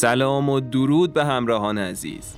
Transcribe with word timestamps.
سلام 0.00 0.48
و 0.48 0.60
درود 0.60 1.12
به 1.12 1.24
همراهان 1.24 1.78
عزیز. 1.78 2.34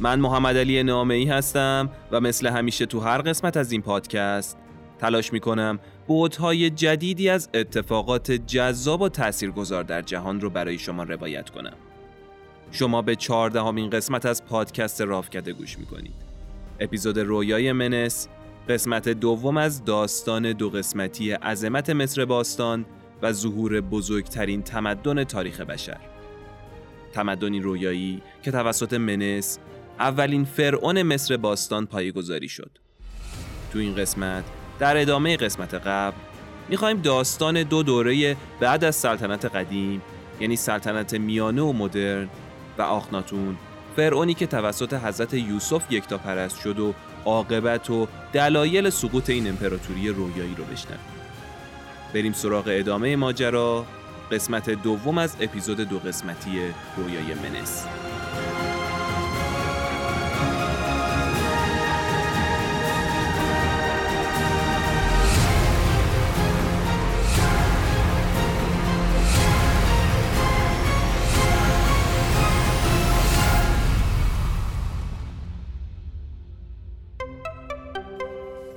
من 0.00 0.20
محمد 0.20 0.56
علی 0.56 0.82
نامه 0.82 1.14
ای 1.14 1.24
هستم 1.24 1.90
و 2.10 2.20
مثل 2.20 2.46
همیشه 2.46 2.86
تو 2.86 3.00
هر 3.00 3.18
قسمت 3.18 3.56
از 3.56 3.72
این 3.72 3.82
پادکست 3.82 4.58
تلاش 4.98 5.32
می‌کنم 5.32 5.78
بودهای 6.06 6.70
جدیدی 6.70 7.28
از 7.28 7.48
اتفاقات 7.54 8.32
جذاب 8.32 9.00
و 9.00 9.08
تاثیرگذار 9.08 9.82
در 9.82 10.02
جهان 10.02 10.40
رو 10.40 10.50
برای 10.50 10.78
شما 10.78 11.02
روایت 11.02 11.50
کنم. 11.50 11.72
شما 12.72 13.02
به 13.02 13.16
چهاردهمین 13.16 13.90
قسمت 13.90 14.26
از 14.26 14.44
پادکست 14.44 15.00
رافکده 15.00 15.52
گوش 15.52 15.78
می‌کنید. 15.78 16.14
اپیزود 16.80 17.18
رویای 17.18 17.72
منس 17.72 18.28
قسمت 18.68 19.08
دوم 19.08 19.56
از 19.56 19.84
داستان 19.84 20.52
دو 20.52 20.70
قسمتی 20.70 21.32
عظمت 21.32 21.90
مصر 21.90 22.24
باستان 22.24 22.84
و 23.22 23.32
ظهور 23.32 23.80
بزرگترین 23.80 24.62
تمدن 24.62 25.24
تاریخ 25.24 25.60
بشر. 25.60 26.00
تمدنی 27.12 27.60
رویایی 27.60 28.22
که 28.42 28.50
توسط 28.50 28.92
منس 28.92 29.58
اولین 29.98 30.44
فرعون 30.44 31.02
مصر 31.02 31.36
باستان 31.36 31.86
پایگذاری 31.86 32.48
شد. 32.48 32.70
تو 33.72 33.78
این 33.78 33.94
قسمت 33.94 34.44
در 34.78 34.96
ادامه 34.96 35.36
قسمت 35.36 35.74
قبل 35.74 36.16
می‌خوایم 36.68 37.00
داستان 37.00 37.62
دو 37.62 37.82
دوره 37.82 38.36
بعد 38.60 38.84
از 38.84 38.96
سلطنت 38.96 39.44
قدیم 39.44 40.02
یعنی 40.40 40.56
سلطنت 40.56 41.14
میانه 41.14 41.62
و 41.62 41.72
مدرن 41.72 42.28
و 42.78 42.82
آخناتون 42.82 43.56
فرعونی 43.96 44.34
که 44.34 44.46
توسط 44.46 44.94
حضرت 44.94 45.34
یوسف 45.34 45.92
یکتا 45.92 46.18
پرست 46.18 46.60
شد 46.60 46.78
و 46.78 46.94
عاقبت 47.24 47.90
و 47.90 48.08
دلایل 48.32 48.90
سقوط 48.90 49.30
این 49.30 49.48
امپراتوری 49.48 50.08
رویایی 50.08 50.54
رو 50.54 50.64
بشنویم. 50.64 51.00
بریم 52.14 52.32
سراغ 52.32 52.64
ادامه 52.66 53.16
ماجرا. 53.16 53.86
قسمت 54.32 54.70
دوم 54.70 55.18
از 55.18 55.36
اپیزود 55.40 55.80
دو 55.80 55.98
قسمتی 55.98 56.60
رویای 56.96 57.34
منس. 57.34 57.86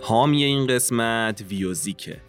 حامی 0.01 0.43
این 0.43 0.67
قسمت 0.67 1.43
ویوزیکه. 1.49 2.21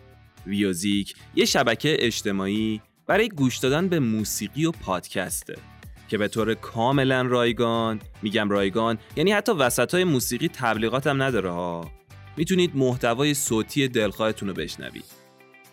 ویوزیک 0.46 1.14
یه 1.34 1.44
شبکه 1.44 1.96
اجتماعی 1.98 2.80
برای 3.06 3.28
گوش 3.28 3.58
دادن 3.58 3.88
به 3.88 3.98
موسیقی 4.00 4.64
و 4.64 4.70
پادکسته 4.70 5.54
که 6.08 6.18
به 6.18 6.28
طور 6.28 6.54
کاملا 6.54 7.22
رایگان 7.22 8.00
میگم 8.22 8.50
رایگان 8.50 8.98
یعنی 9.16 9.32
حتی 9.32 9.52
وسط 9.52 9.94
های 9.94 10.04
موسیقی 10.04 10.48
تبلیغات 10.48 11.06
هم 11.06 11.22
نداره 11.22 11.50
ها. 11.50 11.90
می‌تونید 12.36 12.76
محتوای 12.76 13.34
صوتی 13.34 13.88
دلخواهتون 13.88 14.48
رو 14.48 14.54
بشنوید. 14.54 15.04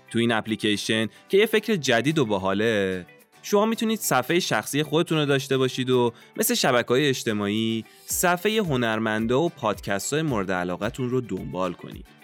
تو 0.09 0.19
این 0.19 0.31
اپلیکیشن 0.31 1.07
که 1.29 1.37
یه 1.37 1.45
فکر 1.45 1.75
جدید 1.75 2.19
و 2.19 2.25
باحاله 2.25 3.05
شما 3.41 3.65
می‌تونید 3.65 3.99
صفحه 3.99 4.39
شخصی 4.39 4.83
خودتون 4.83 5.17
رو 5.17 5.25
داشته 5.25 5.57
باشید 5.57 5.89
و 5.89 6.13
مثل 6.37 6.53
شبکه 6.53 6.87
های 6.87 7.09
اجتماعی 7.09 7.85
صفحه 8.05 8.57
هنرمنده 8.57 9.33
و 9.33 9.49
پادکست 9.49 10.13
های 10.13 10.21
مورد 10.21 10.51
علاقتون 10.51 11.09
رو 11.09 11.21
دنبال 11.21 11.73
کنید. 11.73 12.20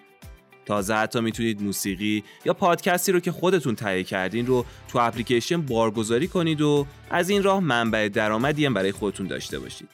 تازه 0.67 0.94
حتی 0.94 1.22
می‌تونید 1.22 1.61
موسیقی 1.61 2.23
یا 2.45 2.53
پادکستی 2.53 3.11
رو 3.11 3.19
که 3.19 3.31
خودتون 3.31 3.75
تهیه 3.75 4.03
کردین 4.03 4.47
رو 4.47 4.66
تو 4.88 5.00
اپلیکیشن 5.00 5.61
بارگذاری 5.61 6.28
کنید 6.28 6.61
و 6.61 6.88
از 7.09 7.29
این 7.29 7.44
راه 7.44 7.59
منبع 7.59 8.09
درآمدی 8.09 8.66
هم 8.66 8.73
برای 8.73 8.91
خودتون 8.91 9.27
داشته 9.27 9.59
باشید. 9.59 9.89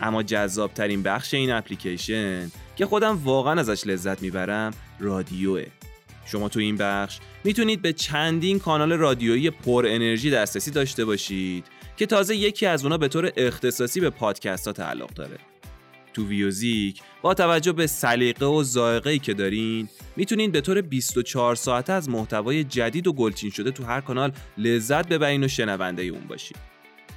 اما 0.00 0.22
جذاب 0.22 0.74
ترین 0.74 1.02
بخش 1.02 1.34
این 1.34 1.52
اپلیکیشن 1.52 2.50
که 2.76 2.86
خودم 2.86 3.20
واقعا 3.24 3.60
ازش 3.60 3.86
لذت 3.86 4.22
می‌برم 4.22 4.72
رادیوه. 5.00 5.66
شما 6.26 6.48
تو 6.48 6.60
این 6.60 6.76
بخش 6.76 7.18
می‌تونید 7.44 7.82
به 7.82 7.92
چندین 7.92 8.58
کانال 8.58 8.92
رادیویی 8.92 9.50
پر 9.50 9.86
انرژی 9.88 10.30
دسترسی 10.30 10.70
داشته 10.70 11.04
باشید 11.04 11.64
که 11.96 12.06
تازه 12.06 12.36
یکی 12.36 12.66
از 12.66 12.84
اونا 12.84 12.98
به 12.98 13.08
طور 13.08 13.32
اختصاصی 13.36 14.00
به 14.00 14.10
پادکست 14.10 14.66
ها 14.66 14.72
تعلق 14.72 15.14
داره. 15.14 15.38
تو 16.12 16.26
ویوزیک 16.26 17.02
با 17.22 17.34
توجه 17.34 17.72
به 17.72 17.86
سلیقه 17.86 18.46
و 18.46 18.62
ذائقه‌ای 18.62 19.18
که 19.18 19.34
دارین 19.34 19.88
می‌تونین 20.16 20.50
به 20.50 20.60
طور 20.60 20.80
24 20.80 21.54
ساعته 21.54 21.92
از 21.92 22.08
محتوای 22.08 22.64
جدید 22.64 23.06
و 23.06 23.12
گلچین 23.12 23.50
شده 23.50 23.70
تو 23.70 23.84
هر 23.84 24.00
کانال 24.00 24.32
لذت 24.58 25.08
ببرین 25.08 25.44
و 25.44 25.48
شنونده 25.48 26.02
اون 26.02 26.26
باشید. 26.28 26.56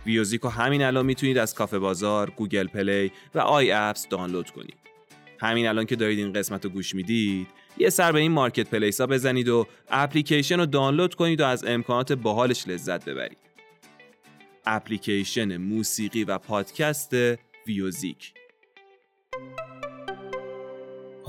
ویوزیک 0.05 0.41
رو 0.41 0.49
همین 0.49 0.81
الان 0.81 1.05
می‌تونید 1.05 1.37
از 1.37 1.53
کافه 1.53 1.79
بازار، 1.79 2.29
گوگل 2.29 2.67
پلی 2.67 3.11
و 3.35 3.39
آی 3.39 3.71
اپس 3.71 4.07
دانلود 4.09 4.49
کنید. 4.49 4.77
همین 5.39 5.67
الان 5.67 5.85
که 5.85 5.95
دارید 5.95 6.19
این 6.19 6.33
قسمت 6.33 6.65
رو 6.65 6.71
گوش 6.71 6.95
می‌دید 6.95 7.47
یه 7.77 7.89
سر 7.89 8.11
به 8.11 8.19
این 8.19 8.31
marketplace 8.31 9.01
ها 9.01 9.07
بزنید 9.07 9.49
و 9.49 9.67
اپلیکیشن 9.89 10.59
رو 10.59 10.65
دانلود 10.65 11.15
کنید 11.15 11.41
و 11.41 11.45
از 11.45 11.65
امکانات 11.65 12.11
باحالش 12.11 12.67
لذت 12.67 13.05
ببرید. 13.05 13.37
اپلیکیشن 14.65 15.57
موسیقی 15.57 16.23
و 16.23 16.37
پادکست 16.37 17.13
ویوزیک 17.67 18.33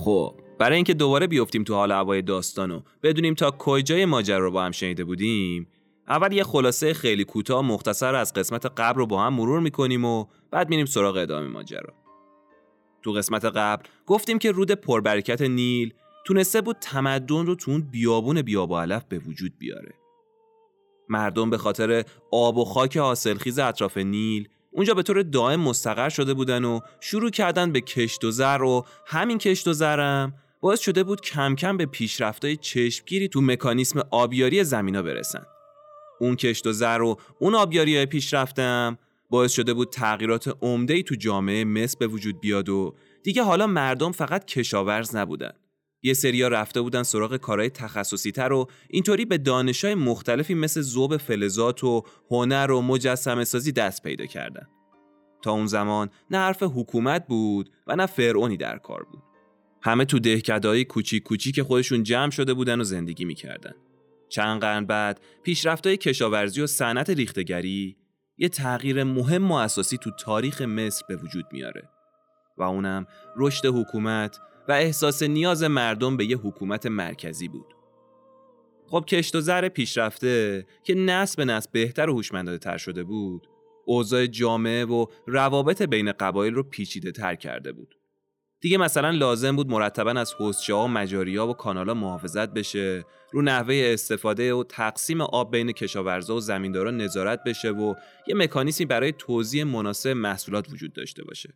خب 0.04 0.34
برای 0.58 0.76
اینکه 0.76 0.94
دوباره 0.94 1.26
بیفتیم 1.26 1.64
تو 1.64 1.74
حال 1.74 1.92
هوای 1.92 2.22
داستان 2.22 2.70
و 2.70 2.80
بدونیم 3.02 3.34
تا 3.34 3.50
کجای 3.50 4.04
ماجرا 4.04 4.38
رو 4.38 4.50
با 4.50 4.64
هم 4.64 4.70
شنیده 4.70 5.04
بودیم 5.04 5.68
اول 6.08 6.32
یه 6.32 6.44
خلاصه 6.44 6.94
خیلی 6.94 7.24
کوتاه 7.24 7.62
مختصر 7.62 8.14
از 8.14 8.32
قسمت 8.32 8.66
قبل 8.66 8.98
رو 8.98 9.06
با 9.06 9.22
هم 9.22 9.34
مرور 9.34 9.60
می‌کنیم 9.60 10.04
و 10.04 10.26
بعد 10.50 10.68
میریم 10.68 10.86
سراغ 10.86 11.16
ادامه 11.16 11.46
ماجرا. 11.46 11.94
تو 13.02 13.12
قسمت 13.12 13.44
قبل 13.44 13.82
گفتیم 14.06 14.38
که 14.38 14.52
رود 14.52 14.72
پربرکت 14.72 15.42
نیل 15.42 15.94
تونسته 16.26 16.60
بود 16.60 16.76
تمدن 16.80 17.46
رو 17.46 17.54
تو 17.54 17.70
اون 17.70 17.80
بیابون 17.80 18.42
بیابا 18.42 18.82
علف 18.82 19.04
به 19.04 19.18
وجود 19.18 19.52
بیاره. 19.58 19.94
مردم 21.08 21.50
به 21.50 21.58
خاطر 21.58 22.04
آب 22.32 22.56
و 22.56 22.64
خاک 22.64 22.96
حاصلخیز 22.96 23.58
اطراف 23.58 23.98
نیل 23.98 24.48
اونجا 24.74 24.94
به 24.94 25.02
طور 25.02 25.22
دائم 25.22 25.60
مستقر 25.60 26.08
شده 26.08 26.34
بودن 26.34 26.64
و 26.64 26.80
شروع 27.00 27.30
کردن 27.30 27.72
به 27.72 27.80
کشت 27.80 28.24
و 28.24 28.30
زر 28.30 28.62
و 28.62 28.86
همین 29.06 29.38
کشت 29.38 29.68
و 29.68 29.72
زرم 29.72 30.34
باعث 30.60 30.80
شده 30.80 31.02
بود 31.02 31.20
کم 31.20 31.54
کم 31.54 31.76
به 31.76 31.86
پیشرفتای 31.86 32.56
چشمگیری 32.56 33.28
تو 33.28 33.40
مکانیسم 33.40 34.00
آبیاری 34.10 34.64
زمینا 34.64 35.02
برسن. 35.02 35.42
اون 36.20 36.36
کشت 36.36 36.66
و 36.66 36.72
زر 36.72 37.02
و 37.02 37.16
اون 37.38 37.54
آبیاری 37.54 37.96
های 37.96 38.06
پیشرفتم 38.06 38.98
باعث 39.30 39.52
شده 39.52 39.74
بود 39.74 39.90
تغییرات 39.90 40.56
عمده 40.62 41.02
تو 41.02 41.14
جامعه 41.14 41.64
مصر 41.64 41.96
به 41.98 42.06
وجود 42.06 42.40
بیاد 42.40 42.68
و 42.68 42.94
دیگه 43.22 43.42
حالا 43.42 43.66
مردم 43.66 44.12
فقط 44.12 44.44
کشاورز 44.44 45.16
نبودن. 45.16 45.52
یه 46.04 46.14
سریا 46.14 46.48
رفته 46.48 46.80
بودن 46.80 47.02
سراغ 47.02 47.36
کارهای 47.36 47.70
تخصصی 47.70 48.32
تر 48.32 48.52
و 48.52 48.70
اینطوری 48.90 49.24
به 49.24 49.38
دانشای 49.38 49.94
مختلفی 49.94 50.54
مثل 50.54 50.80
زوب 50.80 51.16
فلزات 51.16 51.84
و 51.84 52.02
هنر 52.30 52.70
و 52.70 52.80
مجسمه 52.80 53.44
سازی 53.44 53.72
دست 53.72 54.02
پیدا 54.02 54.26
کردن. 54.26 54.66
تا 55.42 55.52
اون 55.52 55.66
زمان 55.66 56.10
نه 56.30 56.38
حرف 56.38 56.62
حکومت 56.62 57.26
بود 57.26 57.70
و 57.86 57.96
نه 57.96 58.06
فرعونی 58.06 58.56
در 58.56 58.78
کار 58.78 59.02
بود. 59.02 59.22
همه 59.82 60.04
تو 60.04 60.18
دهکدهای 60.18 60.84
کوچیک 60.84 61.22
کوچیک 61.22 61.62
خودشون 61.62 62.02
جمع 62.02 62.30
شده 62.30 62.54
بودن 62.54 62.80
و 62.80 62.84
زندگی 62.84 63.24
می‌کردن. 63.24 63.74
چند 64.28 64.60
قرن 64.60 64.86
بعد 64.86 65.20
پیشرفتهای 65.42 65.96
کشاورزی 65.96 66.60
و 66.60 66.66
صنعت 66.66 67.10
ریختگری 67.10 67.96
یه 68.38 68.48
تغییر 68.48 69.04
مهم 69.04 69.50
و 69.50 69.54
اساسی 69.54 69.98
تو 69.98 70.10
تاریخ 70.10 70.62
مصر 70.62 71.04
به 71.08 71.16
وجود 71.16 71.44
میاره 71.52 71.88
و 72.58 72.62
اونم 72.62 73.06
رشد 73.36 73.66
حکومت 73.66 74.38
و 74.68 74.72
احساس 74.72 75.22
نیاز 75.22 75.62
مردم 75.62 76.16
به 76.16 76.24
یه 76.24 76.36
حکومت 76.36 76.86
مرکزی 76.86 77.48
بود. 77.48 77.74
خب 78.86 79.04
کشت 79.08 79.34
و 79.34 79.40
زر 79.40 79.68
پیشرفته 79.68 80.66
که 80.84 80.94
نسل 80.94 81.36
به 81.36 81.44
نسل 81.44 81.68
بهتر 81.72 82.10
و 82.10 82.12
هوشمندانه 82.12 82.58
تر 82.58 82.76
شده 82.76 83.04
بود 83.04 83.48
اوضاع 83.86 84.26
جامعه 84.26 84.84
و 84.84 85.06
روابط 85.26 85.82
بین 85.82 86.12
قبایل 86.12 86.54
رو 86.54 86.62
پیچیده 86.62 87.12
تر 87.12 87.34
کرده 87.34 87.72
بود. 87.72 87.94
دیگه 88.60 88.78
مثلا 88.78 89.10
لازم 89.10 89.56
بود 89.56 89.70
مرتبا 89.70 90.10
از 90.10 90.32
حوزچه 90.32 90.74
ها 90.74 90.84
و 90.84 90.88
مجاری 90.88 91.36
ها 91.36 91.48
و 91.48 91.52
کانال 91.52 91.88
ها 91.88 91.94
محافظت 91.94 92.48
بشه 92.52 93.04
رو 93.32 93.42
نحوه 93.42 93.74
استفاده 93.92 94.54
و 94.54 94.64
تقسیم 94.64 95.20
آب 95.20 95.50
بین 95.50 95.72
کشاورزا 95.72 96.36
و 96.36 96.40
زمینداران 96.40 96.96
نظارت 96.96 97.40
بشه 97.46 97.70
و 97.70 97.94
یه 98.26 98.34
مکانیزمی 98.34 98.86
برای 98.86 99.12
توزیع 99.12 99.64
مناسب 99.64 100.10
محصولات 100.10 100.72
وجود 100.72 100.92
داشته 100.92 101.24
باشه. 101.24 101.54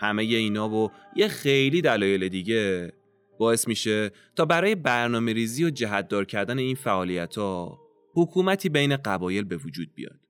همه 0.00 0.22
اینا 0.22 0.68
و 0.68 0.90
یه 1.16 1.28
خیلی 1.28 1.82
دلایل 1.82 2.28
دیگه 2.28 2.92
باعث 3.38 3.68
میشه 3.68 4.10
تا 4.36 4.44
برای 4.44 4.74
برنامه 4.74 5.32
ریزی 5.32 5.64
و 5.64 5.70
جهتدار 5.70 6.24
کردن 6.24 6.58
این 6.58 6.76
فعالیت 6.76 7.38
ها 7.38 7.80
حکومتی 8.14 8.68
بین 8.68 8.96
قبایل 8.96 9.44
به 9.44 9.56
وجود 9.56 9.94
بیاد. 9.94 10.20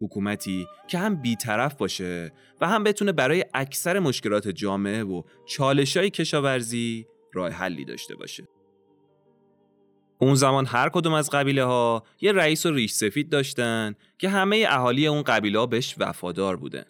حکومتی 0.00 0.66
که 0.88 0.98
هم 0.98 1.14
بیطرف 1.14 1.74
باشه 1.74 2.32
و 2.60 2.68
هم 2.68 2.84
بتونه 2.84 3.12
برای 3.12 3.44
اکثر 3.54 3.98
مشکلات 3.98 4.48
جامعه 4.48 5.04
و 5.04 5.22
چالش 5.46 5.96
های 5.96 6.10
کشاورزی 6.10 7.06
راه 7.32 7.50
حلی 7.50 7.84
داشته 7.84 8.14
باشه. 8.16 8.48
اون 10.18 10.34
زمان 10.34 10.66
هر 10.66 10.88
کدوم 10.88 11.12
از 11.12 11.30
قبیله 11.30 11.64
ها 11.64 12.04
یه 12.20 12.32
رئیس 12.32 12.66
و 12.66 12.70
ریش 12.70 12.92
سفید 12.92 13.28
داشتن 13.28 13.94
که 14.18 14.28
همه 14.28 14.66
اهالی 14.68 15.06
اون 15.06 15.22
قبیله 15.22 15.58
ها 15.58 15.66
بهش 15.66 15.94
وفادار 15.98 16.56
بودن. 16.56 16.84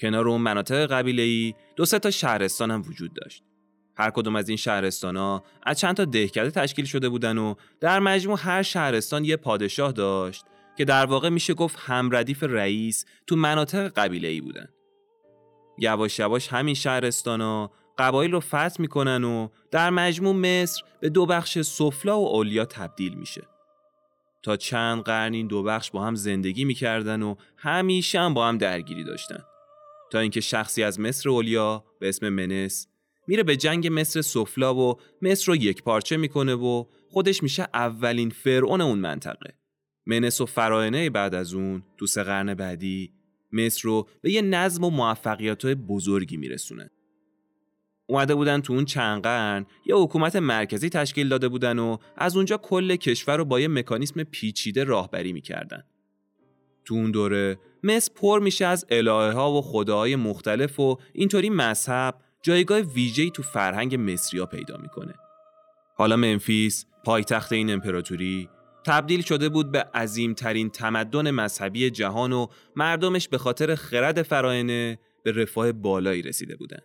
کنار 0.00 0.28
اون 0.28 0.40
مناطق 0.40 0.86
قبیله 0.86 1.22
ای 1.22 1.54
دو 1.76 1.84
سه 1.84 1.98
تا 1.98 2.10
شهرستان 2.10 2.70
هم 2.70 2.82
وجود 2.88 3.14
داشت. 3.14 3.42
هر 3.96 4.10
کدوم 4.10 4.36
از 4.36 4.48
این 4.48 4.56
شهرستان 4.56 5.16
ها 5.16 5.44
از 5.62 5.78
چند 5.78 5.96
تا 5.96 6.04
دهکده 6.04 6.50
تشکیل 6.50 6.84
شده 6.84 7.08
بودن 7.08 7.38
و 7.38 7.54
در 7.80 7.98
مجموع 7.98 8.38
هر 8.40 8.62
شهرستان 8.62 9.24
یه 9.24 9.36
پادشاه 9.36 9.92
داشت 9.92 10.44
که 10.76 10.84
در 10.84 11.06
واقع 11.06 11.28
میشه 11.28 11.54
گفت 11.54 11.78
همردیف 11.80 12.42
رئیس 12.42 13.04
تو 13.26 13.36
مناطق 13.36 13.88
قبیله 13.88 14.28
ای 14.28 14.40
بودن. 14.40 14.68
یواش 15.78 16.18
یواش 16.18 16.48
همین 16.48 16.74
شهرستان 16.74 17.40
ها 17.40 17.72
قبایل 17.98 18.32
رو 18.32 18.40
فتح 18.40 18.76
می‌کنن 18.78 19.24
و 19.24 19.48
در 19.70 19.90
مجموع 19.90 20.34
مصر 20.34 20.82
به 21.00 21.08
دو 21.08 21.26
بخش 21.26 21.58
سفلا 21.58 22.20
و 22.20 22.28
اولیا 22.28 22.64
تبدیل 22.64 23.14
میشه. 23.14 23.42
تا 24.42 24.56
چند 24.56 25.02
قرن 25.02 25.34
این 25.34 25.46
دو 25.46 25.62
بخش 25.62 25.90
با 25.90 26.04
هم 26.04 26.14
زندگی 26.14 26.64
می‌کردن 26.64 27.22
و 27.22 27.34
همیشه 27.56 28.20
هم 28.20 28.34
با 28.34 28.48
هم 28.48 28.58
درگیری 28.58 29.04
داشتن. 29.04 29.44
تا 30.14 30.20
اینکه 30.20 30.40
شخصی 30.40 30.82
از 30.82 31.00
مصر 31.00 31.28
اولیا 31.28 31.84
به 32.00 32.08
اسم 32.08 32.28
منس 32.28 32.86
میره 33.26 33.42
به 33.42 33.56
جنگ 33.56 33.88
مصر 33.92 34.22
سفلا 34.22 34.74
و 34.74 34.94
مصر 35.22 35.46
رو 35.46 35.56
یک 35.56 35.82
پارچه 35.82 36.16
می‌کنه 36.16 36.54
و 36.54 36.84
خودش 37.10 37.42
میشه 37.42 37.68
اولین 37.74 38.30
فرعون 38.30 38.80
اون 38.80 38.98
منطقه. 38.98 39.54
منس 40.06 40.40
و 40.40 40.46
فراینه 40.46 41.10
بعد 41.10 41.34
از 41.34 41.54
اون 41.54 41.82
تو 41.96 42.06
سه 42.06 42.22
قرن 42.22 42.54
بعدی 42.54 43.12
مصر 43.52 43.80
رو 43.84 44.08
به 44.22 44.32
یه 44.32 44.42
نظم 44.42 44.84
و 44.84 44.90
موفقیت 44.90 45.66
بزرگی 45.66 46.36
میرسونه. 46.36 46.90
اومده 48.06 48.34
بودن 48.34 48.60
تو 48.60 48.72
اون 48.72 48.84
چند 48.84 49.22
قرن 49.22 49.66
یه 49.86 49.96
حکومت 49.96 50.36
مرکزی 50.36 50.88
تشکیل 50.88 51.28
داده 51.28 51.48
بودن 51.48 51.78
و 51.78 51.96
از 52.16 52.36
اونجا 52.36 52.56
کل 52.56 52.96
کشور 52.96 53.36
رو 53.36 53.44
با 53.44 53.60
یه 53.60 53.68
مکانیسم 53.68 54.22
پیچیده 54.22 54.84
راهبری 54.84 55.32
می‌کردن. 55.32 55.82
تو 56.84 56.94
اون 56.94 57.10
دوره 57.10 57.58
مصر 57.84 58.12
پر 58.14 58.40
میشه 58.40 58.66
از 58.66 58.86
الهه 58.90 59.32
ها 59.32 59.52
و 59.52 59.62
خداهای 59.62 60.16
مختلف 60.16 60.80
و 60.80 60.98
اینطوری 61.12 61.50
مذهب 61.50 62.14
جایگاه 62.42 62.80
ویژه‌ای 62.80 63.30
تو 63.30 63.42
فرهنگ 63.42 64.12
مصریا 64.12 64.46
پیدا 64.46 64.76
می‌کنه. 64.76 65.14
حالا 65.96 66.16
منفیس 66.16 66.86
پایتخت 67.04 67.52
این 67.52 67.70
امپراتوری 67.70 68.48
تبدیل 68.86 69.22
شده 69.22 69.48
بود 69.48 69.72
به 69.72 69.82
عظیمترین 69.94 70.70
تمدن 70.70 71.30
مذهبی 71.30 71.90
جهان 71.90 72.32
و 72.32 72.46
مردمش 72.76 73.28
به 73.28 73.38
خاطر 73.38 73.74
خرد 73.74 74.22
فراینه 74.22 74.98
به 75.22 75.32
رفاه 75.32 75.72
بالایی 75.72 76.22
رسیده 76.22 76.56
بودند. 76.56 76.82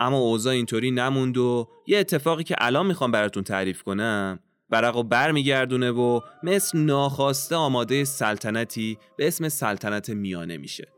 اما 0.00 0.18
اوضاع 0.18 0.54
اینطوری 0.54 0.90
نموند 0.90 1.38
و 1.38 1.68
یه 1.86 1.98
اتفاقی 1.98 2.44
که 2.44 2.54
الان 2.58 2.86
می‌خوام 2.86 3.10
براتون 3.10 3.42
تعریف 3.42 3.82
کنم 3.82 4.38
برق 4.70 4.96
و 4.96 5.02
بر 5.02 5.32
میگردونه 5.32 5.90
و 5.90 6.20
مثل 6.42 6.78
ناخواسته 6.78 7.56
آماده 7.56 8.04
سلطنتی 8.04 8.98
به 9.16 9.26
اسم 9.26 9.48
سلطنت 9.48 10.10
میانه 10.10 10.56
میشه. 10.56 10.88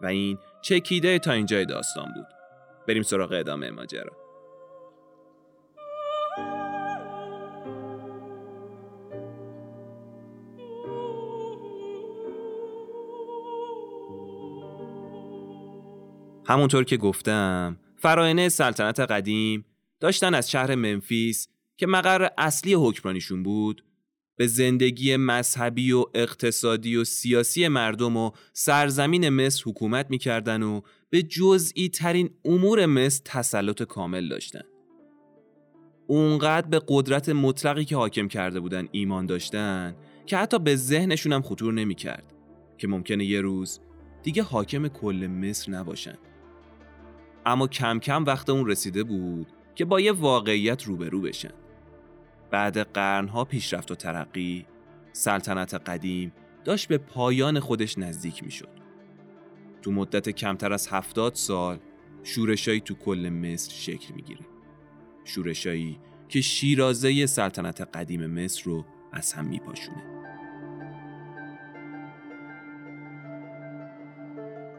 و 0.00 0.06
این 0.06 0.38
چکیده 0.62 1.18
تا 1.18 1.32
اینجای 1.32 1.66
داستان 1.66 2.12
بود. 2.14 2.26
بریم 2.88 3.02
سراغ 3.02 3.32
ادامه 3.32 3.70
ماجرا. 3.70 4.28
همونطور 16.46 16.84
که 16.84 16.96
گفتم 16.96 17.76
فراینه 17.96 18.48
سلطنت 18.48 19.00
قدیم 19.00 19.64
داشتن 20.00 20.34
از 20.34 20.50
شهر 20.50 20.74
منفیس 20.74 21.48
که 21.78 21.86
مقر 21.86 22.28
اصلی 22.38 22.74
حکمرانیشون 22.74 23.42
بود 23.42 23.84
به 24.36 24.46
زندگی 24.46 25.16
مذهبی 25.16 25.92
و 25.92 26.04
اقتصادی 26.14 26.96
و 26.96 27.04
سیاسی 27.04 27.68
مردم 27.68 28.16
و 28.16 28.30
سرزمین 28.52 29.28
مصر 29.28 29.62
حکومت 29.66 30.06
می‌کردن 30.10 30.62
و 30.62 30.80
به 31.10 31.22
جزئی 31.22 31.88
ترین 31.88 32.30
امور 32.44 32.86
مصر 32.86 33.22
تسلط 33.24 33.82
کامل 33.82 34.28
داشتن. 34.28 34.62
اونقدر 36.06 36.68
به 36.68 36.80
قدرت 36.88 37.28
مطلقی 37.28 37.84
که 37.84 37.96
حاکم 37.96 38.28
کرده 38.28 38.60
بودن 38.60 38.88
ایمان 38.92 39.26
داشتن 39.26 39.96
که 40.26 40.36
حتی 40.36 40.58
به 40.58 40.76
ذهنشون 40.76 41.32
هم 41.32 41.42
خطور 41.42 41.72
نمی‌کرد 41.72 42.32
که 42.78 42.88
ممکنه 42.88 43.24
یه 43.24 43.40
روز 43.40 43.80
دیگه 44.22 44.42
حاکم 44.42 44.88
کل 44.88 45.26
مصر 45.26 45.72
نباشن. 45.72 46.18
اما 47.46 47.66
کم 47.66 47.98
کم 47.98 48.24
وقت 48.24 48.50
اون 48.50 48.66
رسیده 48.66 49.04
بود 49.04 49.46
که 49.74 49.84
با 49.84 50.00
یه 50.00 50.12
واقعیت 50.12 50.82
روبرو 50.82 51.20
بشن. 51.20 51.52
بعد 52.50 52.78
قرنها 52.78 53.44
پیشرفت 53.44 53.90
و 53.90 53.94
ترقی، 53.94 54.66
سلطنت 55.12 55.74
قدیم 55.74 56.32
داشت 56.64 56.88
به 56.88 56.98
پایان 56.98 57.60
خودش 57.60 57.98
نزدیک 57.98 58.44
می 58.44 58.50
شد. 58.50 58.78
تو 59.82 59.92
مدت 59.92 60.28
کمتر 60.28 60.72
از 60.72 60.88
هفتاد 60.88 61.34
سال 61.34 61.78
شورشایی 62.22 62.80
تو 62.80 62.94
کل 62.94 63.28
مصر 63.28 63.72
شکل 63.72 64.14
می‌گیره. 64.14 64.46
شورشایی 65.24 66.00
که 66.28 66.40
شیرازه 66.40 67.26
سلطنت 67.26 67.80
قدیم 67.80 68.26
مصر 68.26 68.62
رو 68.64 68.84
از 69.12 69.32
هم 69.32 69.46
میپاشونه. 69.46 70.02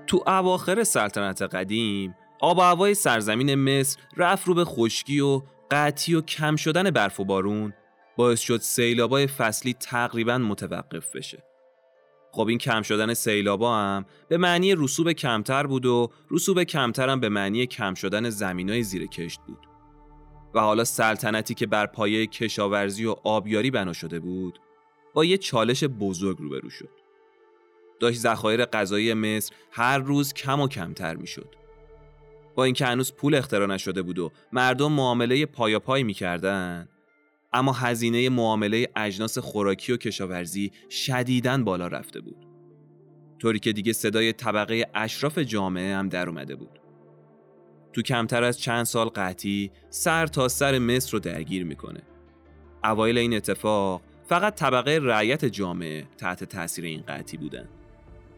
تو 0.08 0.24
اواخر 0.28 0.84
سلطنت 0.84 1.42
قدیم 1.42 2.16
آب 2.40 2.58
و 2.58 2.62
هوای 2.62 2.94
سرزمین 2.94 3.56
مصر 3.56 4.00
رفت 4.18 4.48
رو 4.48 4.54
به 4.54 4.66
خشکی 4.66 5.20
و 5.20 5.42
قطعی 5.72 6.16
و 6.16 6.22
کم 6.22 6.56
شدن 6.56 6.92
برف 6.92 7.20
و 7.20 7.26
بارون 7.26 7.74
باعث 8.18 8.40
شد 8.40 8.58
سیلابای 8.62 9.28
فصلی 9.28 9.74
تقریبا 9.74 10.38
متوقف 10.38 11.16
بشه. 11.16 11.44
خب 12.32 12.48
این 12.48 12.58
کم 12.58 12.82
شدن 12.82 13.14
سیلابا 13.14 13.78
هم 13.78 14.06
به 14.28 14.38
معنی 14.38 14.76
رسوب 14.76 15.12
کمتر 15.12 15.68
بود 15.68 15.86
و 15.86 16.12
رسوب 16.32 16.64
کمتر 16.64 17.10
هم 17.10 17.20
به 17.20 17.30
معنی 17.30 17.66
کم 17.66 17.94
شدن 17.94 18.30
زمینای 18.30 18.84
زیر 18.84 19.08
کشت 19.08 19.40
بود. 19.48 19.68
و 20.54 20.60
حالا 20.60 20.84
سلطنتی 20.84 21.54
که 21.54 21.68
بر 21.68 21.86
پایه 21.86 22.28
کشاورزی 22.28 23.06
و 23.06 23.16
آبیاری 23.24 23.72
بنا 23.72 23.94
شده 23.94 24.20
بود 24.20 24.60
با 25.14 25.26
یه 25.26 25.38
چالش 25.38 25.84
بزرگ 25.84 26.38
روبرو 26.40 26.70
شد. 26.70 26.90
داشت 28.00 28.20
ذخایر 28.20 28.66
غذایی 28.66 29.14
مصر 29.14 29.56
هر 29.72 29.98
روز 29.98 30.34
کم 30.34 30.60
و 30.60 30.68
کمتر 30.68 31.16
می‌شد. 31.16 31.56
با 32.56 32.64
اینکه 32.64 32.86
هنوز 32.86 33.14
پول 33.14 33.36
اختراع 33.36 33.68
نشده 33.68 34.02
بود 34.02 34.20
و 34.20 34.32
مردم 34.52 34.92
معامله 34.92 35.46
پایا 35.46 35.80
پای 35.80 36.04
می‌کردن. 36.04 36.90
اما 37.54 37.72
هزینه 37.72 38.30
معامله 38.30 38.88
اجناس 38.96 39.38
خوراکی 39.38 39.94
و 39.94 39.98
کشاورزی 39.98 40.72
شدیداً 40.90 41.64
بالا 41.64 41.88
رفته 41.88 42.22
بود. 42.22 42.46
طوری 43.40 43.60
که 43.60 43.74
دیگه 43.74 43.94
صدای 43.94 44.34
طبقه 44.34 44.86
اشراف 44.94 45.38
جامعه 45.38 45.96
هم 45.96 46.10
در 46.10 46.30
اومده 46.30 46.56
بود. 46.56 46.80
تو 47.94 48.02
کمتر 48.02 48.44
از 48.44 48.60
چند 48.60 48.84
سال 48.84 49.08
قطعی 49.08 49.72
سر 49.90 50.28
تا 50.28 50.48
سر 50.48 50.80
مصر 50.80 51.12
رو 51.12 51.20
درگیر 51.20 51.64
می‌کنه. 51.64 52.02
اوایل 52.84 53.18
این 53.18 53.34
اتفاق 53.34 54.02
فقط 54.26 54.56
طبقه 54.56 55.00
رعیت 55.04 55.46
جامعه 55.46 56.08
تحت 56.18 56.44
تاثیر 56.44 56.86
این 56.86 57.04
قطعی 57.08 57.38
بودن. 57.38 57.70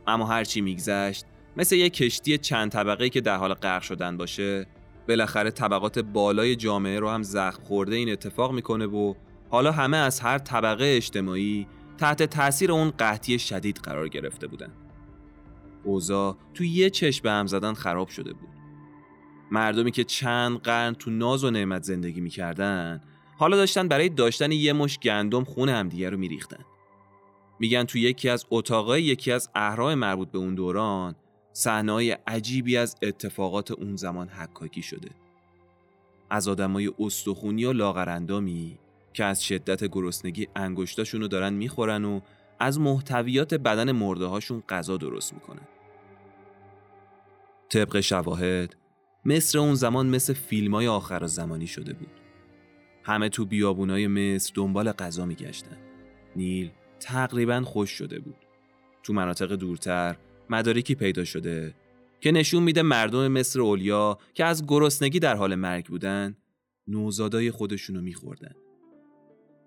اما 0.08 0.25
هرچی 0.25 0.62
میگذشت 0.62 1.25
مثل 1.58 1.75
یک 1.75 1.93
کشتی 1.93 2.38
چند 2.38 2.72
طبقه 2.72 3.10
که 3.10 3.22
در 3.22 3.38
حال 3.38 3.53
غرق 3.53 3.81
شدن 3.81 4.17
باشه 4.17 4.67
بالاخره 5.08 5.51
طبقات 5.51 6.00
بالای 6.00 6.55
جامعه 6.55 7.00
رو 7.00 7.10
هم 7.10 7.24
زخم 7.24 7.63
خورده 7.63 7.96
این 7.96 8.12
اتفاق 8.12 8.51
می‌کنه 8.51 8.86
و 8.86 9.13
حالا 9.50 9.72
همه 9.72 9.98
از 9.98 10.20
هر 10.20 10.38
طبقه 10.38 10.93
اجتماعی 10.98 11.67
تحت 11.98 12.24
تاثیر 12.24 12.72
اون 12.72 12.89
قحطی 12.89 13.39
شدید 13.39 13.77
قرار 13.84 14.08
گرفته 14.08 14.48
بودن. 14.48 14.74
اوضاع 15.84 16.38
تو 16.53 16.63
یه 16.63 16.89
چشم 16.89 17.24
به 17.24 17.31
هم 17.31 17.48
زدن 17.48 17.74
خراب 17.74 18.08
شده 18.08 18.34
بود. 18.34 18.50
مردمی 19.51 19.91
که 19.91 20.03
چند 20.03 20.58
قرن 20.58 20.93
تو 20.93 21.12
ناز 21.12 21.43
و 21.43 21.51
نعمت 21.51 21.84
زندگی 21.84 22.22
می‌کردن 22.22 23.01
حالا 23.38 23.58
داشتن 23.58 23.88
برای 23.88 24.10
داشتن 24.10 24.51
یه 24.51 24.74
مش 24.74 25.00
گندم 25.00 25.43
خون 25.43 25.70
همدیگه 25.70 26.10
رو 26.10 26.17
میریختن. 26.17 26.65
میگن 27.60 27.84
تو 27.84 27.98
یکی 27.98 28.29
از 28.29 28.46
اتاقای 28.51 29.03
یکی 29.03 29.31
از 29.31 29.50
اهرام 29.55 29.93
مربوط 29.93 30.31
به 30.31 30.38
اون 30.38 30.55
دوران 30.55 31.15
صحنه‌های 31.53 32.12
عجیبی 32.12 32.77
از 32.77 32.96
اتفاقات 33.01 33.72
اون 33.72 33.96
زمان 33.96 34.27
حکاکی 34.27 34.81
شده. 34.81 35.10
از 36.29 36.48
آدمای 36.48 36.91
استخونی 37.00 37.65
و 37.65 37.74
لاغرندامی 37.74 38.77
که 39.13 39.25
از 39.25 39.43
شدت 39.43 39.84
گرسنگی 39.84 40.48
انگشتاشونو 40.55 41.27
دارن 41.27 41.53
می‌خورن 41.53 42.05
و 42.05 42.22
از 42.60 42.79
محتویات 42.79 43.53
بدن 43.53 43.91
مرده 43.91 44.25
هاشون 44.25 44.63
غذا 44.70 44.98
درست 44.98 45.34
می‌کنن. 45.34 45.67
طبق 47.70 48.00
شواهد 48.00 48.75
مصر 49.25 49.60
اون 49.60 49.75
زمان 49.75 50.08
مثل 50.10 50.34
فیلم 50.34 50.75
های 50.75 50.88
آخر 50.88 51.27
زمانی 51.27 51.67
شده 51.67 51.93
بود. 51.93 52.12
همه 53.03 53.29
تو 53.29 53.46
بیابونای 53.46 54.08
مصر 54.08 54.51
دنبال 54.55 54.91
غذا 54.91 55.25
میگشتن. 55.25 55.77
نیل 56.36 56.72
تقریبا 57.00 57.62
خوش 57.62 57.89
شده 57.89 58.20
بود. 58.20 58.36
تو 59.03 59.13
مناطق 59.13 59.55
دورتر 59.55 60.15
مدارکی 60.51 60.96
پیدا 60.96 61.24
شده 61.24 61.75
که 62.22 62.31
نشون 62.31 62.63
میده 62.63 62.81
مردم 62.81 63.27
مصر 63.27 63.62
اولیا 63.62 64.17
که 64.34 64.46
از 64.46 64.65
گرسنگی 64.67 65.20
در 65.20 65.36
حال 65.36 65.55
مرگ 65.55 65.86
بودن 65.86 66.38
نوزادای 66.88 67.51
خودشونو 67.51 68.01
میخوردن. 68.01 68.55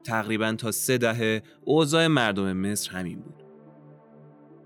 تقریبا 0.04 0.52
تا 0.52 0.70
سه 0.70 0.98
دهه 0.98 1.42
اوضاع 1.64 2.06
مردم 2.06 2.52
مصر 2.52 2.90
همین 2.90 3.20
بود. 3.20 3.44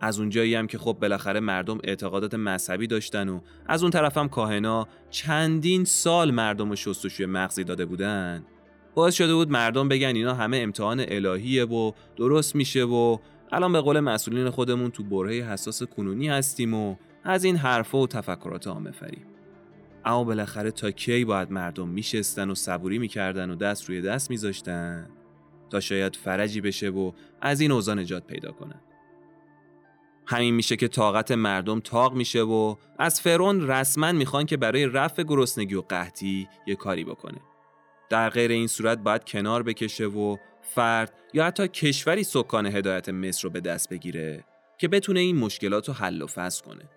از 0.01 0.19
اونجایی 0.19 0.55
هم 0.55 0.67
که 0.67 0.79
خب 0.79 0.93
بالاخره 1.01 1.41
مردم 1.41 1.79
اعتقادات 1.85 2.35
مذهبی 2.35 2.87
داشتن 2.87 3.29
و 3.29 3.41
از 3.67 3.83
اون 3.83 3.91
طرف 3.91 4.17
هم 4.17 4.29
کاهنا 4.29 4.89
چندین 5.11 5.85
سال 5.85 6.31
مردم 6.31 6.75
شستشوی 6.75 7.27
مغزی 7.27 7.65
داده 7.65 7.85
بودن 7.85 8.45
باعث 8.95 9.15
شده 9.15 9.35
بود 9.35 9.51
مردم 9.51 9.89
بگن 9.89 10.17
اینا 10.17 10.35
همه 10.35 10.57
امتحان 10.57 11.05
الهیه 11.09 11.65
و 11.65 11.93
درست 12.17 12.57
میشه 12.57 12.85
و 12.85 13.19
الان 13.53 13.73
به 13.73 13.81
قول 13.81 14.01
مسئولین 14.01 14.51
خودمون 14.51 14.91
تو 14.91 15.05
برهه 15.05 15.53
حساس 15.53 15.83
کنونی 15.83 16.29
هستیم 16.29 16.75
و 16.75 16.97
از 17.25 17.45
این 17.45 17.57
حرفا 17.57 17.99
و 17.99 18.07
تفکرات 18.07 18.67
عامه 18.67 18.91
فریم 18.91 19.27
اما 20.05 20.25
بالاخره 20.25 20.71
تا 20.71 20.91
کی 20.91 21.25
باید 21.25 21.51
مردم 21.51 21.89
میشستن 21.89 22.51
و 22.51 22.55
صبوری 22.55 22.99
می‌کردن 22.99 23.51
و 23.51 23.55
دست 23.55 23.89
روی 23.89 24.03
دست 24.03 24.31
میذاشتن؟ 24.31 25.11
تا 25.71 25.81
شاید 25.81 26.17
فرجی 26.17 26.61
بشه 26.61 26.89
و 26.89 27.13
از 27.41 27.61
این 27.61 27.73
اوضاع 27.73 27.95
نجات 27.95 28.27
پیدا 28.27 28.53
کنن. 28.53 28.81
همین 30.27 30.55
میشه 30.55 30.77
که 30.77 30.89
طاقت 30.89 31.31
مردم 31.31 31.81
تاق 31.81 32.15
میشه 32.15 32.43
و 32.43 32.75
از 32.99 33.21
فرون 33.21 33.71
رسما 33.71 34.13
می‌خوان 34.13 34.47
که 34.47 34.57
برای 34.57 34.87
رفع 34.87 35.23
گرسنگی 35.23 35.75
و 35.75 35.81
قحطی 35.81 36.49
یه 36.67 36.75
کاری 36.75 37.05
بکنه. 37.05 37.39
در 38.11 38.31
غیر 38.31 38.51
این 38.51 38.67
صورت 38.67 38.99
باید 38.99 39.25
کنار 39.25 39.63
بکشه 39.63 40.07
و 40.07 40.37
فرد 40.75 41.13
یا 41.33 41.45
حتی 41.45 41.69
کشوری 41.69 42.25
سکان 42.25 42.67
هدایت 42.67 43.09
مصر 43.09 43.43
رو 43.43 43.51
به 43.51 43.61
دست 43.61 43.89
بگیره 43.89 44.45
که 44.79 44.89
بتونه 44.89 45.21
این 45.21 45.37
مشکلات 45.37 45.89
رو 45.89 45.95
حل 45.95 46.23
و 46.23 46.27
فصل 46.27 46.65
کنه. 46.65 46.89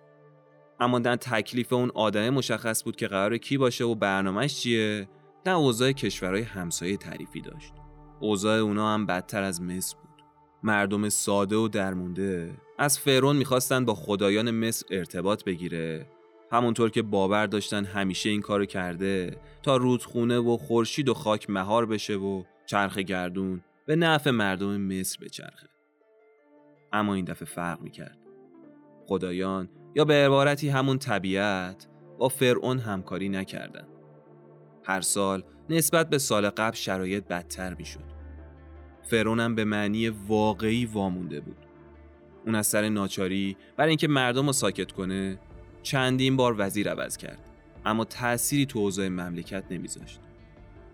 اما 0.80 0.98
در 0.98 1.16
تکلیف 1.16 1.72
اون 1.72 1.90
آدمه 1.94 2.30
مشخص 2.30 2.84
بود 2.84 2.96
که 2.96 3.08
قرار 3.08 3.38
کی 3.38 3.58
باشه 3.58 3.84
و 3.84 3.94
برنامهش 3.94 4.60
چیه 4.60 5.08
نه 5.46 5.52
اوضاع 5.52 5.92
کشورهای 5.92 6.42
همسایه 6.42 6.96
تعریفی 6.96 7.40
داشت. 7.40 7.72
اوضاع 8.20 8.58
اونا 8.58 8.94
هم 8.94 9.06
بدتر 9.06 9.42
از 9.42 9.62
مصر 9.62 9.96
بود. 9.96 10.24
مردم 10.62 11.08
ساده 11.08 11.56
و 11.56 11.68
درمونده 11.68 12.50
از 12.78 12.98
فرون 12.98 13.36
می‌خواستن 13.36 13.84
با 13.84 13.94
خدایان 13.94 14.50
مصر 14.50 14.86
ارتباط 14.90 15.44
بگیره. 15.44 16.06
همونطور 16.52 16.90
که 16.90 17.02
باور 17.02 17.46
داشتن 17.46 17.84
همیشه 17.84 18.28
این 18.28 18.40
کارو 18.40 18.66
کرده 18.66 19.36
تا 19.62 19.76
رودخونه 19.76 20.38
و 20.38 20.56
خورشید 20.56 21.08
و 21.08 21.14
خاک 21.14 21.50
مهار 21.50 21.86
بشه 21.86 22.14
و 22.14 22.42
چرخ 22.66 22.98
گردون 22.98 23.60
به 23.86 23.96
نفع 23.96 24.30
مردم 24.30 24.80
مصر 24.80 25.18
بچرخه. 25.24 25.68
اما 26.92 27.14
این 27.14 27.24
دفعه 27.24 27.48
فرق 27.48 27.80
می‌کرد. 27.80 28.18
خدایان 29.06 29.68
یا 29.94 30.04
به 30.04 30.14
عبارتی 30.14 30.68
همون 30.68 30.98
طبیعت 30.98 31.86
با 32.18 32.28
فرعون 32.28 32.78
همکاری 32.78 33.28
نکردن. 33.28 33.86
هر 34.84 35.00
سال 35.00 35.42
نسبت 35.70 36.10
به 36.10 36.18
سال 36.18 36.50
قبل 36.50 36.76
شرایط 36.76 37.24
بدتر 37.24 37.74
می‌شد. 37.74 38.12
فرعون 39.02 39.40
هم 39.40 39.54
به 39.54 39.64
معنی 39.64 40.08
واقعی 40.08 40.86
وامونده 40.86 41.40
بود. 41.40 41.56
اون 42.46 42.54
از 42.54 42.66
سر 42.66 42.88
ناچاری 42.88 43.56
برای 43.76 43.88
اینکه 43.88 44.08
مردم 44.08 44.46
رو 44.46 44.52
ساکت 44.52 44.92
کنه 44.92 45.38
چندین 45.82 46.36
بار 46.36 46.54
وزیر 46.58 46.90
عوض 46.90 47.16
کرد. 47.16 47.38
اما 47.84 48.04
تأثیری 48.04 48.66
تو 48.66 48.78
اوضاع 48.78 49.08
مملکت 49.08 49.64
نمیذاشت. 49.70 50.20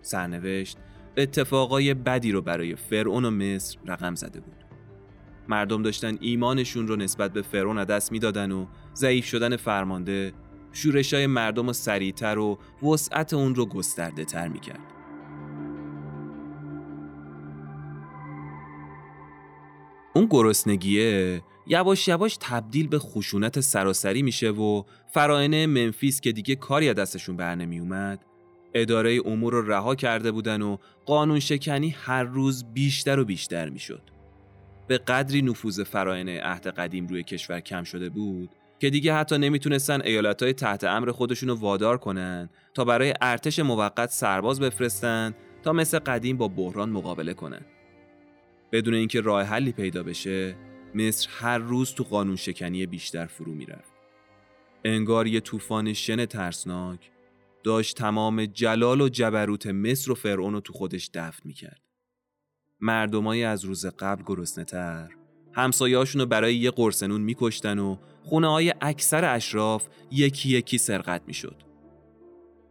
سرنوشت 0.01 0.77
اتفاقای 1.17 1.93
بدی 1.93 2.31
رو 2.31 2.41
برای 2.41 2.75
فرعون 2.75 3.25
و 3.25 3.31
مصر 3.31 3.77
رقم 3.85 4.15
زده 4.15 4.39
بود. 4.39 4.55
مردم 5.49 5.81
داشتن 5.83 6.17
ایمانشون 6.21 6.87
رو 6.87 6.95
نسبت 6.95 7.33
به 7.33 7.41
فرعون 7.41 7.83
دست 7.83 8.11
می‌دادن 8.11 8.51
و 8.51 8.65
ضعیف 8.95 9.25
شدن 9.25 9.55
فرمانده 9.55 10.33
شورشای 10.71 11.27
مردم 11.27 11.67
رو 11.67 11.73
سریعتر 11.73 12.37
و 12.37 12.59
وسعت 12.83 13.33
اون 13.33 13.55
رو 13.55 13.65
گسترده 13.65 14.25
تر 14.25 14.47
می‌کرد. 14.47 14.93
اون 20.15 20.27
گرسنگیه 20.29 21.41
یواش 21.67 22.07
یواش 22.07 22.37
تبدیل 22.41 22.87
به 22.87 22.99
خشونت 22.99 23.59
سراسری 23.59 24.21
میشه 24.21 24.49
و 24.49 24.83
فراینه 25.13 25.67
منفیس 25.67 26.21
که 26.21 26.31
دیگه 26.31 26.55
کاری 26.55 26.89
از 26.89 26.95
دستشون 26.95 27.37
بر 27.37 27.55
نمی 27.55 27.79
اومد 27.79 28.25
اداره 28.73 29.19
امور 29.25 29.53
رو 29.53 29.71
رها 29.71 29.95
کرده 29.95 30.31
بودن 30.31 30.61
و 30.61 30.77
قانون 31.05 31.39
شکنی 31.39 31.89
هر 31.89 32.23
روز 32.23 32.65
بیشتر 32.73 33.19
و 33.19 33.25
بیشتر 33.25 33.69
می‌شد. 33.69 34.01
به 34.87 34.97
قدری 34.97 35.41
نفوذ 35.41 35.83
فراینه 35.83 36.41
عهد 36.41 36.67
قدیم 36.67 37.07
روی 37.07 37.23
کشور 37.23 37.59
کم 37.59 37.83
شده 37.83 38.09
بود 38.09 38.49
که 38.79 38.89
دیگه 38.89 39.13
حتی 39.13 39.37
نمی‌تونستن 39.37 40.01
ایالتهای 40.01 40.53
تحت 40.53 40.83
امر 40.83 41.11
خودشونو 41.11 41.55
وادار 41.55 41.97
کنن 41.97 42.49
تا 42.73 42.85
برای 42.85 43.13
ارتش 43.21 43.59
موقت 43.59 44.09
سرباز 44.09 44.59
بفرستن 44.59 45.35
تا 45.63 45.73
مثل 45.73 45.99
قدیم 45.99 46.37
با 46.37 46.47
بحران 46.47 46.89
مقابله 46.89 47.33
کنن. 47.33 47.61
بدون 48.71 48.93
اینکه 48.93 49.21
راه 49.21 49.43
حلی 49.43 49.71
پیدا 49.71 50.03
بشه 50.03 50.55
مصر 50.95 51.29
هر 51.31 51.57
روز 51.57 51.93
تو 51.93 52.03
قانون 52.03 52.35
شکنی 52.35 52.85
بیشتر 52.85 53.25
فرو 53.25 53.53
می‌رفت 53.53 53.93
انگار 54.85 55.27
یه 55.27 55.39
طوفان 55.39 55.93
شن 55.93 56.25
ترسناک 56.25 57.11
داشت 57.63 57.97
تمام 57.97 58.45
جلال 58.45 59.01
و 59.01 59.09
جبروت 59.09 59.67
مصر 59.67 60.11
و 60.11 60.15
فرعون 60.15 60.53
رو 60.53 60.59
تو 60.59 60.73
خودش 60.73 61.09
دفن 61.13 61.41
می‌کرد 61.45 61.81
مردمای 62.79 63.43
از 63.43 63.65
روز 63.65 63.85
قبل 63.85 64.23
گرسنه 64.25 64.65
تر 64.65 65.09
همسایهاشون 65.53 66.21
رو 66.21 66.27
برای 66.27 66.55
یه 66.55 66.71
قرسنون 66.71 67.21
میکشتن 67.21 67.79
و 67.79 67.97
خونه 68.23 68.47
های 68.47 68.73
اکثر 68.81 69.35
اشراف 69.35 69.87
یکی 70.11 70.49
یکی 70.49 70.77
سرقت 70.77 71.21
می‌شد. 71.27 71.55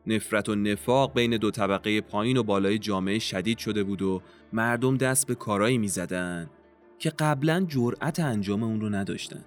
نفرت 0.06 0.48
و 0.48 0.54
نفاق 0.54 1.14
بین 1.14 1.36
دو 1.36 1.50
طبقه 1.50 2.00
پایین 2.00 2.36
و 2.36 2.42
بالای 2.42 2.78
جامعه 2.78 3.18
شدید 3.18 3.58
شده 3.58 3.84
بود 3.84 4.02
و 4.02 4.22
مردم 4.52 4.96
دست 4.96 5.26
به 5.26 5.34
کارایی 5.34 5.78
می‌زدن 5.78 6.50
که 6.98 7.10
قبلا 7.10 7.66
جرأت 7.68 8.20
انجام 8.20 8.62
اون 8.62 8.80
رو 8.80 8.88
نداشتن. 8.88 9.44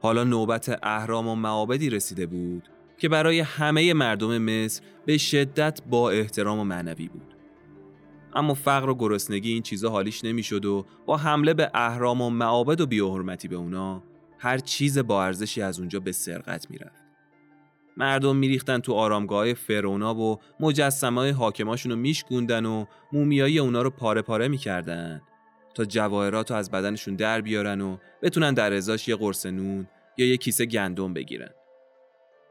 حالا 0.00 0.24
نوبت 0.24 0.78
اهرام 0.82 1.28
و 1.28 1.34
معابدی 1.34 1.90
رسیده 1.90 2.26
بود 2.26 2.68
که 3.02 3.08
برای 3.08 3.40
همه 3.40 3.94
مردم 3.94 4.38
مصر 4.38 4.82
به 5.06 5.18
شدت 5.18 5.80
با 5.90 6.10
احترام 6.10 6.58
و 6.58 6.64
معنوی 6.64 7.08
بود. 7.08 7.34
اما 8.34 8.54
فقر 8.54 8.88
و 8.88 8.94
گرسنگی 8.94 9.52
این 9.52 9.62
چیزا 9.62 9.90
حالیش 9.90 10.24
نمی‌شد 10.24 10.64
و 10.64 10.86
با 11.06 11.16
حمله 11.16 11.54
به 11.54 11.70
اهرام 11.74 12.20
و 12.20 12.30
معابد 12.30 12.80
و 12.80 12.86
بیاحرمتی 12.86 13.48
به 13.48 13.56
اونا 13.56 14.02
هر 14.38 14.58
چیز 14.58 14.98
با 14.98 15.24
ارزشی 15.24 15.62
از 15.62 15.78
اونجا 15.78 16.00
به 16.00 16.12
سرقت 16.12 16.70
می‌رفت. 16.70 17.02
مردم 17.96 18.36
میریختن 18.36 18.78
تو 18.78 18.92
آرامگاه 18.92 19.54
فرونا 19.54 20.14
و 20.14 20.38
مجسمه 20.60 21.20
های 21.20 21.30
حاکماشون 21.30 21.92
رو 21.92 21.98
میشکوندن 21.98 22.66
و 22.66 22.84
مومیایی 23.12 23.58
اونا 23.58 23.82
رو 23.82 23.90
پاره 23.90 24.22
پاره 24.22 24.48
می‌کردن 24.48 25.22
تا 25.74 25.84
جواهرات 25.84 26.50
رو 26.50 26.56
از 26.56 26.70
بدنشون 26.70 27.16
در 27.16 27.40
بیارن 27.40 27.80
و 27.80 27.96
بتونن 28.22 28.54
در 28.54 28.72
ازاش 28.72 29.08
یه 29.08 29.16
قرص 29.16 29.46
نون 29.46 29.86
یا 30.16 30.26
یه 30.26 30.36
کیسه 30.36 30.66
گندم 30.66 31.14
بگیرن. 31.14 31.50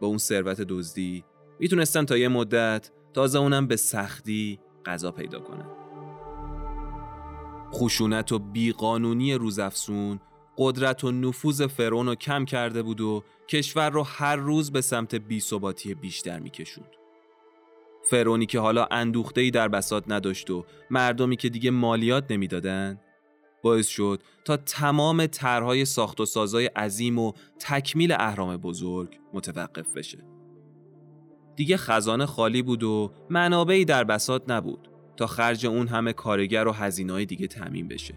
با 0.01 0.07
اون 0.07 0.17
ثروت 0.17 0.61
دزدی 0.61 1.23
می‌تونستن 1.59 2.05
تا 2.05 2.17
یه 2.17 2.27
مدت 2.27 2.91
تازه 3.13 3.39
اونم 3.39 3.67
به 3.67 3.75
سختی 3.75 4.59
غذا 4.85 5.11
پیدا 5.11 5.39
کنن. 5.39 5.67
خشونت 7.73 8.31
و 8.31 8.39
بیقانونی 8.39 9.33
روزافسون 9.33 10.19
قدرت 10.57 11.03
و 11.03 11.11
نفوذ 11.11 11.67
فرعون 11.67 12.07
رو 12.07 12.15
کم 12.15 12.45
کرده 12.45 12.83
بود 12.83 13.01
و 13.01 13.23
کشور 13.47 13.89
رو 13.89 14.03
هر 14.03 14.35
روز 14.35 14.71
به 14.71 14.81
سمت 14.81 15.15
بیثباتی 15.15 15.93
بیشتر 15.93 16.39
میکشوند. 16.39 16.91
فرعونی 18.09 18.45
که 18.45 18.59
حالا 18.59 18.87
اندوخته‌ای 18.91 19.51
در 19.51 19.67
بساط 19.67 20.03
نداشت 20.07 20.49
و 20.49 20.65
مردمی 20.89 21.35
که 21.35 21.49
دیگه 21.49 21.71
مالیات 21.71 22.31
نمی‌دادن 22.31 22.99
باعث 23.63 23.87
شد 23.87 24.21
تا 24.45 24.57
تمام 24.57 25.25
طرحهای 25.25 25.85
ساخت 25.85 26.19
و 26.19 26.25
سازای 26.25 26.65
عظیم 26.65 27.19
و 27.19 27.33
تکمیل 27.59 28.11
اهرام 28.11 28.57
بزرگ 28.57 29.19
متوقف 29.33 29.93
بشه. 29.93 30.17
دیگه 31.55 31.77
خزانه 31.77 32.25
خالی 32.25 32.61
بود 32.61 32.83
و 32.83 33.11
منابعی 33.29 33.85
در 33.85 34.03
بساط 34.03 34.41
نبود 34.47 34.89
تا 35.17 35.27
خرج 35.27 35.65
اون 35.65 35.87
همه 35.87 36.13
کارگر 36.13 36.67
و 36.67 36.71
هزینه‌های 36.71 37.25
دیگه 37.25 37.47
تعمین 37.47 37.87
بشه. 37.87 38.13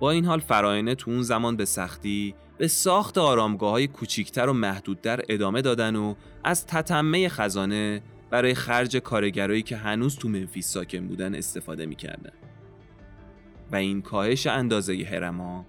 با 0.00 0.10
این 0.10 0.24
حال 0.24 0.40
فراینه 0.40 0.94
تو 0.94 1.10
اون 1.10 1.22
زمان 1.22 1.56
به 1.56 1.64
سختی 1.64 2.34
به 2.58 2.68
ساخت 2.68 3.18
آرامگاه 3.18 3.70
های 3.70 3.86
کوچیکتر 3.86 4.48
و 4.48 4.52
محدودتر 4.52 5.20
ادامه 5.28 5.62
دادن 5.62 5.96
و 5.96 6.14
از 6.44 6.66
تتمه 6.66 7.28
خزانه 7.28 8.02
برای 8.30 8.54
خرج 8.54 8.96
کارگرایی 8.96 9.62
که 9.62 9.76
هنوز 9.76 10.16
تو 10.16 10.28
منفیس 10.28 10.68
ساکن 10.68 11.08
بودن 11.08 11.34
استفاده 11.34 11.86
می‌کردن. 11.86 12.32
و 13.72 13.76
این 13.76 14.02
کاهش 14.02 14.46
اندازه 14.46 15.08
هرما 15.12 15.66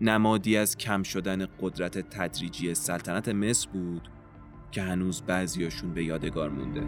نمادی 0.00 0.56
از 0.56 0.76
کم 0.76 1.02
شدن 1.02 1.46
قدرت 1.60 1.98
تدریجی 1.98 2.74
سلطنت 2.74 3.28
مصر 3.28 3.68
بود 3.70 4.08
که 4.72 4.82
هنوز 4.82 5.22
بعضیاشون 5.22 5.94
به 5.94 6.04
یادگار 6.04 6.50
مونده. 6.50 6.82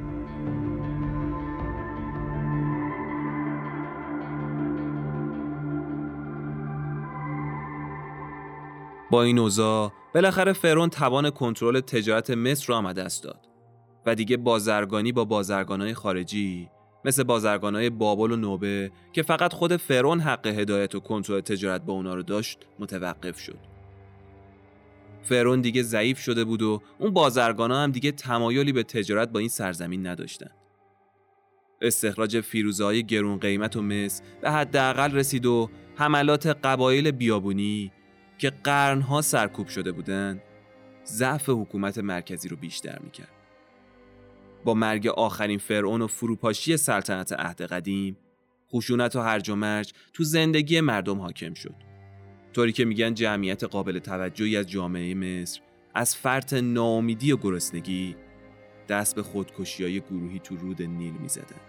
با 9.11 9.23
این 9.23 9.39
اوضاع 9.39 9.93
بالاخره 10.15 10.53
فرون 10.53 10.91
توان 10.91 11.31
کنترل 11.31 11.81
تجارت 11.81 12.31
مصر 12.31 12.67
را 12.69 12.77
آمده 12.77 13.03
است 13.03 13.25
داد 13.25 13.49
و 14.07 14.15
دیگه 14.15 14.37
بازرگانی 14.37 15.13
با 15.13 15.25
بازرگانای 15.25 15.95
خارجی 15.95 16.69
مثل 17.07 17.23
بازرگانای 17.23 17.91
بابل 17.91 18.33
و 18.33 18.37
نوبه 18.37 18.91
که 19.13 19.23
فقط 19.23 19.53
خود 19.53 19.77
فرعون 19.77 20.21
حق 20.21 20.47
هدایت 20.47 20.95
و 20.95 21.01
کنترل 21.01 21.41
تجارت 21.41 21.83
با 21.83 21.93
اونا 21.93 22.15
رو 22.15 22.23
داشت 22.23 22.59
متوقف 22.79 23.39
شد. 23.41 23.59
فرعون 25.23 25.61
دیگه 25.61 25.83
ضعیف 25.83 26.19
شده 26.19 26.45
بود 26.45 26.63
و 26.63 26.83
اون 26.99 27.11
بازرگانا 27.11 27.83
هم 27.83 27.91
دیگه 27.91 28.13
تمایلی 28.13 28.73
به 28.73 28.83
تجارت 28.83 29.29
با 29.29 29.41
این 29.41 29.49
سرزمین 29.49 30.07
نداشتن. 30.07 30.51
استخراج 31.81 32.41
فیروزه 32.41 32.85
های 32.85 33.05
گرون 33.05 33.39
قیمت 33.39 33.77
و 33.77 33.83
مس 33.83 34.23
به 34.41 34.51
حداقل 34.51 35.13
رسید 35.13 35.47
و 35.47 35.71
حملات 35.97 36.47
قبایل 36.47 37.11
بیابونی 37.11 37.93
که 38.39 38.53
قرنها 38.65 39.23
سرکوب 39.23 39.69
شده 39.69 39.93
بودند 39.93 40.43
ضعف 41.07 41.49
حکومت 41.49 41.99
مرکزی 41.99 42.49
رو 42.49 42.57
بیشتر 42.57 42.99
می‌کرد. 42.99 43.36
با 44.67 44.75
مرگ 44.75 45.07
آخرین 45.07 45.59
فرعون 45.59 46.03
و 46.03 46.07
فروپاشی 46.07 46.77
سلطنت 46.77 47.33
عهد 47.33 47.63
قدیم 47.63 48.17
خشونت 48.73 49.17
و 49.17 49.21
هرج 49.21 49.51
و 49.51 49.57
مرج 49.57 49.93
تو 50.13 50.25
زندگی 50.25 50.81
مردم 50.81 51.21
حاکم 51.21 51.55
شد. 51.55 51.75
طوری 52.53 52.73
که 52.73 52.85
میگن 52.85 53.15
جمعیت 53.15 53.65
قابل 53.65 53.99
توجهی 53.99 54.57
از 54.57 54.71
جامعه 54.71 55.15
مصر 55.15 55.61
از 55.95 56.17
فرط 56.17 56.53
ناامیدی 56.53 57.33
و 57.33 57.37
گرسنگی 57.37 58.17
دست 58.89 59.15
به 59.15 59.23
خودکشی 59.23 59.83
های 59.83 60.01
گروهی 60.01 60.39
تو 60.39 60.57
رود 60.57 60.83
نیل 60.83 61.15
می‌زدن. 61.15 61.61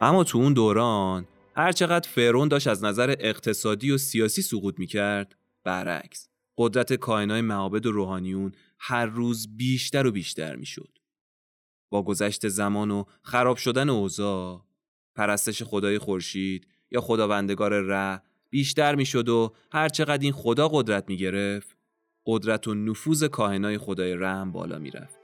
اما 0.00 0.24
تو 0.24 0.38
اون 0.38 0.52
دوران 0.52 1.26
هرچقدر 1.56 2.08
فرعون 2.08 2.48
داشت 2.48 2.66
از 2.66 2.84
نظر 2.84 3.14
اقتصادی 3.20 3.90
و 3.90 3.98
سیاسی 3.98 4.42
سقوط 4.42 4.78
می‌کرد 4.78 5.36
برعکس 5.64 6.28
قدرت 6.58 6.92
کائنای 6.92 7.40
معابد 7.40 7.86
و 7.86 7.92
روحانیون 7.92 8.52
هر 8.78 9.06
روز 9.06 9.56
بیشتر 9.56 10.06
و 10.06 10.10
بیشتر 10.10 10.56
می‌شد. 10.56 10.98
با 11.90 12.02
گذشت 12.02 12.48
زمان 12.48 12.90
و 12.90 13.04
خراب 13.22 13.56
شدن 13.56 13.88
اوضاع 13.88 14.64
پرستش 15.14 15.62
خدای 15.62 15.98
خورشید 15.98 16.66
یا 16.90 17.00
خداوندگار 17.00 17.80
ره 17.80 18.22
بیشتر 18.50 18.94
می‌شد 18.94 19.28
و 19.28 19.54
هر 19.72 19.88
چقدر 19.88 20.22
این 20.22 20.32
خدا 20.32 20.68
قدرت 20.68 21.04
می 21.08 21.16
گرفت 21.16 21.76
قدرت 22.26 22.68
و 22.68 22.74
نفوذ 22.74 23.24
کاهنای 23.24 23.78
خدای 23.78 24.14
رحم 24.14 24.52
بالا 24.52 24.78
می‌رفت. 24.78 25.18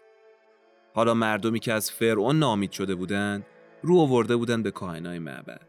حالا 0.95 1.15
مردمی 1.15 1.61
که 1.61 1.73
از 1.73 1.91
فرعون 1.91 2.39
نامید 2.39 2.71
شده 2.71 2.95
بودند 2.95 3.47
رو 3.83 3.99
آورده 3.99 4.37
بودند 4.37 4.65
به 4.65 4.71
کاهنای 4.71 5.19
معبد. 5.19 5.69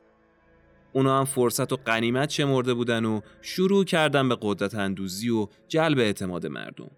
اونا 0.93 1.19
هم 1.19 1.25
فرصت 1.25 1.73
و 1.73 1.75
قنیمت 1.75 2.29
شمرده 2.29 2.73
بودن 2.73 3.05
و 3.05 3.21
شروع 3.41 3.83
کردن 3.85 4.29
به 4.29 4.37
قدرت 4.41 4.75
اندوزی 4.75 5.29
و 5.29 5.47
جلب 5.67 5.99
اعتماد 5.99 6.47
مردم. 6.47 6.91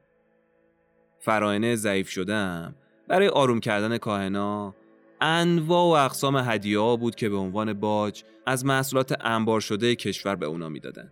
فراینه 1.20 1.76
ضعیف 1.76 2.10
شدم 2.10 2.76
برای 3.08 3.28
آروم 3.28 3.60
کردن 3.60 3.98
کاهنا 3.98 4.76
انواع 5.22 5.84
و 5.84 6.06
اقسام 6.06 6.38
هدیه 6.38 6.98
بود 7.00 7.16
که 7.16 7.30
به 7.30 7.38
عنوان 7.38 7.74
باج 7.74 8.24
از 8.46 8.66
محصولات 8.66 9.26
انبار 9.26 9.62
شده 9.62 9.96
کشور 9.96 10.36
به 10.36 10.46
اونا 10.46 10.70
می‌دادن. 10.70 11.12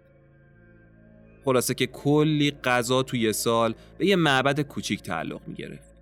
خلاصه 1.45 1.73
که 1.73 1.87
کلی 1.87 2.51
غذا 2.63 3.03
توی 3.03 3.33
سال 3.33 3.75
به 3.97 4.05
یه 4.05 4.15
معبد 4.15 4.61
کوچیک 4.61 5.01
تعلق 5.01 5.41
می 5.47 5.53
گرفت. 5.53 5.95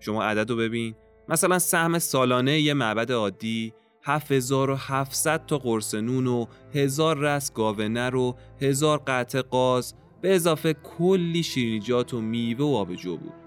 شما 0.00 0.24
عدد 0.24 0.50
رو 0.50 0.56
ببین 0.56 0.94
مثلا 1.28 1.58
سهم 1.58 1.98
سالانه 1.98 2.60
یه 2.60 2.74
معبد 2.74 3.12
عادی 3.12 3.72
7700 4.02 5.46
تا 5.46 5.58
قرص 5.58 5.94
نون 5.94 6.26
و 6.26 6.46
هزار 6.74 7.18
رس 7.18 7.52
گاوه 7.52 8.08
و 8.08 8.32
هزار 8.60 9.02
قطع 9.06 9.40
قاز 9.40 9.94
به 10.20 10.34
اضافه 10.34 10.72
کلی 10.72 11.42
شیرینیجات 11.42 12.14
و 12.14 12.20
میوه 12.20 12.64
و 12.64 12.74
آبجو 12.74 13.16
بود. 13.16 13.41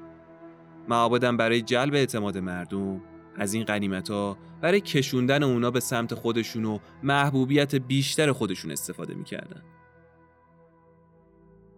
معابدم 0.90 1.38
برای 1.38 1.62
جلب 1.62 1.94
اعتماد 1.94 2.38
مردم 2.38 3.02
از 3.36 3.54
این 3.54 3.64
قنیمت 3.64 4.12
ها 4.12 4.38
برای 4.62 4.82
کشوندن 4.82 5.44
اونا 5.44 5.72
به 5.72 5.80
سمت 5.80 6.14
خودشون 6.14 6.66
و 6.66 6.80
محبوبیت 7.04 7.76
بیشتر 7.76 8.32
خودشون 8.32 8.72
استفاده 8.72 9.14
می‌کردن. 9.14 9.62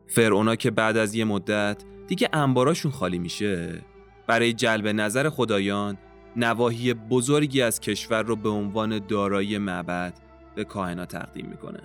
فرعونا 0.07 0.55
که 0.55 0.71
بعد 0.71 0.97
از 0.97 1.15
یه 1.15 1.25
مدت 1.25 1.83
دیگه 2.07 2.29
انباراشون 2.33 2.91
خالی 2.91 3.19
میشه 3.19 3.81
برای 4.27 4.53
جلب 4.53 4.87
نظر 4.87 5.29
خدایان 5.29 5.97
نواحی 6.35 6.93
بزرگی 6.93 7.61
از 7.61 7.79
کشور 7.79 8.23
رو 8.23 8.35
به 8.35 8.49
عنوان 8.49 8.99
دارایی 8.99 9.57
معبد 9.57 10.19
به 10.55 10.63
کاهنا 10.63 11.05
تقدیم 11.05 11.45
می‌کنه. 11.45 11.79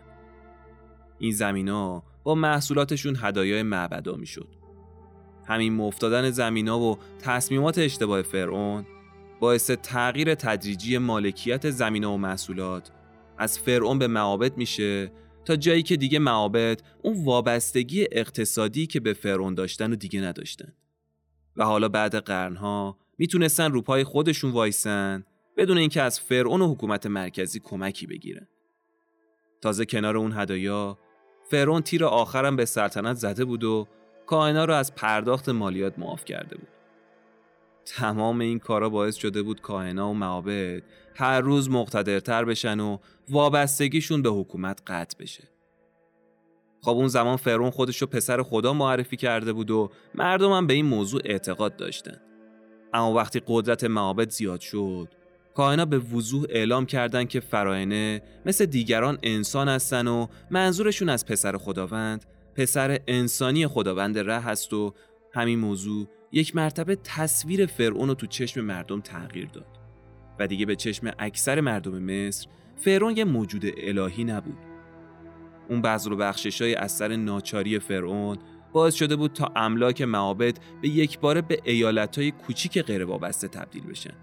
این 1.18 1.32
زمین 1.32 1.68
ها 1.68 2.02
با 2.24 2.34
محصولاتشون 2.34 3.16
هدایای 3.20 3.62
معبدا 3.62 4.16
می‌شد. 4.16 4.61
همین 5.46 5.72
مفتادن 5.72 6.30
زمین 6.30 6.68
ها 6.68 6.78
و 6.78 6.98
تصمیمات 7.18 7.78
اشتباه 7.78 8.22
فرعون 8.22 8.86
باعث 9.40 9.70
تغییر 9.70 10.34
تدریجی 10.34 10.98
مالکیت 10.98 11.70
زمین 11.70 12.04
و 12.04 12.16
محصولات. 12.16 12.90
از 13.38 13.58
فرعون 13.58 13.98
به 13.98 14.06
معابد 14.06 14.56
میشه 14.56 15.12
تا 15.44 15.56
جایی 15.56 15.82
که 15.82 15.96
دیگه 15.96 16.18
معابد 16.18 16.82
اون 17.02 17.24
وابستگی 17.24 18.06
اقتصادی 18.12 18.86
که 18.86 19.00
به 19.00 19.12
فرعون 19.12 19.54
داشتن 19.54 19.92
و 19.92 19.96
دیگه 19.96 20.20
نداشتن. 20.20 20.72
و 21.56 21.64
حالا 21.64 21.88
بعد 21.88 22.16
قرنها 22.16 22.98
می‌تونستن 23.18 23.72
رو 23.72 23.82
پای 23.82 24.04
خودشون 24.04 24.50
وایسن 24.50 25.24
بدون 25.56 25.78
اینکه 25.78 26.02
از 26.02 26.20
فرعون 26.20 26.60
و 26.60 26.72
حکومت 26.72 27.06
مرکزی 27.06 27.60
کمکی 27.60 28.06
بگیرن. 28.06 28.48
تازه 29.60 29.84
کنار 29.84 30.16
اون 30.16 30.32
هدایا 30.32 30.98
فرعون 31.50 31.82
تیر 31.82 32.04
آخرم 32.04 32.56
به 32.56 32.64
سلطنت 32.64 33.16
زده 33.16 33.44
بود 33.44 33.64
و 33.64 33.88
کائنا 34.26 34.64
رو 34.64 34.74
از 34.74 34.94
پرداخت 34.94 35.48
مالیات 35.48 35.98
معاف 35.98 36.24
کرده 36.24 36.56
بود 36.56 36.68
تمام 37.84 38.40
این 38.40 38.58
کارا 38.58 38.88
باعث 38.88 39.16
شده 39.16 39.42
بود 39.42 39.60
کاهنا 39.60 40.10
و 40.10 40.14
معابد 40.14 40.82
هر 41.14 41.40
روز 41.40 41.70
مقتدرتر 41.70 42.44
بشن 42.44 42.80
و 42.80 42.98
وابستگیشون 43.30 44.22
به 44.22 44.30
حکومت 44.30 44.82
قطع 44.86 45.18
بشه. 45.18 45.48
خب 46.80 46.90
اون 46.90 47.08
زمان 47.08 47.36
فرون 47.36 47.70
خودش 47.70 48.02
رو 48.02 48.06
پسر 48.06 48.42
خدا 48.42 48.72
معرفی 48.72 49.16
کرده 49.16 49.52
بود 49.52 49.70
و 49.70 49.90
مردم 50.14 50.52
هم 50.52 50.66
به 50.66 50.74
این 50.74 50.86
موضوع 50.86 51.20
اعتقاد 51.24 51.76
داشتن. 51.76 52.20
اما 52.94 53.12
وقتی 53.12 53.42
قدرت 53.46 53.84
معابد 53.84 54.30
زیاد 54.30 54.60
شد، 54.60 55.08
کاهنا 55.54 55.84
به 55.84 55.98
وضوح 55.98 56.46
اعلام 56.48 56.86
کردند 56.86 57.28
که 57.28 57.40
فراینه 57.40 58.22
مثل 58.46 58.66
دیگران 58.66 59.18
انسان 59.22 59.68
هستن 59.68 60.06
و 60.08 60.26
منظورشون 60.50 61.08
از 61.08 61.26
پسر 61.26 61.56
خداوند 61.56 62.24
پسر 62.54 63.00
انسانی 63.06 63.66
خداوند 63.66 64.18
ره 64.18 64.40
هست 64.40 64.72
و 64.72 64.94
همین 65.34 65.58
موضوع 65.58 66.06
یک 66.32 66.56
مرتبه 66.56 66.96
تصویر 66.96 67.66
فرعون 67.66 68.08
رو 68.08 68.14
تو 68.14 68.26
چشم 68.26 68.60
مردم 68.60 69.00
تغییر 69.00 69.48
داد. 69.48 69.66
و 70.38 70.46
دیگه 70.46 70.66
به 70.66 70.76
چشم 70.76 71.12
اکثر 71.18 71.60
مردم 71.60 71.98
مصر 71.98 72.48
فرعون 72.76 73.16
یه 73.16 73.24
موجود 73.24 73.64
الهی 73.76 74.24
نبود. 74.24 74.58
اون 75.68 75.82
بذر 75.82 76.12
و 76.12 76.16
بخشش 76.16 76.62
های 76.62 76.74
اثر 76.74 77.16
ناچاری 77.16 77.78
فرعون 77.78 78.38
باعث 78.72 78.94
شده 78.94 79.16
بود 79.16 79.32
تا 79.32 79.52
املاک 79.56 80.02
معابد 80.02 80.58
به 80.82 80.88
یک 80.88 81.18
باره 81.18 81.40
به 81.40 81.60
ایالت 81.64 82.18
های 82.18 82.30
کوچیک 82.30 82.82
غیر 82.82 83.04
وابسته 83.04 83.48
تبدیل 83.48 83.82
بشن. 83.82 84.14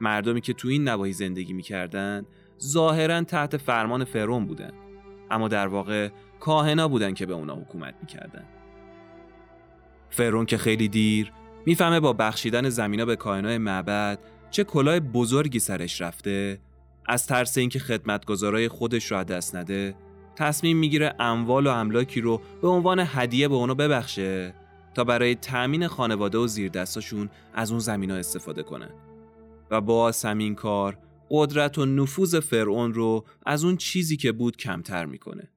مردمی 0.00 0.40
که 0.40 0.52
تو 0.52 0.68
این 0.68 0.88
نواحی 0.88 1.12
زندگی 1.12 1.52
می‌کردند 1.52 2.26
ظاهرا 2.62 3.22
تحت 3.22 3.56
فرمان 3.56 4.04
فرعون 4.04 4.46
بودن. 4.46 4.72
اما 5.30 5.48
در 5.48 5.66
واقع 5.66 6.08
کاهنا 6.40 6.88
بودن 6.88 7.14
که 7.14 7.26
به 7.26 7.34
اونا 7.34 7.54
حکومت 7.54 7.94
می‌کردن. 8.00 8.44
فرون 10.10 10.46
که 10.46 10.58
خیلی 10.58 10.88
دیر 10.88 11.32
می‌فهمه 11.66 12.00
با 12.00 12.12
بخشیدن 12.12 12.68
زمینا 12.68 13.04
به 13.04 13.16
کائنای 13.16 13.58
معبد 13.58 14.18
چه 14.50 14.64
کلاه 14.64 15.00
بزرگی 15.00 15.58
سرش 15.58 16.00
رفته 16.00 16.60
از 17.06 17.26
ترس 17.26 17.58
اینکه 17.58 17.78
خدمتگزارای 17.78 18.68
خودش 18.68 19.12
را 19.12 19.24
دست 19.24 19.56
نده 19.56 19.94
تصمیم 20.36 20.76
می‌گیره 20.76 21.14
اموال 21.18 21.66
و 21.66 21.70
املاکی 21.70 22.20
رو 22.20 22.40
به 22.62 22.68
عنوان 22.68 23.02
هدیه 23.06 23.48
به 23.48 23.54
اونو 23.54 23.74
ببخشه 23.74 24.54
تا 24.94 25.04
برای 25.04 25.34
تأمین 25.34 25.86
خانواده 25.86 26.38
و 26.38 26.46
زیردستاشون 26.46 27.30
از 27.54 27.70
اون 27.70 27.80
زمینا 27.80 28.14
استفاده 28.14 28.62
کنن 28.62 28.90
و 29.70 29.80
با 29.80 30.12
همین 30.24 30.54
کار 30.54 30.98
قدرت 31.30 31.78
و 31.78 31.86
نفوذ 31.86 32.36
فرعون 32.36 32.94
رو 32.94 33.24
از 33.46 33.64
اون 33.64 33.76
چیزی 33.76 34.16
که 34.16 34.32
بود 34.32 34.56
کمتر 34.56 35.06
می‌کنه. 35.06 35.48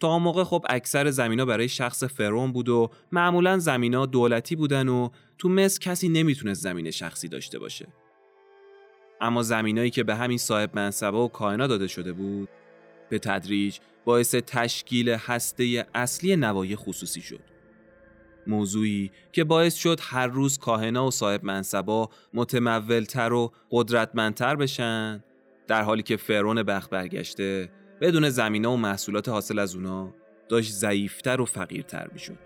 تا 0.00 0.18
موقع 0.18 0.44
خب 0.44 0.66
اکثر 0.68 1.10
زمینا 1.10 1.44
برای 1.44 1.68
شخص 1.68 2.04
فرون 2.04 2.52
بود 2.52 2.68
و 2.68 2.90
معمولا 3.12 3.58
زمینا 3.58 4.06
دولتی 4.06 4.56
بودن 4.56 4.88
و 4.88 5.08
تو 5.38 5.48
مصر 5.48 5.80
کسی 5.80 6.08
نمی‌تونست 6.08 6.62
زمین 6.62 6.90
شخصی 6.90 7.28
داشته 7.28 7.58
باشه. 7.58 7.86
اما 9.20 9.42
زمینایی 9.42 9.90
که 9.90 10.04
به 10.04 10.14
همین 10.14 10.38
صاحب 10.38 10.70
منصبه 10.74 11.18
و 11.18 11.28
کائنا 11.28 11.66
داده 11.66 11.86
شده 11.86 12.12
بود 12.12 12.48
به 13.08 13.18
تدریج 13.18 13.78
باعث 14.04 14.34
تشکیل 14.34 15.08
هسته 15.08 15.86
اصلی 15.94 16.36
نوای 16.36 16.76
خصوصی 16.76 17.20
شد. 17.20 17.40
موضوعی 18.46 19.10
که 19.32 19.44
باعث 19.44 19.74
شد 19.74 19.98
هر 20.02 20.26
روز 20.26 20.58
کاهنا 20.58 21.06
و 21.06 21.10
صاحب 21.10 21.44
منصبا 21.44 22.10
متمولتر 22.34 23.32
و 23.32 23.52
قدرتمندتر 23.70 24.56
بشن 24.56 25.24
در 25.66 25.82
حالی 25.82 26.02
که 26.02 26.16
فرون 26.16 26.62
بخت 26.62 26.90
برگشته 26.90 27.70
بدون 28.00 28.28
زمینه 28.28 28.68
و 28.68 28.76
محصولات 28.76 29.28
حاصل 29.28 29.58
از 29.58 29.74
اونا 29.74 30.14
داشت 30.48 30.72
ضعیفتر 30.72 31.40
و 31.40 31.44
فقیرتر 31.44 32.08
می‌شد. 32.12 32.38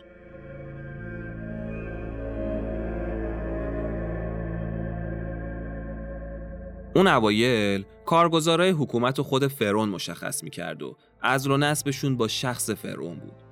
اون 6.97 7.07
اوایل 7.07 7.85
کارگزارای 8.07 8.71
حکومت 8.71 9.19
و 9.19 9.23
خود 9.23 9.47
فرعون 9.47 9.89
مشخص 9.89 10.45
می‌کرد 10.45 10.83
و 10.83 10.97
از 11.23 11.47
رو 11.47 11.57
نسبشون 11.57 12.17
با 12.17 12.29
شخص 12.29 12.71
فرعون 12.71 13.17
بود 13.17 13.43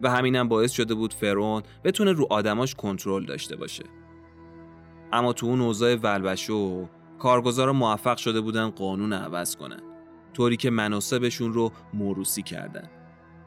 و 0.00 0.10
همینم 0.10 0.48
باعث 0.48 0.72
شده 0.72 0.94
بود 0.94 1.14
فرعون 1.14 1.62
بتونه 1.84 2.12
رو 2.12 2.26
آدماش 2.30 2.74
کنترل 2.74 3.24
داشته 3.24 3.56
باشه 3.56 3.84
اما 5.12 5.32
تو 5.32 5.46
اون 5.46 5.60
اوضاع 5.60 5.94
ولبشو 5.94 6.88
کارگزارا 7.18 7.72
موفق 7.72 8.16
شده 8.16 8.40
بودن 8.40 8.70
قانون 8.70 9.12
عوض 9.12 9.56
کنن 9.56 9.93
طوری 10.34 10.56
که 10.56 10.70
مناسبشون 10.70 11.52
رو 11.52 11.72
موروسی 11.94 12.42
کردن. 12.42 12.90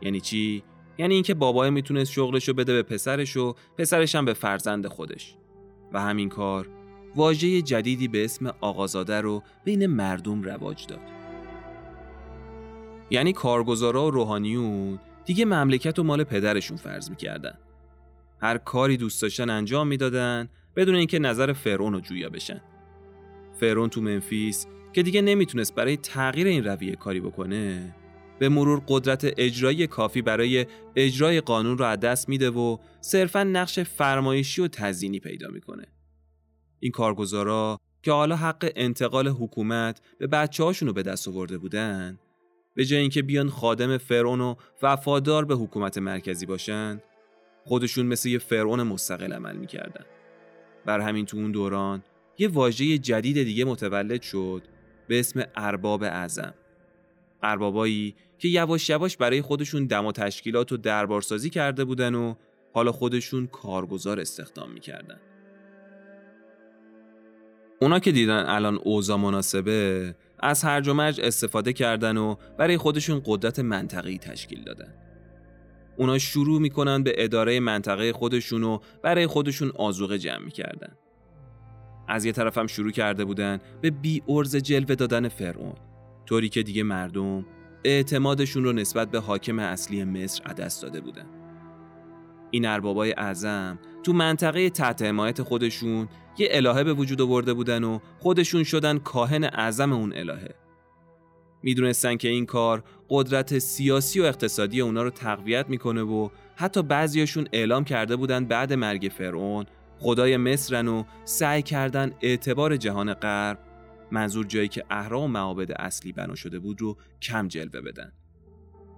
یعنی 0.01 0.21
چی؟ 0.21 0.63
یعنی 0.97 1.13
اینکه 1.13 1.33
بابای 1.33 1.69
می‌تونست 1.69 2.11
شغلشو 2.11 2.53
بده 2.53 2.73
به 2.73 2.83
پسرش 2.83 3.37
و 3.37 3.55
پسرش 3.77 4.15
هم 4.15 4.25
به 4.25 4.33
فرزند 4.33 4.87
خودش. 4.87 5.35
و 5.93 6.01
همین 6.01 6.29
کار 6.29 6.69
واژه 7.15 7.61
جدیدی 7.61 8.07
به 8.07 8.25
اسم 8.25 8.53
آقازاده 8.61 9.21
رو 9.21 9.43
بین 9.63 9.85
مردم 9.85 10.41
رواج 10.41 10.85
داد. 10.87 10.99
یعنی 13.09 13.33
کارگزارا 13.33 14.05
و 14.05 14.11
روحانیون 14.11 14.99
دیگه 15.25 15.45
مملکت 15.45 15.99
و 15.99 16.03
مال 16.03 16.23
پدرشون 16.23 16.77
فرض 16.77 17.09
می‌کردن. 17.09 17.57
هر 18.41 18.57
کاری 18.57 18.97
دوست 18.97 19.21
داشتن 19.21 19.49
انجام 19.49 19.87
می‌دادن 19.87 20.49
بدون 20.75 20.95
اینکه 20.95 21.19
نظر 21.19 21.53
فرعون 21.53 21.93
رو 21.93 21.99
جویا 21.99 22.29
بشن. 22.29 22.61
فرعون 23.59 23.89
تو 23.89 24.01
منفیس 24.01 24.67
که 24.97 25.03
دیگه 25.03 25.21
نمی‌تونست 25.21 25.75
برای 25.75 25.97
تغییر 25.97 26.47
این 26.47 26.63
رویه 26.63 26.95
کاری 26.95 27.19
بکنه 27.19 27.95
به 28.39 28.49
مرور 28.49 28.81
قدرت 28.87 29.33
اجرایی 29.37 29.87
کافی 29.87 30.21
برای 30.21 30.65
اجرای 30.95 31.41
قانون 31.41 31.77
رو 31.77 31.85
از 31.85 31.99
دست 31.99 32.29
میده 32.29 32.49
و 32.49 32.77
صرفا 33.01 33.43
نقش 33.43 33.79
فرمایشی 33.79 34.61
و 34.61 34.67
تزیینی 34.67 35.19
پیدا 35.19 35.47
می‌کنه. 35.49 35.87
این 36.79 36.91
کارگزارا 36.91 37.79
که 38.03 38.11
حالا 38.11 38.35
حق 38.35 38.71
انتقال 38.75 39.27
حکومت 39.27 40.01
به 40.19 40.27
بچه 40.27 40.63
هاشون 40.63 40.87
رو 40.87 40.93
به 40.93 41.03
دست 41.03 41.27
آورده 41.27 41.57
بودن 41.57 42.19
به 42.75 42.85
جای 42.85 42.99
اینکه 42.99 43.21
بیان 43.21 43.49
خادم 43.49 43.97
فرعون 43.97 44.41
و 44.41 44.55
وفادار 44.81 45.45
به 45.45 45.55
حکومت 45.55 45.97
مرکزی 45.97 46.45
باشن 46.45 47.01
خودشون 47.65 48.05
مثل 48.05 48.29
یه 48.29 48.37
فرعون 48.37 48.83
مستقل 48.83 49.33
عمل 49.33 49.55
می‌کردن. 49.55 50.05
بر 50.85 50.99
همین 50.99 51.25
تو 51.25 51.37
اون 51.37 51.51
دوران 51.51 52.03
یه 52.37 52.47
واژه 52.47 52.97
جدید 52.97 53.43
دیگه 53.43 53.65
متولد 53.65 54.21
شد 54.21 54.76
به 55.07 55.19
اسم 55.19 55.43
ارباب 55.55 56.03
اعظم. 56.03 56.53
اربابایی 57.43 58.15
که 58.37 58.47
یواش 58.47 58.89
یواش 58.89 59.17
برای 59.17 59.41
خودشون 59.41 59.85
دم 59.85 60.05
و 60.05 60.11
تشکیلات 60.11 60.71
و 60.71 60.77
دربارسازی 60.77 61.49
کرده 61.49 61.85
بودن 61.85 62.15
و 62.15 62.35
حالا 62.73 62.91
خودشون 62.91 63.47
کارگزار 63.47 64.19
استخدام 64.19 64.71
می‌کردن. 64.71 65.19
اونا 67.81 67.99
که 67.99 68.11
دیدن 68.11 68.45
الان 68.47 68.79
اوضاع 68.83 69.17
مناسبه 69.17 70.15
از 70.39 70.63
هرج 70.63 70.87
و 70.87 70.93
مرج 70.93 71.21
استفاده 71.21 71.73
کردن 71.73 72.17
و 72.17 72.35
برای 72.57 72.77
خودشون 72.77 73.21
قدرت 73.25 73.59
منطقی 73.59 74.17
تشکیل 74.17 74.63
دادن. 74.63 74.93
اونا 75.97 76.17
شروع 76.17 76.61
می‌کنن 76.61 77.03
به 77.03 77.13
اداره 77.17 77.59
منطقه 77.59 78.13
خودشون 78.13 78.63
و 78.63 78.79
برای 79.03 79.27
خودشون 79.27 79.71
آزوقه 79.75 80.17
جمع 80.17 80.45
می‌کردن. 80.45 80.97
از 82.07 82.25
یه 82.25 82.31
طرف 82.31 82.57
هم 82.57 82.67
شروع 82.67 82.91
کرده 82.91 83.25
بودن 83.25 83.59
به 83.81 83.91
بی 83.91 84.23
ارز 84.27 84.55
جلوه 84.55 84.95
دادن 84.95 85.27
فرعون 85.27 85.75
طوری 86.25 86.49
که 86.49 86.63
دیگه 86.63 86.83
مردم 86.83 87.45
اعتمادشون 87.83 88.63
رو 88.63 88.73
نسبت 88.73 89.11
به 89.11 89.19
حاکم 89.19 89.59
اصلی 89.59 90.03
مصر 90.03 90.43
عدست 90.43 90.81
داده 90.81 91.01
بودن. 91.01 91.25
این 92.51 92.65
اربابای 92.65 93.13
اعظم 93.17 93.79
تو 94.03 94.13
منطقه 94.13 94.69
تحت 94.69 95.01
حمایت 95.01 95.41
خودشون 95.41 96.07
یه 96.37 96.47
الهه 96.51 96.83
به 96.83 96.93
وجود 96.93 97.21
آورده 97.21 97.53
بودن 97.53 97.83
و 97.83 97.99
خودشون 98.19 98.63
شدن 98.63 98.97
کاهن 98.97 99.43
اعظم 99.43 99.93
اون 99.93 100.13
الهه. 100.15 100.55
می‌دونستن 101.63 102.17
که 102.17 102.27
این 102.29 102.45
کار 102.45 102.83
قدرت 103.09 103.59
سیاسی 103.59 104.19
و 104.19 104.23
اقتصادی 104.23 104.81
اونا 104.81 105.03
رو 105.03 105.09
تقویت 105.09 105.69
می‌کنه 105.69 106.01
و 106.01 106.29
حتی 106.55 106.83
بعضیاشون 106.83 107.47
اعلام 107.53 107.83
کرده 107.83 108.15
بودن 108.15 108.45
بعد 108.45 108.73
مرگ 108.73 109.11
فرعون 109.17 109.65
خدای 109.99 110.37
مصرن 110.37 110.87
و 110.87 111.03
سعی 111.25 111.61
کردن 111.61 112.11
اعتبار 112.21 112.77
جهان 112.77 113.13
غرب 113.13 113.59
منظور 114.11 114.45
جایی 114.45 114.67
که 114.67 114.83
اهرام 114.89 115.23
و 115.23 115.27
معابد 115.27 115.71
اصلی 115.71 116.11
بنا 116.11 116.35
شده 116.35 116.59
بود 116.59 116.81
رو 116.81 116.97
کم 117.21 117.47
جلوه 117.47 117.81
بدن. 117.81 118.11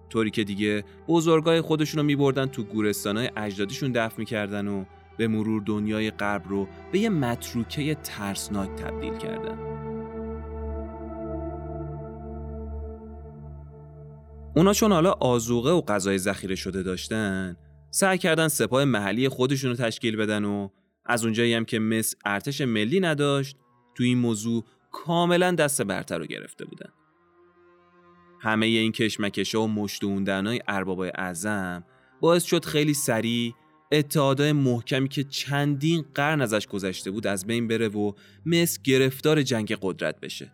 طوری 0.10 0.30
که 0.30 0.44
دیگه 0.44 0.84
بزرگای 1.08 1.62
خودشون 1.62 2.00
رو 2.00 2.06
میبردن 2.06 2.46
تو 2.46 2.64
گورستانای 2.64 3.32
اجدادیشون 3.38 3.92
دفن 3.92 4.16
می‌کردن 4.18 4.68
و 4.68 4.86
به 5.18 5.28
مرور 5.28 5.62
دنیای 5.66 6.12
غرب 6.12 6.44
رو 6.48 6.68
به 6.92 7.00
یه 7.00 7.10
متروکه 7.10 7.96
ترسناک 7.96 8.70
تبدیل 8.70 9.18
کردن. 9.18 9.58
اونا 14.56 14.74
چون 14.74 14.92
حالا 14.92 15.12
آزوقه 15.12 15.70
و 15.70 15.82
غذای 15.82 16.18
ذخیره 16.18 16.56
شده 16.56 16.84
داشتن 16.84 17.58
سعی 17.92 18.18
کردن 18.18 18.48
سپاه 18.48 18.86
محلی 18.86 19.30
خودشون 19.30 19.70
رو 19.70 19.76
تشکیل 19.76 20.16
بدن 20.16 20.46
و 20.46 20.70
از 21.10 21.24
اونجایی 21.24 21.54
هم 21.54 21.66
که 21.66 21.80
مصر 21.80 22.18
ارتش 22.26 22.62
ملی 22.62 23.00
نداشت 23.00 23.58
تو 23.96 24.04
این 24.04 24.18
موضوع 24.18 24.64
کاملا 24.92 25.52
دست 25.52 25.82
برتر 25.82 26.18
رو 26.18 26.26
گرفته 26.26 26.66
بودن. 26.66 26.90
همه 28.42 28.66
این 28.66 28.92
کشمکشه 28.92 29.58
و 29.58 29.68
مشتوندنهای 29.68 30.60
اربابای 30.68 31.12
اعظم 31.16 31.84
باعث 32.22 32.44
شد 32.44 32.66
خیلی 32.66 32.94
سریع 32.94 33.54
اتحادای 33.92 34.52
محکمی 34.52 35.08
که 35.08 35.24
چندین 35.24 36.06
قرن 36.16 36.42
ازش 36.42 36.68
گذشته 36.68 37.12
بود 37.12 37.28
از 37.28 37.48
بین 37.48 37.68
بره 37.68 37.88
و 37.88 38.14
مصر 38.46 38.80
گرفتار 38.84 39.42
جنگ 39.42 39.78
قدرت 39.82 40.20
بشه. 40.20 40.52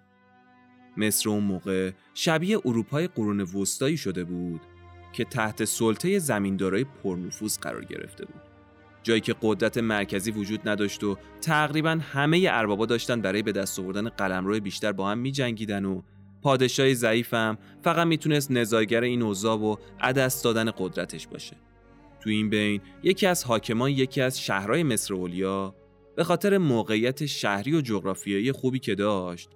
مصر 0.98 1.30
اون 1.30 1.44
موقع 1.44 1.92
شبیه 2.14 2.58
اروپای 2.66 3.08
قرون 3.08 3.42
وسطایی 3.42 3.98
شده 3.98 4.24
بود 4.24 4.62
که 5.14 5.24
تحت 5.24 5.66
سلطه 5.66 6.20
زمیندارای 6.20 6.84
پرنفوذ 7.04 7.58
قرار 7.58 7.86
گرفته 7.86 8.26
بود. 8.26 8.55
جایی 9.06 9.22
که 9.22 9.36
قدرت 9.42 9.78
مرکزی 9.78 10.32
وجود 10.32 10.70
نداشت 10.70 11.04
و 11.04 11.18
تقریبا 11.42 12.00
همه 12.02 12.48
اربابا 12.52 12.86
داشتن 12.86 13.22
برای 13.22 13.42
به 13.42 13.52
دست 13.52 13.80
آوردن 13.80 14.10
قلمرو 14.10 14.60
بیشتر 14.60 14.92
با 14.92 15.10
هم 15.10 15.18
میجنگیدن 15.18 15.86
و 15.86 16.02
پادشاه 16.42 16.94
ضعیفم 16.94 17.58
فقط 17.84 18.08
می‌تونست 18.08 18.52
نزاگر 18.52 19.02
این 19.02 19.22
اوضاع 19.22 19.58
و 19.58 19.76
عدست 20.00 20.44
دادن 20.44 20.72
قدرتش 20.78 21.28
باشه. 21.28 21.58
تو 22.20 22.30
این 22.30 22.50
بین 22.50 22.82
یکی 23.04 23.28
از 23.28 23.44
حاکمان 23.44 23.92
یکی 23.92 24.22
از 24.22 24.42
شهرهای 24.42 24.84
مصر 24.84 25.14
اولیا 25.14 25.76
به 26.16 26.24
خاطر 26.24 26.58
موقعیت 26.58 27.26
شهری 27.26 27.76
و 27.76 27.82
جغرافیایی 27.82 28.52
خوبی 28.52 28.80
که 28.80 28.96
داشت 28.96 29.50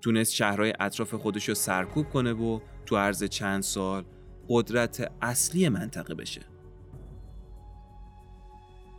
تونست 0.00 0.32
شهرهای 0.32 0.72
اطراف 0.80 1.14
خودش 1.14 1.48
رو 1.48 1.54
سرکوب 1.54 2.08
کنه 2.08 2.32
و 2.32 2.60
تو 2.86 2.96
عرض 2.96 3.24
چند 3.24 3.62
سال 3.62 4.04
قدرت 4.48 5.12
اصلی 5.22 5.68
منطقه 5.68 6.14
بشه. 6.14 6.53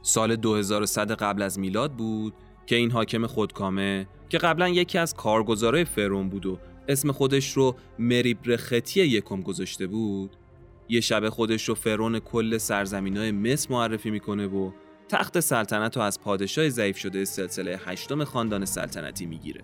سال 0.08 0.36
2100 0.36 1.12
قبل 1.12 1.41
از 1.41 1.60
میلاد 1.60 1.94
بود 1.94 2.34
که 2.65 2.76
این 2.76 2.91
حاکم 2.91 3.28
خودکامه 3.28 4.08
که 4.30 4.38
قبلا 4.38 4.70
یکی 4.70 4.98
از 4.98 5.13
کارگزارای 5.13 5.86
فرون 5.86 6.30
بود 6.30 6.46
و 6.46 6.60
اسم 6.88 7.12
خودش 7.12 7.52
رو 7.52 7.76
مریبرختی 8.00 9.02
یکم 9.02 9.41
گذاشته 9.41 9.88
بود. 9.88 10.36
یه 10.89 11.02
شب 11.02 11.30
خودش 11.30 11.70
رو 11.70 11.76
فرون 11.76 12.20
کل 12.20 12.58
سرزمین 12.58 13.18
های 13.18 13.32
مصر 13.32 13.74
معرفی 13.74 14.12
می‌کنه 14.12 14.48
و 14.48 14.72
تخت 15.10 15.39
سلطنت 15.39 15.98
رو 15.98 16.04
از 16.04 16.22
پادشاه 16.22 16.70
ضعیف 16.70 16.98
شده 16.98 17.26
سلسله 17.26 17.80
هشتم 17.86 18.24
خاندان 18.24 18.65
سلطنتی 18.65 19.26
می‌گیره. 19.26 19.62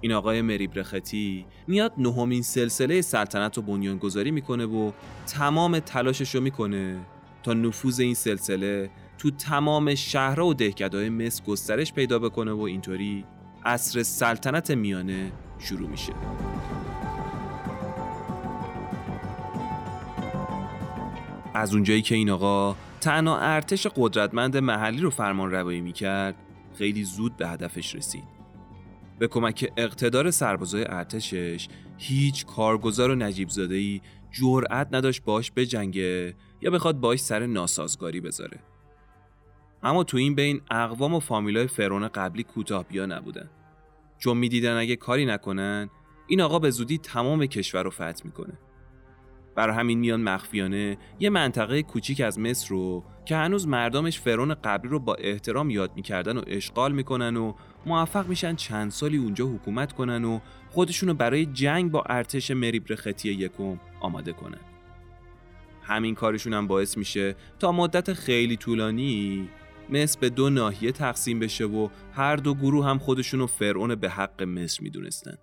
این 0.00 0.12
آقای 0.12 0.42
مریبرختی 0.42 1.46
میاد 1.66 1.92
نهمین 1.98 2.42
سلسله 2.42 3.00
سلطنت 3.00 3.56
رو 3.56 3.62
بنیانگذاری 3.62 4.30
می‌کنه 4.30 4.66
و 4.66 4.92
تمام 5.26 5.78
تلاشش 5.78 6.34
رو 6.34 6.40
می‌کنه 6.40 7.06
تا 7.42 7.52
نفوذ 7.52 8.00
این 8.00 8.14
سلسله 8.14 8.90
تو 9.18 9.30
تمام 9.30 9.94
شهرها 9.94 10.46
و 10.46 10.54
دهکدهای 10.54 11.08
مصر 11.08 11.44
گسترش 11.44 11.92
پیدا 11.92 12.18
بکنه 12.18 12.52
و 12.52 12.60
اینطوری 12.60 13.24
عصر 13.64 14.02
سلطنت 14.02 14.70
میانه 14.70 15.32
شروع 15.58 15.88
میشه. 15.88 16.12
از 21.54 21.74
اونجایی 21.74 22.02
که 22.02 22.14
این 22.14 22.30
آقا 22.30 22.76
تنها 23.00 23.38
ارتش 23.38 23.86
قدرتمند 23.96 24.56
محلی 24.56 25.00
رو 25.00 25.10
فرمان 25.10 25.50
روایی 25.50 25.80
می‌کرد 25.80 26.34
خیلی 26.78 27.04
زود 27.04 27.36
به 27.36 27.48
هدفش 27.48 27.94
رسید. 27.94 28.24
به 29.18 29.28
کمک 29.28 29.72
اقتدار 29.76 30.30
سربازای 30.30 30.84
ارتشش 30.88 31.68
هیچ 31.98 32.46
کارگزار 32.46 33.10
و 33.10 33.14
نجیب 33.14 33.48
زادهی 33.48 34.02
جرأت 34.30 34.88
نداشت 34.92 35.24
باش 35.24 35.52
بجنگه 35.56 36.34
یا 36.62 36.70
بخواد 36.70 37.00
باش 37.00 37.20
سر 37.20 37.46
ناسازگاری 37.46 38.20
بذاره. 38.20 38.58
اما 39.82 40.04
تو 40.04 40.16
این 40.16 40.34
بین 40.34 40.60
اقوام 40.70 41.14
و 41.14 41.20
فامیلای 41.20 41.66
فرون 41.66 42.08
قبلی 42.08 42.42
کوتاه 42.42 42.84
بیا 42.84 43.06
نبودن. 43.06 43.50
چون 44.18 44.36
می‌دیدن 44.36 44.76
اگه 44.76 44.96
کاری 44.96 45.26
نکنن 45.26 45.90
این 46.26 46.40
آقا 46.40 46.58
به 46.58 46.70
زودی 46.70 46.98
تمام 46.98 47.46
کشور 47.46 47.82
رو 47.82 47.90
فتح 47.90 48.24
می‌کنه. 48.24 48.58
بر 49.54 49.70
همین 49.70 49.98
میان 49.98 50.22
مخفیانه 50.22 50.98
یه 51.20 51.30
منطقه 51.30 51.82
کوچیک 51.82 52.20
از 52.20 52.38
مصر 52.38 52.68
رو 52.68 53.04
که 53.24 53.36
هنوز 53.36 53.68
مردمش 53.68 54.20
فرون 54.20 54.54
قبلی 54.54 54.90
رو 54.90 54.98
با 54.98 55.14
احترام 55.14 55.70
یاد 55.70 55.92
می‌کردن 55.96 56.38
و 56.38 56.42
اشغال 56.46 56.92
می‌کنن 56.92 57.36
و 57.36 57.54
موفق 57.86 58.28
میشن 58.28 58.54
چند 58.54 58.90
سالی 58.90 59.16
اونجا 59.16 59.46
حکومت 59.46 59.92
کنن 59.92 60.24
و 60.24 60.40
خودشونو 60.70 61.14
برای 61.14 61.46
جنگ 61.46 61.90
با 61.90 62.02
ارتش 62.02 62.50
مریبر 62.50 62.94
خطی 62.94 63.30
یکم 63.30 63.80
آماده 64.00 64.32
کنن. 64.32 64.71
همین 65.82 66.14
کارشون 66.14 66.54
هم 66.54 66.66
باعث 66.66 66.96
میشه 66.96 67.36
تا 67.58 67.72
مدت 67.72 68.12
خیلی 68.12 68.56
طولانی 68.56 69.48
مصر 69.90 70.18
به 70.20 70.30
دو 70.30 70.50
ناحیه 70.50 70.92
تقسیم 70.92 71.38
بشه 71.38 71.64
و 71.64 71.88
هر 72.12 72.36
دو 72.36 72.54
گروه 72.54 72.86
هم 72.86 72.98
خودشونو 72.98 73.46
فرعون 73.46 73.94
به 73.94 74.08
حق 74.08 74.42
مصر 74.42 74.82
می‌دونستن. 74.82 75.38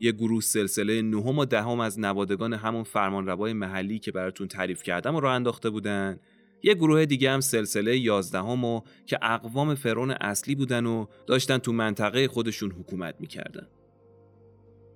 یه 0.00 0.12
گروه 0.12 0.40
سلسله 0.40 1.02
نهم 1.02 1.38
و 1.38 1.44
دهم 1.44 1.80
از 1.80 2.00
نوادگان 2.00 2.52
همون 2.52 2.82
فرمانروای 2.82 3.52
محلی 3.52 3.98
که 3.98 4.12
براتون 4.12 4.48
تعریف 4.48 4.82
کردم 4.82 5.14
و 5.14 5.20
راه 5.20 5.34
انداخته 5.34 5.70
بودن 5.70 6.20
یه 6.62 6.74
گروه 6.74 7.04
دیگه 7.06 7.30
هم 7.30 7.40
سلسله 7.40 7.98
یازدهم 7.98 8.64
و 8.64 8.80
که 9.06 9.18
اقوام 9.22 9.74
فرعون 9.74 10.10
اصلی 10.10 10.54
بودن 10.54 10.86
و 10.86 11.06
داشتن 11.26 11.58
تو 11.58 11.72
منطقه 11.72 12.28
خودشون 12.28 12.70
حکومت 12.70 13.14
می‌کردن. 13.20 13.66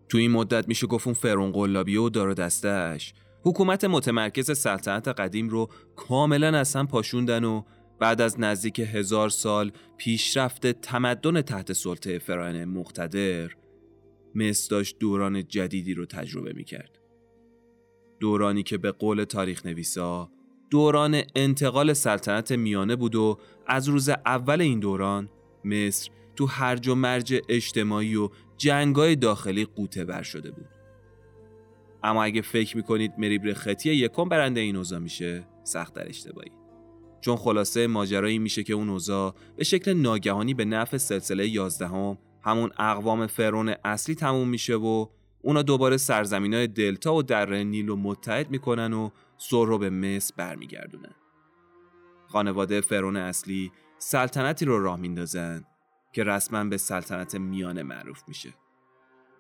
تو 0.09 0.18
این 0.18 0.31
مدت 0.31 0.68
میشه 0.68 0.87
گفت 0.87 1.07
اون 1.07 1.14
فرعون 1.14 1.53
قلابی 1.53 1.96
و 1.96 2.09
دار 2.09 2.35
دستش 2.35 3.14
حکومت 3.46 3.85
متمرکز 3.85 4.59
سلطنت 4.59 5.09
قدیم 5.09 5.48
رو 5.48 5.68
کاملا 5.96 6.59
از 6.59 6.76
هم 6.76 6.87
پاشوندن 6.87 7.44
و 7.44 7.62
بعد 7.98 8.20
از 8.20 8.40
نزدیک 8.40 8.78
هزار 8.78 9.28
سال 9.28 9.72
پیشرفت 9.96 10.66
تمدن 10.66 11.42
تحت 11.42 11.72
سلطه 11.72 12.18
فرعون 12.18 12.64
مقتدر 12.64 13.50
مصر 14.35 14.68
داشت 14.70 14.98
دوران 14.98 15.46
جدیدی 15.48 15.94
رو 15.94 16.06
تجربه 16.06 16.52
می‌کرد. 16.52 16.98
دورانی 18.20 18.62
که 18.62 18.78
به 18.78 18.92
قول 18.92 19.24
تاریخ 19.24 19.66
نویسا 19.66 20.30
دوران 20.70 21.22
انتقال 21.37 21.92
سلطنت 21.92 22.52
میانه 22.52 22.96
بود 22.96 23.14
و 23.14 23.38
از 23.66 23.88
روز 23.88 24.09
اول 24.09 24.61
این 24.61 24.80
دوران 24.80 25.28
مصر 25.64 26.11
تو 26.37 26.46
هرج 26.46 26.88
و 26.88 26.94
مرج 26.94 27.40
اجتماعی 27.48 28.16
و 28.16 28.28
جنگای 28.56 29.16
داخلی 29.16 29.64
قوطه 29.64 30.04
بر 30.04 30.22
شده 30.22 30.50
بود. 30.50 30.76
اما 32.07 32.25
اگه 32.25 32.42
فکر 32.42 32.77
می‌کنید 32.77 33.12
مریبر 33.19 33.53
خطی 33.53 33.90
یکم 33.90 34.29
برنده 34.29 34.61
این 34.61 34.77
اوضاع 34.77 34.99
میشه 34.99 35.47
سخت 35.64 35.95
در 35.95 36.09
اشتباهی. 36.09 36.51
چون 37.21 37.37
خلاصه 37.37 37.87
ماجرایی 37.87 38.38
میشه 38.38 38.62
که 38.62 38.73
اون 38.73 38.88
اوضاع 38.88 39.35
به 39.57 39.64
شکل 39.64 39.92
ناگهانی 39.92 40.55
به 40.55 40.64
نفع 40.64 40.97
سلسله 40.97 41.49
یازدهم 41.49 42.19
همون 42.45 42.71
اقوام 42.79 43.27
فرون 43.27 43.75
اصلی 43.85 44.14
تموم 44.14 44.49
میشه 44.49 44.75
و 44.75 45.07
اونا 45.42 45.62
دوباره 45.62 45.97
سرزمین 45.97 46.55
های 46.55 46.66
دلتا 46.66 47.14
و 47.14 47.23
در 47.23 47.62
نیل 47.62 47.87
رو 47.87 47.97
متحد 47.97 48.51
می‌کنن 48.51 48.92
و 48.92 49.11
سر 49.38 49.66
رو 49.66 49.79
به 49.79 49.90
مصر 49.90 50.35
برمیگردونن. 50.37 51.14
خانواده 52.27 52.81
فرون 52.81 53.16
اصلی 53.16 53.73
سلطنتی 53.99 54.64
رو 54.64 54.83
راه 54.83 55.01
میندازن 55.01 55.64
که 56.12 56.25
رسما 56.25 56.64
به 56.64 56.77
سلطنت 56.77 57.35
میانه 57.35 57.83
معروف 57.83 58.23
میشه. 58.29 58.55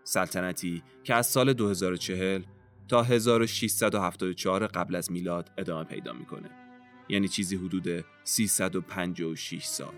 سلطنتی 0.04 0.82
که 1.04 1.14
از 1.14 1.26
سال 1.26 1.52
2040 1.52 2.42
تا 2.88 3.02
1674 3.02 4.66
قبل 4.66 4.94
از 4.94 5.12
میلاد 5.12 5.50
ادامه 5.58 5.84
پیدا 5.84 6.12
می‌کنه. 6.12 6.50
یعنی 7.08 7.28
چیزی 7.28 7.56
حدود 7.56 8.04
356 8.24 9.64
سال. 9.64 9.94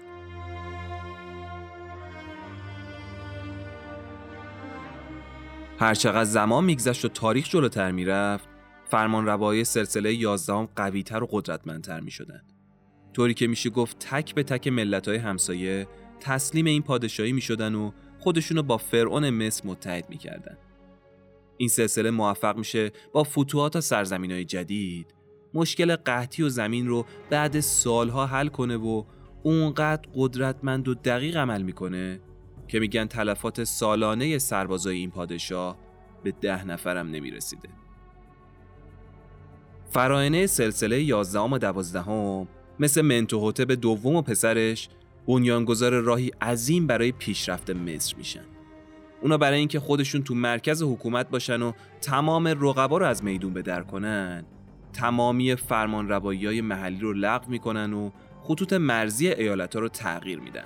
هرچقدر 5.79 6.25
زمان 6.25 6.65
میگذشت 6.65 7.05
و 7.05 7.09
تاریخ 7.09 7.49
جلوتر 7.49 7.93
می‌رفت 7.93 8.49
فرمان 8.91 9.27
روای 9.27 9.65
سلسله 9.65 10.15
یازدهم 10.15 10.69
قویتر 10.77 11.23
و 11.23 11.29
قدرتمندتر 11.31 12.01
می 12.01 12.11
شدن. 12.11 12.43
طوری 13.13 13.35
که 13.35 13.47
میشه 13.47 13.71
گفت 13.71 13.99
تک 13.99 14.35
به 14.35 14.43
تک 14.43 14.69
ملت 14.69 15.09
های 15.09 15.17
همسایه 15.17 15.89
تسلیم 16.21 16.67
این 16.67 16.83
پادشاهی 16.83 17.33
می 17.33 17.41
شدن 17.41 17.75
و 17.75 17.91
خودشونو 18.19 18.63
با 18.63 18.77
فرعون 18.77 19.31
مصر 19.31 19.69
متحد 19.69 20.11
می 20.11 20.19
کردن. 20.19 20.57
این 21.59 21.69
سلسله 21.69 22.11
موفق 22.11 22.57
میشه 22.57 22.93
با 23.13 23.25
فتوحات 23.25 23.73
تا 23.73 23.81
سرزمین 23.81 24.33
های 24.33 24.45
جدید 24.45 25.15
مشکل 25.55 25.97
قحطی 25.97 26.43
و 26.43 26.49
زمین 26.49 26.89
رو 26.89 27.07
بعد 27.31 27.61
سالها 27.61 28.27
حل 28.27 28.49
کنه 28.49 28.77
و 28.77 29.05
اونقدر 29.43 30.09
قدرتمند 30.15 30.89
و 30.89 30.95
دقیق 30.95 31.37
عمل 31.37 31.63
می‌کنه 31.63 32.21
که 32.69 32.81
میگن 32.81 33.07
تلفات 33.07 33.65
سالانه 33.65 34.39
سربازای 34.39 34.97
این 34.97 35.11
پادشاه 35.11 35.77
به 36.23 36.31
ده 36.31 36.65
نفرم 36.65 37.11
نمی‌رسیده. 37.11 37.69
فراینه 39.91 40.47
سلسله 40.47 41.03
11 41.03 41.41
و 41.41 41.59
12 41.59 42.49
مثل 42.79 43.03
منتوهوتب 43.03 43.75
دوم 43.75 44.17
و 44.17 44.23
پسرش 44.23 44.89
بنیانگذار 45.27 46.01
راهی 46.01 46.29
عظیم 46.29 46.87
برای 46.87 47.13
پیشرفت 47.13 47.71
مصر 47.71 48.17
میشن. 48.17 48.45
اونا 49.23 49.39
برای 49.39 49.59
اینکه 49.59 49.81
خودشون 49.81 50.23
تو 50.23 50.35
مرکز 50.35 50.83
حکومت 50.83 51.31
باشن 51.31 51.63
و 51.63 51.73
تمام 52.01 52.47
رقبا 52.47 52.99
رو 52.99 53.07
از 53.07 53.25
میدون 53.25 53.53
به 53.53 53.63
در 53.63 53.83
کنن 53.83 54.45
تمامی 54.93 55.57
فرمان 55.57 56.11
های 56.11 56.61
محلی 56.61 57.01
رو 57.01 57.13
لغو 57.13 57.51
می‌کنن 57.51 57.93
و 57.93 58.11
خطوط 58.43 58.73
مرزی 58.73 59.29
ایالت 59.29 59.75
ها 59.75 59.81
رو 59.81 59.89
تغییر 59.89 60.41
میدن. 60.41 60.65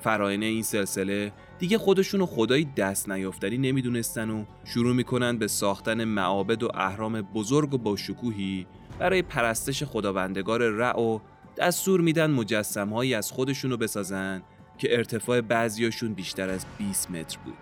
فراینه 0.00 0.46
این 0.46 0.62
سلسله 0.62 1.32
دیگه 1.58 1.78
خودشونو 1.78 2.26
خدایی 2.26 2.64
دست 2.64 3.08
نیافتنی 3.08 3.58
نمی‌دونستن 3.58 4.30
و 4.30 4.44
شروع 4.64 4.94
می‌کنن 4.94 5.38
به 5.38 5.48
ساختن 5.48 6.04
معابد 6.04 6.62
و 6.62 6.68
اهرام 6.74 7.22
بزرگ 7.22 7.74
و 7.74 7.78
با 7.78 7.96
شکوهی 7.96 8.66
برای 8.98 9.22
پرستش 9.22 9.82
خداوندگار 9.82 10.68
رع 10.68 11.00
و 11.00 11.18
دستور 11.58 12.00
میدن 12.00 12.30
مجسمهایی 12.30 13.14
از 13.14 13.32
خودشونو 13.32 13.76
بسازن 13.76 14.42
که 14.80 14.96
ارتفاع 14.96 15.40
بعضیاشون 15.40 16.14
بیشتر 16.14 16.48
از 16.48 16.66
20 16.78 17.10
متر 17.10 17.38
بود. 17.44 17.54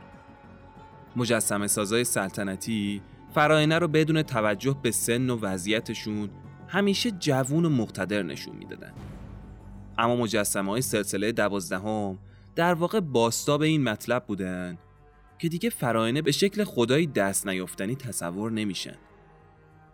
مجسمه 1.17 1.67
سازای 1.67 2.05
سلطنتی 2.05 3.03
فراینه 3.35 3.79
رو 3.79 3.89
بدون 3.89 4.23
توجه 4.23 4.77
به 4.83 4.91
سن 4.91 5.31
و 5.31 5.39
وضعیتشون 5.41 6.31
همیشه 6.69 7.11
جوون 7.11 7.65
و 7.65 7.69
مقتدر 7.69 8.23
نشون 8.23 8.57
می‌دادن. 8.57 8.93
اما 9.99 10.17
مجسمه 10.17 10.71
های 10.71 10.83
سلسله 10.83 11.33
دوازدهم 11.33 12.19
در 12.55 12.75
واقع 12.75 13.01
باستاب 13.01 13.63
این 13.63 13.83
مطلب 13.83 14.27
بودن 14.27 14.79
که 15.39 15.49
دیگه 15.49 15.71
فراینه 15.71 16.23
به 16.23 16.33
شکل 16.33 16.65
خدایی 16.65 17.07
دست 17.07 17.47
نیافتنی 17.47 17.97
تصور 17.97 18.53
نمیشن. 18.53 18.97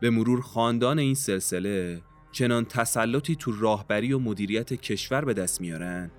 به 0.00 0.10
مرور 0.10 0.40
خاندان 0.40 0.98
این 0.98 1.14
سلسله 1.14 2.02
چنان 2.32 2.64
تسلطی 2.64 3.36
تو 3.36 3.52
راهبری 3.52 4.12
و 4.12 4.18
مدیریت 4.18 4.72
کشور 4.72 5.24
به 5.24 5.34
دست 5.34 5.60
میارن 5.60 6.10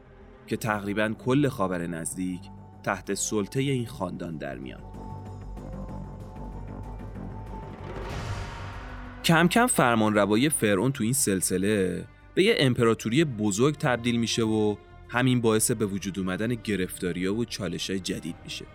که 0.47 0.57
تقریبا 0.57 1.09
کل 1.09 1.47
خاور 1.47 1.87
نزدیک 1.87 2.41
تحت 2.83 3.13
سلطه 3.13 3.59
این 3.59 3.85
خاندان 3.85 4.37
در 4.37 4.57
میاد. 4.57 4.83
کم 9.23 9.47
کم 9.47 9.67
فرمان 9.67 10.13
روایی 10.13 10.49
فرعون 10.49 10.91
تو 10.91 11.03
این 11.03 11.13
سلسله 11.13 12.05
به 12.33 12.43
یه 12.43 12.55
امپراتوری 12.59 13.25
بزرگ 13.25 13.75
تبدیل 13.75 14.15
میشه 14.15 14.43
و 14.43 14.75
همین 15.09 15.41
باعث 15.41 15.71
به 15.71 15.85
وجود 15.85 16.19
اومدن 16.19 16.55
گرفتاری 16.55 17.27
و 17.27 17.43
چالش 17.43 17.89
های 17.89 17.99
جدید 17.99 18.35
میشه 18.43 18.65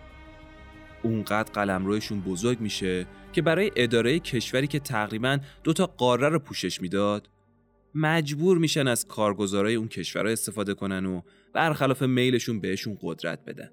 اونقدر 1.03 1.51
قلمروشون 1.51 2.21
بزرگ 2.21 2.59
میشه 2.59 3.05
که 3.33 3.41
برای 3.41 3.71
اداره 3.75 4.19
کشوری 4.19 4.67
که 4.67 4.79
تقریبا 4.79 5.37
دوتا 5.63 5.85
قاره 5.85 6.29
رو 6.29 6.39
پوشش 6.39 6.81
می‌داد 6.81 7.29
مجبور 7.95 8.57
میشن 8.57 8.87
از 8.87 9.07
کارگزارای 9.07 9.75
اون 9.75 9.87
کشورها 9.87 10.31
استفاده 10.31 10.73
کنن 10.73 11.05
و 11.05 11.21
برخلاف 11.53 12.01
میلشون 12.01 12.59
بهشون 12.59 12.97
قدرت 13.01 13.45
بدن 13.45 13.71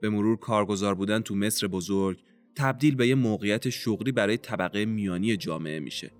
به 0.00 0.08
مرور 0.08 0.36
کارگزار 0.36 0.94
بودن 0.94 1.20
تو 1.20 1.34
مصر 1.34 1.66
بزرگ 1.66 2.22
تبدیل 2.56 2.94
به 2.94 3.08
یه 3.08 3.14
موقعیت 3.14 3.70
شغلی 3.70 4.12
برای 4.12 4.36
طبقه 4.36 4.84
میانی 4.84 5.36
جامعه 5.36 5.80
میشه 5.80 6.10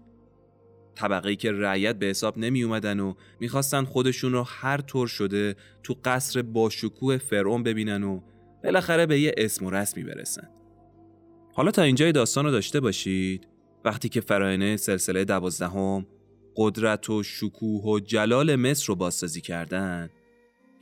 طبقه 0.94 1.28
ای 1.28 1.36
که 1.36 1.52
رعیت 1.52 1.98
به 1.98 2.06
حساب 2.06 2.38
نمی 2.38 2.62
اومدن 2.62 3.00
و 3.00 3.14
می‌خواستن 3.40 3.84
خودشون 3.84 4.32
رو 4.32 4.42
هر 4.42 4.80
طور 4.80 5.06
شده 5.06 5.56
تو 5.82 5.96
قصر 6.04 6.42
با 6.42 6.70
شکوه 6.70 7.16
فرعون 7.16 7.62
ببینن 7.62 8.02
و 8.02 8.20
بالاخره 8.64 9.06
به 9.06 9.20
یه 9.20 9.34
اسم 9.36 9.66
و 9.66 9.70
رسمی 9.70 10.04
برسن. 10.04 10.48
حالا 11.54 11.70
تا 11.70 11.82
اینجای 11.82 12.12
داستان 12.12 12.44
رو 12.44 12.50
داشته 12.50 12.80
باشید 12.80 13.48
وقتی 13.84 14.08
که 14.08 14.20
فراینه 14.20 14.76
سلسله 14.76 15.24
دوازدهم 15.24 16.06
قدرت 16.56 17.10
و 17.10 17.22
شکوه 17.22 17.84
و 17.84 18.00
جلال 18.00 18.56
مصر 18.56 18.86
رو 18.86 18.96
بازسازی 18.96 19.40
کردن 19.40 20.10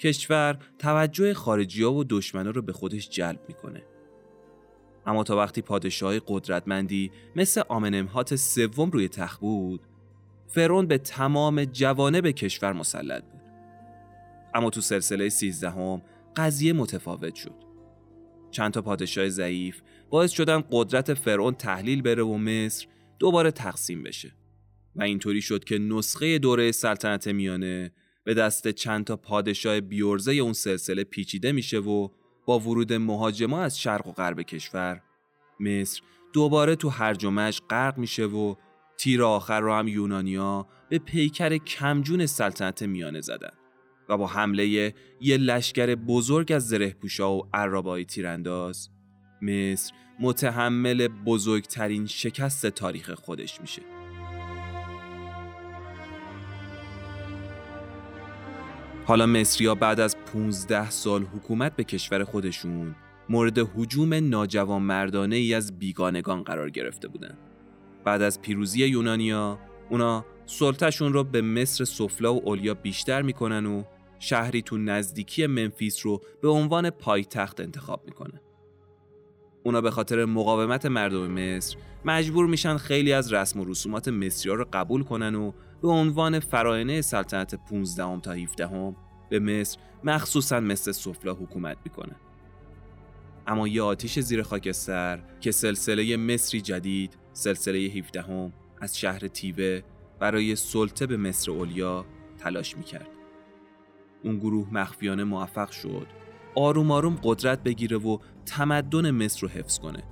کشور 0.00 0.58
توجه 0.78 1.34
خارجی 1.34 1.82
ها 1.82 1.92
و 1.92 2.04
دشمنا 2.04 2.50
رو 2.50 2.62
به 2.62 2.72
خودش 2.72 3.08
جلب 3.08 3.40
می‌کنه. 3.48 3.82
اما 5.06 5.24
تا 5.24 5.36
وقتی 5.36 5.62
پادشاه 5.62 6.18
قدرتمندی 6.26 7.10
مثل 7.36 7.62
آمنمهات 7.68 8.36
سوم 8.36 8.90
روی 8.90 9.08
تخت 9.08 9.40
بود 9.40 9.80
فرون 10.46 10.86
به 10.86 10.98
تمام 10.98 11.64
جوانب 11.64 12.30
کشور 12.30 12.72
مسلط 12.72 13.24
بود. 13.24 13.40
اما 14.54 14.70
تو 14.70 14.80
سلسله 14.80 15.28
سیزدهم 15.28 16.02
قضیه 16.36 16.72
متفاوت 16.72 17.34
شد. 17.34 17.54
چند 18.50 18.72
تا 18.72 18.82
پادشاه 18.82 19.28
ضعیف 19.28 19.80
باعث 20.10 20.30
شدن 20.30 20.64
قدرت 20.70 21.14
فرعون 21.14 21.54
تحلیل 21.54 22.02
بره 22.02 22.22
و 22.22 22.36
مصر 22.36 22.86
دوباره 23.18 23.50
تقسیم 23.50 24.02
بشه. 24.02 24.32
و 24.96 25.02
اینطوری 25.02 25.42
شد 25.42 25.64
که 25.64 25.78
نسخه 25.78 26.38
دوره 26.38 26.72
سلطنت 26.72 27.28
میانه 27.28 27.92
به 28.24 28.34
دست 28.34 28.68
چند 28.68 29.04
تا 29.04 29.16
پادشاه 29.16 29.80
بیورزه 29.80 30.32
اون 30.32 30.52
سلسله 30.52 31.04
پیچیده 31.04 31.52
میشه 31.52 31.78
و 31.78 32.08
با 32.46 32.58
ورود 32.58 32.92
مهاجما 32.92 33.62
از 33.62 33.80
شرق 33.80 34.06
و 34.06 34.12
غرب 34.12 34.42
کشور 34.42 35.02
مصر 35.60 36.02
دوباره 36.32 36.76
تو 36.76 36.88
هرج 36.88 37.24
و 37.24 37.50
غرق 37.70 37.98
میشه 37.98 38.26
و 38.26 38.54
تیر 38.96 39.22
آخر 39.22 39.60
رو 39.60 39.74
هم 39.74 39.88
یونانیا 39.88 40.66
به 40.88 40.98
پیکر 40.98 41.56
کمجون 41.56 42.26
سلطنت 42.26 42.82
میانه 42.82 43.20
زدن 43.20 43.52
و 44.08 44.16
با 44.16 44.26
حمله 44.26 44.94
یه 45.20 45.36
لشکر 45.36 45.94
بزرگ 45.94 46.52
از 46.52 46.68
زره 46.68 46.90
پوشا 46.90 47.36
و 47.36 47.48
عربای 47.54 48.04
تیرانداز 48.04 48.88
مصر 49.42 49.92
متحمل 50.20 51.08
بزرگترین 51.08 52.06
شکست 52.06 52.66
تاریخ 52.66 53.10
خودش 53.10 53.60
میشه. 53.60 53.99
حالا 59.10 59.26
مصریا 59.26 59.74
بعد 59.74 60.00
از 60.00 60.16
15 60.32 60.90
سال 60.90 61.22
حکومت 61.22 61.76
به 61.76 61.84
کشور 61.84 62.24
خودشون 62.24 62.94
مورد 63.28 63.58
حجوم 63.58 64.14
ناجوان 64.14 64.82
مردانه 64.82 65.36
ای 65.36 65.54
از 65.54 65.78
بیگانگان 65.78 66.42
قرار 66.42 66.70
گرفته 66.70 67.08
بودند. 67.08 67.38
بعد 68.04 68.22
از 68.22 68.42
پیروزی 68.42 68.86
یونانیا 68.86 69.58
اونا 69.88 70.24
سلطهشون 70.46 71.12
رو 71.12 71.24
به 71.24 71.42
مصر 71.42 71.84
سفلا 71.84 72.34
و 72.34 72.48
اولیا 72.48 72.74
بیشتر 72.74 73.22
می‌کنن 73.22 73.66
و 73.66 73.82
شهری 74.18 74.62
تو 74.62 74.78
نزدیکی 74.78 75.46
منفیس 75.46 76.06
رو 76.06 76.20
به 76.42 76.48
عنوان 76.48 76.90
پایتخت 76.90 77.60
انتخاب 77.60 78.02
می‌کنن. 78.06 78.40
اونا 79.62 79.80
به 79.80 79.90
خاطر 79.90 80.24
مقاومت 80.24 80.86
مردم 80.86 81.30
مصر 81.30 81.76
مجبور 82.04 82.46
میشن 82.46 82.76
خیلی 82.76 83.12
از 83.12 83.32
رسم 83.32 83.60
و 83.60 83.64
رسومات 83.64 84.08
مصری 84.08 84.52
رو 84.52 84.66
قبول 84.72 85.02
کنن 85.02 85.34
و 85.34 85.52
به 85.82 85.88
عنوان 85.88 86.40
فراینه 86.40 87.00
سلطنت 87.00 87.54
15 87.54 88.20
تا 88.20 88.32
17 88.32 88.94
به 89.28 89.38
مصر 89.38 89.78
مخصوصا 90.04 90.60
مثل 90.60 90.92
سفلا 90.92 91.32
حکومت 91.32 91.76
می‌کنه. 91.84 92.16
اما 93.46 93.68
یه 93.68 93.82
آتیش 93.82 94.18
زیر 94.18 94.42
خاکستر 94.42 95.22
که 95.40 95.50
سلسله 95.50 96.16
مصری 96.16 96.60
جدید 96.60 97.16
سلسله 97.32 97.78
17 97.78 98.52
از 98.80 98.98
شهر 98.98 99.18
تیوه 99.18 99.80
برای 100.18 100.56
سلطه 100.56 101.06
به 101.06 101.16
مصر 101.16 101.50
اولیا 101.50 102.06
تلاش 102.38 102.76
می‌کرد. 102.76 103.08
اون 104.24 104.38
گروه 104.38 104.74
مخفیانه 104.74 105.24
موفق 105.24 105.70
شد 105.70 106.06
آروم 106.54 106.90
آروم 106.90 107.18
قدرت 107.22 107.62
بگیره 107.62 107.96
و 107.96 108.18
تمدن 108.46 109.10
مصر 109.10 109.40
رو 109.40 109.48
حفظ 109.48 109.78
کنه 109.78 110.02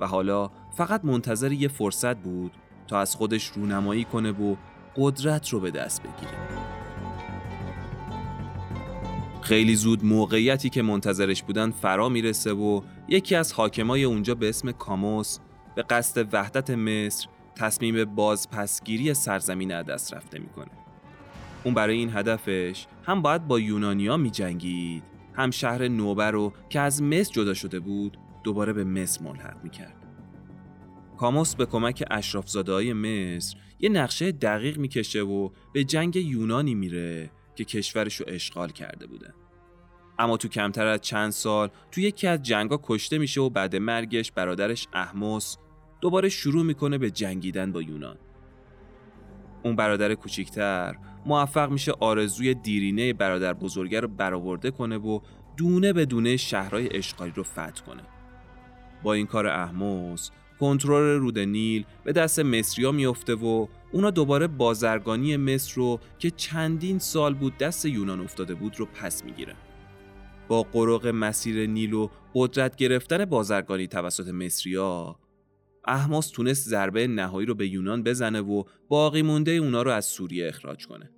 و 0.00 0.06
حالا 0.06 0.50
فقط 0.76 1.04
منتظر 1.04 1.52
یه 1.52 1.68
فرصت 1.68 2.16
بود 2.16 2.52
تا 2.86 2.98
از 2.98 3.16
خودش 3.16 3.46
رونمایی 3.48 4.04
کنه 4.04 4.32
و 4.32 4.56
قدرت 4.96 5.48
رو 5.48 5.60
به 5.60 5.70
دست 5.70 6.02
بگیره 6.02 6.64
خیلی 9.42 9.76
زود 9.76 10.04
موقعیتی 10.04 10.70
که 10.70 10.82
منتظرش 10.82 11.42
بودن 11.42 11.70
فرا 11.70 12.08
می‌رسه 12.08 12.52
و 12.52 12.80
یکی 13.08 13.34
از 13.34 13.52
حاکمای 13.52 14.04
اونجا 14.04 14.34
به 14.34 14.48
اسم 14.48 14.72
کاموس 14.72 15.38
به 15.74 15.82
قصد 15.82 16.34
وحدت 16.34 16.70
مصر 16.70 17.28
تصمیم 17.56 18.04
بازپسگیری 18.04 19.14
سرزمین 19.14 19.82
دست 19.82 20.14
رفته 20.14 20.38
می‌کنه 20.38 20.70
اون 21.64 21.74
برای 21.74 21.96
این 21.96 22.16
هدفش 22.16 22.86
هم 23.04 23.22
باید 23.22 23.46
با 23.46 23.60
یونانیا 23.60 24.16
می 24.16 24.30
جنگید 24.30 25.02
هم 25.34 25.50
شهر 25.50 25.88
نوبر 25.88 26.30
رو 26.30 26.52
که 26.68 26.80
از 26.80 27.02
مصر 27.02 27.32
جدا 27.32 27.54
شده 27.54 27.80
بود 27.80 28.18
دوباره 28.44 28.72
به 28.72 28.84
مصر 28.84 29.24
ملحق 29.24 29.64
می 29.64 29.70
کرد. 29.70 29.96
کاموس 31.16 31.54
به 31.54 31.66
کمک 31.66 32.04
اشرافزاده 32.10 32.92
مصر 32.92 33.56
یه 33.80 33.88
نقشه 33.88 34.32
دقیق 34.32 34.78
می‌کشه 34.78 35.20
و 35.22 35.50
به 35.72 35.84
جنگ 35.84 36.16
یونانی 36.16 36.74
میره 36.74 37.30
که 37.54 37.64
کشورش 37.64 38.16
رو 38.16 38.26
اشغال 38.28 38.68
کرده 38.68 39.06
بوده. 39.06 39.34
اما 40.18 40.36
تو 40.36 40.48
کمتر 40.48 40.86
از 40.86 41.00
چند 41.00 41.30
سال 41.30 41.68
تو 41.90 42.00
یکی 42.00 42.26
از 42.26 42.42
جنگا 42.42 42.80
کشته 42.82 43.18
میشه 43.18 43.40
و 43.40 43.50
بعد 43.50 43.76
مرگش 43.76 44.32
برادرش 44.32 44.88
احموس 44.92 45.56
دوباره 46.00 46.28
شروع 46.28 46.64
می‌کنه 46.64 46.98
به 46.98 47.10
جنگیدن 47.10 47.72
با 47.72 47.82
یونان. 47.82 48.16
اون 49.62 49.76
برادر 49.76 50.14
کوچیکتر 50.14 50.96
موفق 51.26 51.70
میشه 51.70 51.92
آرزوی 51.92 52.54
دیرینه 52.54 53.12
برادر 53.12 53.52
بزرگه 53.52 54.00
رو 54.00 54.08
برآورده 54.08 54.70
کنه 54.70 54.96
و 54.96 55.20
دونه 55.56 55.92
به 55.92 56.04
دونه 56.06 56.36
شهرهای 56.36 56.96
اشغالی 56.96 57.32
رو 57.36 57.42
فتح 57.42 57.84
کنه. 57.86 58.02
با 59.02 59.12
این 59.12 59.26
کار 59.26 59.46
احموس 59.46 60.30
کنترل 60.60 61.18
رود 61.18 61.38
نیل 61.38 61.84
به 62.04 62.12
دست 62.12 62.40
مصریا 62.40 62.92
میفته 62.92 63.34
و 63.34 63.66
اونا 63.92 64.10
دوباره 64.10 64.46
بازرگانی 64.46 65.36
مصر 65.36 65.74
رو 65.74 66.00
که 66.18 66.30
چندین 66.30 66.98
سال 66.98 67.34
بود 67.34 67.58
دست 67.58 67.86
یونان 67.86 68.20
افتاده 68.20 68.54
بود 68.54 68.78
رو 68.78 68.86
پس 68.86 69.24
می‌گیره. 69.24 69.54
با 70.48 70.62
قرق 70.62 71.06
مسیر 71.06 71.66
نیل 71.66 71.92
و 71.92 72.08
قدرت 72.34 72.76
گرفتن 72.76 73.24
بازرگانی 73.24 73.86
توسط 73.86 74.28
مصریا 74.28 75.16
احماس 75.86 76.30
تونست 76.30 76.68
ضربه 76.68 77.06
نهایی 77.06 77.46
رو 77.46 77.54
به 77.54 77.68
یونان 77.68 78.02
بزنه 78.02 78.40
و 78.40 78.62
باقی 78.88 79.22
مونده 79.22 79.50
اونا 79.50 79.82
رو 79.82 79.90
از 79.90 80.04
سوریه 80.04 80.48
اخراج 80.48 80.86
کنه. 80.86 81.10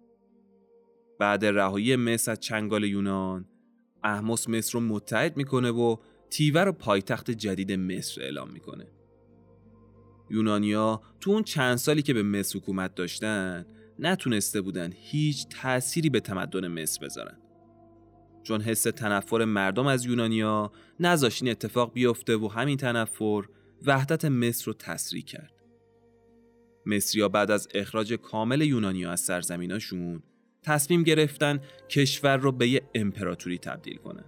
بعد 1.18 1.44
رهایی 1.44 1.96
مصر 1.96 2.33
از 2.33 2.40
چنگال 2.40 2.85
یونان، 2.85 3.49
احماس 4.05 4.49
مصر 4.49 4.79
رو 4.79 4.85
متحد 4.85 5.37
می‌کنه 5.37 5.70
و 5.70 5.96
تیوه 6.31 6.61
رو 6.61 6.72
پایتخت 6.72 7.31
جدید 7.31 7.72
مصر 7.72 8.22
اعلام 8.22 8.51
می‌کنه. 8.51 8.87
یونانیا 10.31 11.03
تو 11.21 11.31
اون 11.31 11.43
چند 11.43 11.77
سالی 11.77 12.03
که 12.03 12.15
به 12.15 12.23
مصر 12.23 12.59
حکومت 12.59 12.95
داشتن 12.95 13.67
نتونسته 13.99 14.61
بودن 14.61 14.93
هیچ 14.95 15.47
تأثیری 15.49 16.11
به 16.11 16.21
تمدن 16.21 16.69
مصر 16.69 17.05
بذارن. 17.05 17.39
چون 18.43 18.61
حس 18.61 18.83
تنفر 18.83 19.45
مردم 19.45 19.87
از 19.87 20.05
یونانیا 20.05 20.73
نذاشت 21.01 21.43
این 21.43 21.51
اتفاق 21.51 21.93
بیفته 21.93 22.37
و 22.37 22.49
همین 22.49 22.77
تنفر 22.77 23.43
وحدت 23.87 24.25
مصر 24.25 24.65
رو 24.67 24.73
تسریع 24.73 25.23
کرد. 25.23 25.53
مصریا 26.87 27.29
بعد 27.29 27.51
از 27.51 27.69
اخراج 27.75 28.12
کامل 28.12 28.61
یونانیا 28.61 29.12
از 29.12 29.21
سرزمیناشون 29.21 30.23
تصمیم 30.62 31.03
گرفتن 31.03 31.61
کشور 31.89 32.37
رو 32.37 32.53
به 32.53 32.69
یه 32.69 32.83
امپراتوری 32.95 33.59
تبدیل 33.59 33.97
کنن. 33.97 34.25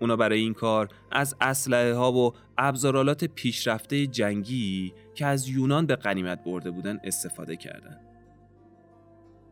اونا 0.00 0.16
برای 0.16 0.40
این 0.40 0.54
کار 0.54 0.88
از 1.10 1.36
اسلحه 1.40 1.94
ها 1.94 2.12
و 2.12 2.32
ابزارالات 2.58 3.24
پیشرفته 3.24 4.06
جنگی 4.06 4.92
که 5.14 5.26
از 5.26 5.48
یونان 5.48 5.86
به 5.86 5.96
قنیمت 5.96 6.44
برده 6.44 6.70
بودن 6.70 6.98
استفاده 7.04 7.56
کردند. 7.56 8.00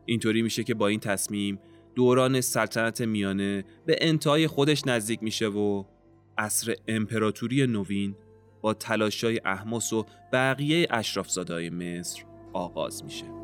اینطوری 0.05 0.41
میشه 0.41 0.63
که 0.63 0.73
با 0.73 0.87
این 0.87 0.99
تصمیم 0.99 1.59
دوران 1.95 2.41
سلطنت 2.41 3.01
میانه 3.01 3.65
به 3.85 3.95
انتهای 4.01 4.47
خودش 4.47 4.87
نزدیک 4.87 5.23
میشه 5.23 5.47
و 5.47 5.83
عصر 6.37 6.75
امپراتوری 6.87 7.67
نوین 7.67 8.15
با 8.61 8.73
تلاشای 8.73 9.41
احمس 9.45 9.93
و 9.93 10.05
بقیه 10.33 10.87
اشرافزادهای 10.89 11.69
مصر 11.69 12.23
آغاز 12.53 13.03
میشه. 13.03 13.36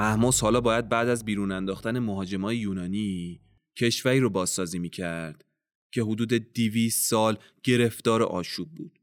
احمس 0.00 0.40
حالا 0.40 0.60
باید 0.60 0.88
بعد 0.88 1.08
از 1.08 1.24
بیرون 1.24 1.52
انداختن 1.52 1.98
مهاجمای 1.98 2.56
یونانی 2.56 3.40
کشوری 3.78 4.20
رو 4.20 4.30
بازسازی 4.30 4.78
می‌کرد 4.78 5.44
که 5.92 6.02
حدود 6.02 6.52
دیویس 6.52 7.08
سال 7.08 7.36
گرفتار 7.62 8.22
آشوب 8.22 8.68
بود. 8.74 8.98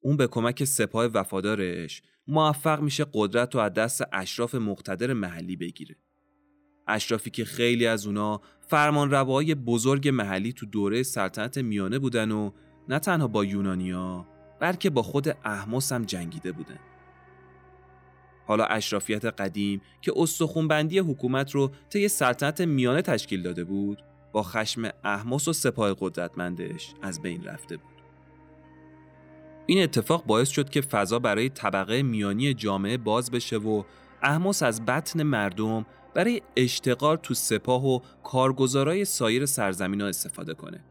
اون 0.00 0.16
به 0.16 0.26
کمک 0.26 0.64
سپاه 0.64 1.06
وفادارش 1.06 2.02
موفق 2.26 2.80
میشه 2.80 3.06
قدرت 3.14 3.54
رو 3.54 3.60
از 3.60 3.72
دست 3.72 4.02
اشراف 4.12 4.54
مقتدر 4.54 5.12
محلی 5.12 5.56
بگیره. 5.56 5.96
اشرافی 6.88 7.30
که 7.30 7.44
خیلی 7.44 7.86
از 7.86 8.06
اونا 8.06 8.40
فرمان 8.60 9.10
روای 9.10 9.54
بزرگ 9.54 10.08
محلی 10.08 10.52
تو 10.52 10.66
دوره 10.66 11.02
سلطنت 11.02 11.58
میانه 11.58 11.98
بودن 11.98 12.30
و 12.30 12.50
نه 12.88 12.98
تنها 12.98 13.28
با 13.28 13.44
یونانیا 13.44 14.28
بلکه 14.60 14.90
با 14.90 15.02
خود 15.02 15.28
احمس 15.44 15.92
هم 15.92 16.04
جنگیده 16.04 16.52
بودن. 16.52 16.95
حالا 18.46 18.64
اشرافیت 18.64 19.24
قدیم 19.24 19.80
که 20.00 20.12
استخونبندی 20.16 20.98
حکومت 20.98 21.50
رو 21.50 21.70
طی 21.90 22.08
سلطنت 22.08 22.60
میانه 22.60 23.02
تشکیل 23.02 23.42
داده 23.42 23.64
بود 23.64 24.02
با 24.32 24.42
خشم 24.42 24.90
احمس 25.04 25.48
و 25.48 25.52
سپاه 25.52 25.94
قدرتمندش 26.00 26.94
از 27.02 27.22
بین 27.22 27.44
رفته 27.44 27.76
بود. 27.76 27.96
این 29.66 29.82
اتفاق 29.82 30.24
باعث 30.26 30.48
شد 30.48 30.70
که 30.70 30.80
فضا 30.80 31.18
برای 31.18 31.48
طبقه 31.48 32.02
میانی 32.02 32.54
جامعه 32.54 32.96
باز 32.96 33.30
بشه 33.30 33.56
و 33.56 33.82
احمس 34.22 34.62
از 34.62 34.84
بطن 34.84 35.22
مردم 35.22 35.86
برای 36.14 36.42
اشتغال 36.56 37.16
تو 37.16 37.34
سپاه 37.34 37.86
و 37.86 38.00
کارگزارای 38.24 39.04
سایر 39.04 39.46
سرزمین 39.46 40.00
ها 40.00 40.06
استفاده 40.06 40.54
کنه. 40.54 40.84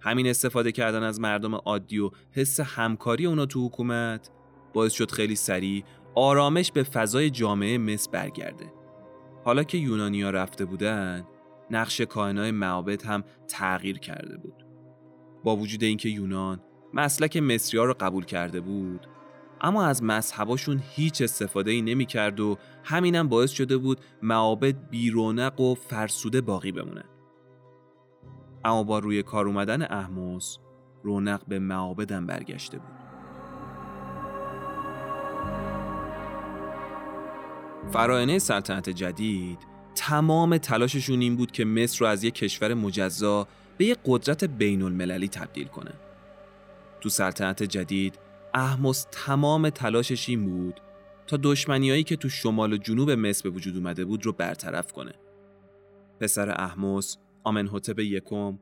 همین 0.00 0.26
استفاده 0.26 0.72
کردن 0.72 1.02
از 1.02 1.20
مردم 1.20 1.54
عادی 1.54 1.98
و 1.98 2.10
حس 2.32 2.60
همکاری 2.60 3.26
اونا 3.26 3.46
تو 3.46 3.66
حکومت 3.66 4.30
باعث 4.72 4.92
شد 4.92 5.10
خیلی 5.10 5.36
سریع 5.36 5.84
آرامش 6.14 6.72
به 6.72 6.82
فضای 6.82 7.30
جامعه 7.30 7.78
مصر 7.78 8.10
برگرده. 8.10 8.72
حالا 9.44 9.62
که 9.62 9.78
یونانیا 9.78 10.30
رفته 10.30 10.64
بودن، 10.64 11.26
نقش 11.70 12.00
کاهنای 12.00 12.50
معابد 12.50 13.02
هم 13.02 13.24
تغییر 13.48 13.98
کرده 13.98 14.36
بود. 14.36 14.66
با 15.44 15.56
وجود 15.56 15.82
اینکه 15.82 16.08
یونان 16.08 16.60
مسلک 16.94 17.36
مصری 17.36 17.78
ها 17.78 17.84
رو 17.84 17.94
قبول 18.00 18.24
کرده 18.24 18.60
بود 18.60 19.06
اما 19.60 19.86
از 19.86 20.02
مذهباشون 20.02 20.82
هیچ 20.90 21.22
استفاده 21.22 21.70
ای 21.70 21.82
نمی 21.82 22.06
کرد 22.06 22.40
و 22.40 22.58
همینم 22.84 23.28
باعث 23.28 23.50
شده 23.50 23.76
بود 23.76 24.00
معابد 24.22 24.90
بیرونق 24.90 25.60
و 25.60 25.74
فرسوده 25.74 26.40
باقی 26.40 26.72
بمونه. 26.72 27.04
اما 28.64 28.82
با 28.82 28.98
روی 28.98 29.22
کار 29.22 29.46
اومدن 29.46 29.82
احموس 29.82 30.58
رونق 31.02 31.42
به 31.48 31.58
معابدم 31.58 32.26
برگشته 32.26 32.78
بود. 32.78 32.91
فراینه 37.90 38.38
سلطنت 38.38 38.90
جدید 38.90 39.58
تمام 39.94 40.58
تلاششون 40.58 41.20
این 41.20 41.36
بود 41.36 41.52
که 41.52 41.64
مصر 41.64 41.98
رو 41.98 42.06
از 42.06 42.24
یک 42.24 42.34
کشور 42.34 42.74
مجزا 42.74 43.48
به 43.78 43.84
یک 43.84 43.98
قدرت 44.04 44.44
بین 44.44 44.82
المللی 44.82 45.28
تبدیل 45.28 45.66
کنه. 45.66 45.92
تو 47.00 47.08
سلطنت 47.08 47.62
جدید 47.62 48.18
احمس 48.54 49.06
تمام 49.12 49.70
تلاشش 49.70 50.28
این 50.28 50.44
بود 50.44 50.80
تا 51.26 51.38
دشمنیایی 51.42 52.04
که 52.04 52.16
تو 52.16 52.28
شمال 52.28 52.72
و 52.72 52.76
جنوب 52.76 53.10
مصر 53.10 53.50
به 53.50 53.56
وجود 53.56 53.76
اومده 53.76 54.04
بود 54.04 54.26
رو 54.26 54.32
برطرف 54.32 54.92
کنه. 54.92 55.12
پسر 56.20 56.50
احمس 56.50 57.16
آمنحتب 57.44 57.98
یکم 57.98 58.58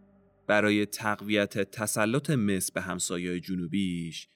برای 0.47 0.87
تقویت 0.87 1.59
تسلط 1.59 2.31
مصر 2.31 2.73
به 2.75 2.81
همسایه 2.81 3.41
جنوبیش 3.41 4.29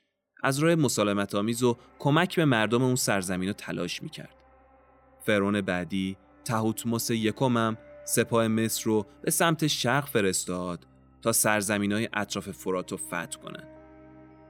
از 0.42 0.58
راه 0.58 0.74
مسالمت 0.74 1.34
آمیز 1.34 1.62
و 1.62 1.76
کمک 1.98 2.36
به 2.36 2.44
مردم 2.44 2.82
اون 2.82 2.94
سرزمین 2.94 3.48
رو 3.48 3.54
تلاش 3.54 4.02
می‌کرد. 4.02 4.43
فرون 5.26 5.60
بعدی 5.60 6.16
تهوتموس 6.44 7.10
یکم 7.10 7.56
هم 7.56 7.76
سپاه 8.04 8.48
مصر 8.48 8.84
رو 8.84 9.06
به 9.22 9.30
سمت 9.30 9.66
شرق 9.66 10.06
فرستاد 10.06 10.86
تا 11.22 11.32
سرزمین 11.32 11.92
های 11.92 12.08
اطراف 12.12 12.50
فرات 12.50 12.92
رو 12.92 12.98
فتح 12.98 13.38
کنند. 13.42 13.68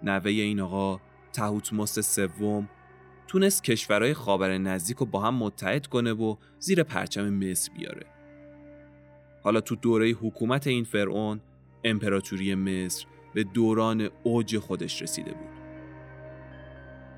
نوه 0.02 0.30
این 0.30 0.60
آقا 0.60 1.00
تهوتموس 1.32 1.98
سوم 1.98 2.68
تونست 3.26 3.64
کشورهای 3.64 4.14
خاور 4.14 4.58
نزدیک 4.58 4.96
رو 4.96 5.06
با 5.06 5.20
هم 5.20 5.34
متحد 5.34 5.86
کنه 5.86 6.12
و 6.12 6.36
زیر 6.58 6.82
پرچم 6.82 7.28
مصر 7.34 7.72
بیاره. 7.72 8.06
حالا 9.42 9.60
تو 9.60 9.76
دوره 9.76 10.10
حکومت 10.10 10.66
این 10.66 10.84
فرعون 10.84 11.40
امپراتوری 11.84 12.54
مصر 12.54 13.06
به 13.34 13.44
دوران 13.44 14.08
اوج 14.22 14.58
خودش 14.58 15.02
رسیده 15.02 15.32
بود. 15.32 15.63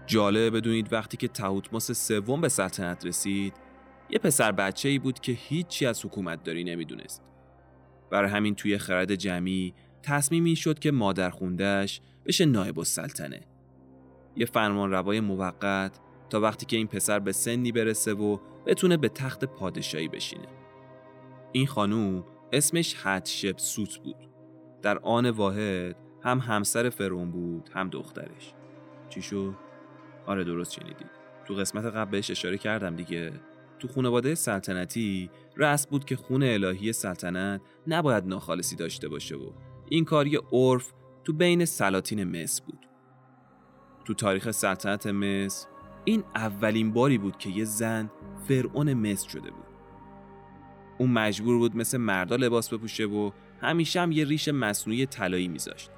جالب 0.06 0.56
بدونید 0.56 0.92
وقتی 0.92 1.16
که 1.16 1.28
تهوتموس 1.28 1.92
سوم 1.92 2.40
به 2.40 2.48
سلطنت 2.48 3.06
رسید 3.06 3.54
یه 4.10 4.18
پسر 4.18 4.52
بچه 4.52 4.88
ای 4.88 4.98
بود 4.98 5.20
که 5.20 5.32
هیچی 5.32 5.86
از 5.86 6.04
حکومت 6.04 6.42
داری 6.42 6.64
نمی‌دونست. 6.64 7.22
برای 8.10 8.30
همین 8.30 8.54
توی 8.54 8.78
خرد 8.78 9.14
جمعی 9.14 9.74
تصمیمی 10.02 10.56
شد 10.56 10.78
که 10.78 10.90
مادر 10.90 11.30
خوندهش 11.30 12.00
بشه 12.26 12.44
نایب 12.44 12.78
السلطنه. 12.78 13.40
یه 14.36 14.46
فرمان 14.46 14.90
روای 14.90 15.20
موقت 15.20 16.00
تا 16.30 16.40
وقتی 16.40 16.66
که 16.66 16.76
این 16.76 16.86
پسر 16.86 17.18
به 17.18 17.32
سنی 17.32 17.72
برسه 17.72 18.14
و 18.14 18.38
بتونه 18.66 18.96
به 18.96 19.08
تخت 19.08 19.44
پادشاهی 19.44 20.08
بشینه. 20.08 20.46
این 21.52 21.66
خانوم 21.66 22.24
اسمش 22.52 22.94
حتشب 22.94 23.58
سوت 23.58 23.98
بود. 23.98 24.28
در 24.82 24.98
آن 24.98 25.30
واحد 25.30 25.96
هم 26.22 26.38
همسر 26.38 26.90
فرون 26.90 27.30
بود 27.30 27.70
هم 27.74 27.88
دخترش. 27.88 28.54
چی 29.08 29.22
شد؟ 29.22 29.65
آره 30.26 30.44
درست 30.44 30.72
شنیدید. 30.72 31.10
تو 31.44 31.54
قسمت 31.54 31.84
قبل 31.84 32.10
بهش 32.10 32.30
اشاره 32.30 32.58
کردم 32.58 32.96
دیگه. 32.96 33.32
تو 33.78 33.88
خانواده 33.88 34.34
سلطنتی 34.34 35.30
رسم 35.56 35.90
بود 35.90 36.04
که 36.04 36.16
خون 36.16 36.42
الهی 36.42 36.92
سلطنت 36.92 37.60
نباید 37.86 38.26
ناخالصی 38.26 38.76
داشته 38.76 39.08
باشه 39.08 39.36
و 39.36 39.50
این 39.88 40.04
کاری 40.04 40.38
عرف 40.52 40.92
تو 41.24 41.32
بین 41.32 41.64
سلاطین 41.64 42.42
مصر 42.42 42.62
بود. 42.64 42.86
تو 44.04 44.14
تاریخ 44.14 44.50
سلطنت 44.50 45.06
مصر 45.06 45.68
این 46.04 46.24
اولین 46.34 46.92
باری 46.92 47.18
بود 47.18 47.38
که 47.38 47.50
یه 47.50 47.64
زن 47.64 48.10
فرعون 48.48 48.94
مصر 48.94 49.28
شده 49.28 49.50
بود. 49.50 49.66
اون 50.98 51.10
مجبور 51.10 51.58
بود 51.58 51.76
مثل 51.76 51.98
مردا 51.98 52.36
لباس 52.36 52.74
بپوشه 52.74 53.04
و 53.04 53.30
همیشه 53.60 54.00
هم 54.00 54.12
یه 54.12 54.24
ریش 54.24 54.48
مصنوعی 54.48 55.06
طلایی 55.06 55.48
میذاشت. 55.48 55.90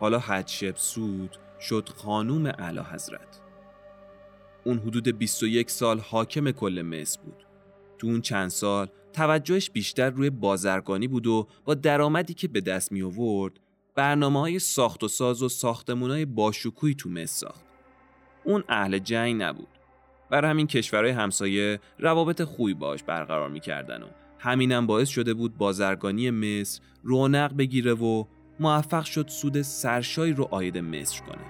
حالا 0.00 0.18
حجشب 0.18 0.76
سود 0.76 1.36
شد 1.62 1.88
خانوم 1.96 2.46
اعلی 2.46 2.80
حضرت. 2.80 3.40
اون 4.64 4.78
حدود 4.78 5.18
21 5.18 5.70
سال 5.70 5.98
حاکم 5.98 6.50
کل 6.50 6.82
مصر 6.82 7.20
بود. 7.20 7.46
تو 7.98 8.06
اون 8.06 8.20
چند 8.20 8.48
سال 8.48 8.88
توجهش 9.12 9.70
بیشتر 9.70 10.10
روی 10.10 10.30
بازرگانی 10.30 11.08
بود 11.08 11.26
و 11.26 11.48
با 11.64 11.74
درآمدی 11.74 12.34
که 12.34 12.48
به 12.48 12.60
دست 12.60 12.92
می 12.92 13.02
آورد 13.02 13.60
برنامه 13.94 14.40
های 14.40 14.58
ساخت 14.58 15.04
و 15.04 15.08
ساز 15.08 15.42
و 15.42 15.48
ساختمون 15.48 16.10
های 16.10 16.24
باشکوهی 16.24 16.94
تو 16.94 17.10
مصر 17.10 17.26
ساخت. 17.26 17.64
اون 18.44 18.64
اهل 18.68 18.98
جنگ 18.98 19.42
نبود. 19.42 19.68
بر 20.30 20.44
همین 20.44 20.66
کشورهای 20.66 21.12
همسایه 21.12 21.80
روابط 21.98 22.42
خوبی 22.42 22.74
باش 22.74 23.02
برقرار 23.02 23.48
می‌کردن 23.50 24.02
و 24.02 24.06
همینم 24.38 24.86
باعث 24.86 25.08
شده 25.08 25.34
بود 25.34 25.58
بازرگانی 25.58 26.30
مصر 26.30 26.80
رونق 27.02 27.56
بگیره 27.56 27.94
و 27.94 28.24
موفق 28.60 29.04
شد 29.04 29.28
سود 29.28 29.62
سرشایی 29.62 30.32
رو 30.32 30.48
آید 30.50 30.78
مصر 30.78 31.22
کنه. 31.22 31.44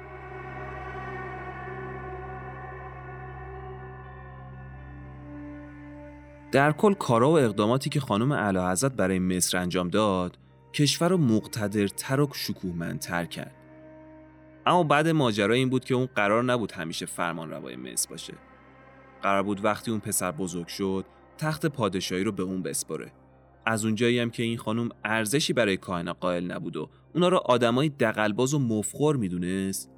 در 6.53 6.73
کل 6.73 6.95
کارا 6.95 7.31
و 7.31 7.39
اقداماتی 7.39 7.91
که 7.91 8.01
خانم 8.01 8.33
اعلی 8.33 8.59
حضرت 8.59 8.93
برای 8.93 9.19
مصر 9.19 9.59
انجام 9.59 9.89
داد 9.89 10.39
کشور 10.73 11.09
رو 11.09 11.19
مقتدرتر 11.19 12.21
و 12.21 12.29
شکوهمندتر 12.33 13.25
کرد. 13.25 13.55
اما 14.67 14.83
بعد 14.83 15.09
ماجرا 15.09 15.55
این 15.55 15.71
بود 15.71 15.85
که 15.85 15.95
اون 15.95 16.09
قرار 16.15 16.45
نبود 16.45 16.73
همیشه 16.73 17.07
فرمان 17.07 17.51
روای 17.51 17.77
مصر 17.77 18.11
باشه. 18.11 18.35
قرار 19.23 19.43
بود 19.43 19.65
وقتی 19.65 19.91
اون 19.91 20.01
پسر 20.01 20.31
بزرگ 20.31 20.67
شد 20.67 21.05
تخت 21.39 21.67
پادشاهی 21.67 22.25
رو 22.25 22.33
به 22.33 22.43
اون 22.43 22.63
بسپره 22.63 23.13
از 23.67 23.85
اونجایی 23.85 24.19
هم 24.19 24.31
که 24.31 24.43
این 24.43 24.59
خانم 24.59 24.89
ارزشی 25.05 25.53
برای 25.53 25.77
کاهنا 25.77 26.13
قائل 26.13 26.53
نبود 26.53 26.77
و 26.77 26.89
اونا 27.15 27.29
رو 27.29 27.37
آدمای 27.37 27.89
دقلباز 27.89 28.55
و 28.55 28.59
مفخور 28.59 29.17
می‌دونست 29.17 29.91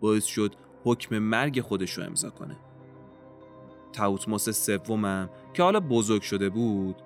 باعث 0.00 0.24
شد 0.24 0.54
حکم 0.84 1.18
مرگ 1.18 1.60
خودش 1.60 1.92
رو 1.92 2.04
امضا 2.04 2.30
کنه. 2.30 2.56
تاوتموس 3.92 4.48
سومم 4.48 5.30
که 5.54 5.62
حالا 5.62 5.80
بزرگ 5.80 6.22
شده 6.22 6.48
بود 6.48 6.96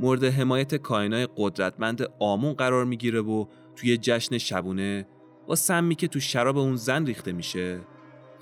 مورد 0.00 0.24
حمایت 0.24 0.74
کائنای 0.74 1.28
قدرتمند 1.36 2.08
آمون 2.18 2.52
قرار 2.52 2.84
می‌گیره 2.84 3.20
و 3.20 3.46
توی 3.76 3.96
جشن 3.96 4.38
شبونه 4.38 5.06
با 5.46 5.54
سمی 5.54 5.94
که 5.94 6.08
تو 6.08 6.20
شراب 6.20 6.58
اون 6.58 6.76
زن 6.76 7.06
ریخته 7.06 7.32
میشه 7.32 7.80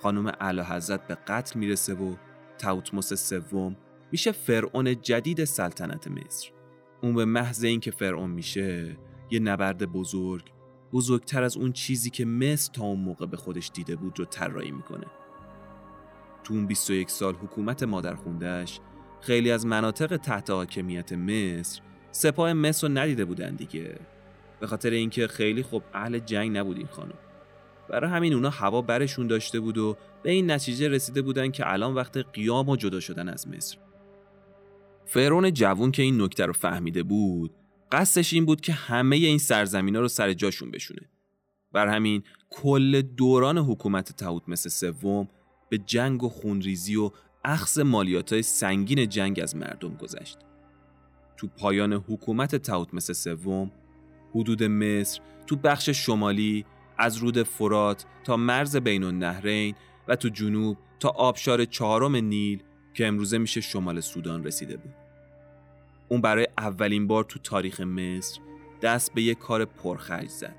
خانم 0.03 0.27
اعلی 0.41 0.61
حضرت 0.61 1.07
به 1.07 1.14
قتل 1.14 1.59
می‌رسه 1.59 1.95
و 1.95 2.14
تاوتموس 2.59 3.14
سوم 3.14 3.77
میشه 4.12 4.33
فرعون 4.33 5.01
جدید 5.01 5.45
سلطنت 5.45 6.09
مصر. 6.09 6.54
اون 7.05 7.15
به 7.15 7.25
محض 7.25 7.65
اینکه 7.65 7.91
فرعون 7.91 8.31
میشه 8.31 8.97
یه 9.31 9.41
نبرد 9.41 9.93
بزرگ 9.93 10.53
بزرگتر 10.93 11.43
از 11.43 11.57
اون 11.57 11.73
چیزی 11.73 12.11
که 12.11 12.25
مصر 12.25 12.73
تا 12.73 12.85
اون 12.85 13.01
موقع 13.01 13.27
به 13.27 13.37
خودش 13.37 13.71
دیده 13.75 13.97
بود 13.97 14.19
رو 14.19 14.25
طراحی 14.25 14.71
می‌کنه. 14.71 15.07
تو 16.45 16.55
اون 16.55 16.67
21 16.67 17.11
سال 17.11 17.35
حکومت 17.35 17.83
مادر 17.83 18.15
خوندهش 18.15 18.81
خیلی 19.21 19.51
از 19.51 19.67
مناطق 19.67 20.17
تحت 20.17 20.51
حاکمیت 20.51 21.13
مصر 21.13 21.81
سپاه 22.11 22.53
مصر 22.53 22.89
رو 22.89 22.99
ندیده 22.99 23.25
بودن 23.25 23.55
دیگه. 23.55 23.99
به 24.61 24.67
خاطر 24.67 24.91
اینکه 24.91 25.27
خیلی 25.27 25.63
خوب 25.63 25.83
اهل 25.95 26.19
جنگ 26.19 26.57
نبود 26.57 26.77
این 26.77 26.87
خانم. 26.87 27.19
برای 27.89 28.11
همین 28.11 28.35
اونا 28.35 28.51
هوا 28.51 28.83
برشون 28.83 29.27
داشته 29.27 29.61
بود 29.61 29.79
و 29.79 29.97
به 30.23 30.31
این 30.31 30.51
نتیجه 30.51 30.89
رسیده 30.89 31.23
بودن 31.23 31.51
که 31.51 31.73
الان 31.73 31.95
وقت 31.95 32.17
قیام 32.17 32.69
و 32.69 32.77
جدا 32.77 33.01
شدن 33.01 33.29
از 33.29 33.49
مصر. 33.49 33.84
فرعون 35.07 35.53
جوون 35.53 35.91
که 35.91 36.03
این 36.03 36.23
نکته 36.23 36.47
رو 36.47 36.53
فهمیده 36.53 37.03
بود 37.03 37.55
قصدش 37.93 38.33
این 38.33 38.45
بود 38.45 38.61
که 38.61 38.73
همه 38.73 39.17
این 39.17 39.39
سرزمین 39.39 39.95
ها 39.95 40.01
رو 40.01 40.09
سر 40.09 40.33
جاشون 40.33 40.71
بشونه 40.71 41.11
بر 41.73 41.87
همین 41.89 42.23
کل 42.51 43.03
دوران 43.03 43.59
حکومت 43.59 44.13
تهوت 44.13 44.43
مثل 44.49 44.69
سوم 44.69 45.29
به 45.69 45.79
جنگ 45.79 46.23
و 46.25 46.29
خونریزی 46.29 46.97
و 46.97 47.11
اخذ 47.45 47.79
مالیات 47.79 48.33
های 48.33 48.43
سنگین 48.43 49.09
جنگ 49.09 49.41
از 49.41 49.57
مردم 49.57 49.95
گذشت. 49.95 50.39
تو 51.37 51.47
پایان 51.47 51.93
حکومت 51.93 52.57
تاوت 52.57 52.95
مثل 52.95 53.13
سوم 53.13 53.71
حدود 54.35 54.63
مصر 54.63 55.21
تو 55.47 55.57
بخش 55.57 55.89
شمالی 55.89 56.65
از 56.99 57.17
رود 57.17 57.43
فرات 57.43 58.05
تا 58.25 58.37
مرز 58.37 58.77
بین 58.77 59.05
النهرین 59.05 59.75
و 60.09 60.17
تو 60.17 60.29
جنوب 60.29 60.79
تا 61.01 61.09
آبشار 61.09 61.65
چهارم 61.65 62.17
نیل 62.17 62.63
که 62.95 63.07
امروزه 63.07 63.38
میشه 63.38 63.61
شمال 63.61 64.01
سودان 64.01 64.45
رسیده 64.45 64.76
بود. 64.76 64.95
اون 66.09 66.20
برای 66.20 66.49
اولین 66.59 67.07
بار 67.07 67.24
تو 67.24 67.38
تاریخ 67.38 67.80
مصر 67.80 68.40
دست 68.82 69.14
به 69.14 69.22
یک 69.22 69.38
کار 69.38 69.64
پرخرج 69.64 70.28
زد. 70.28 70.57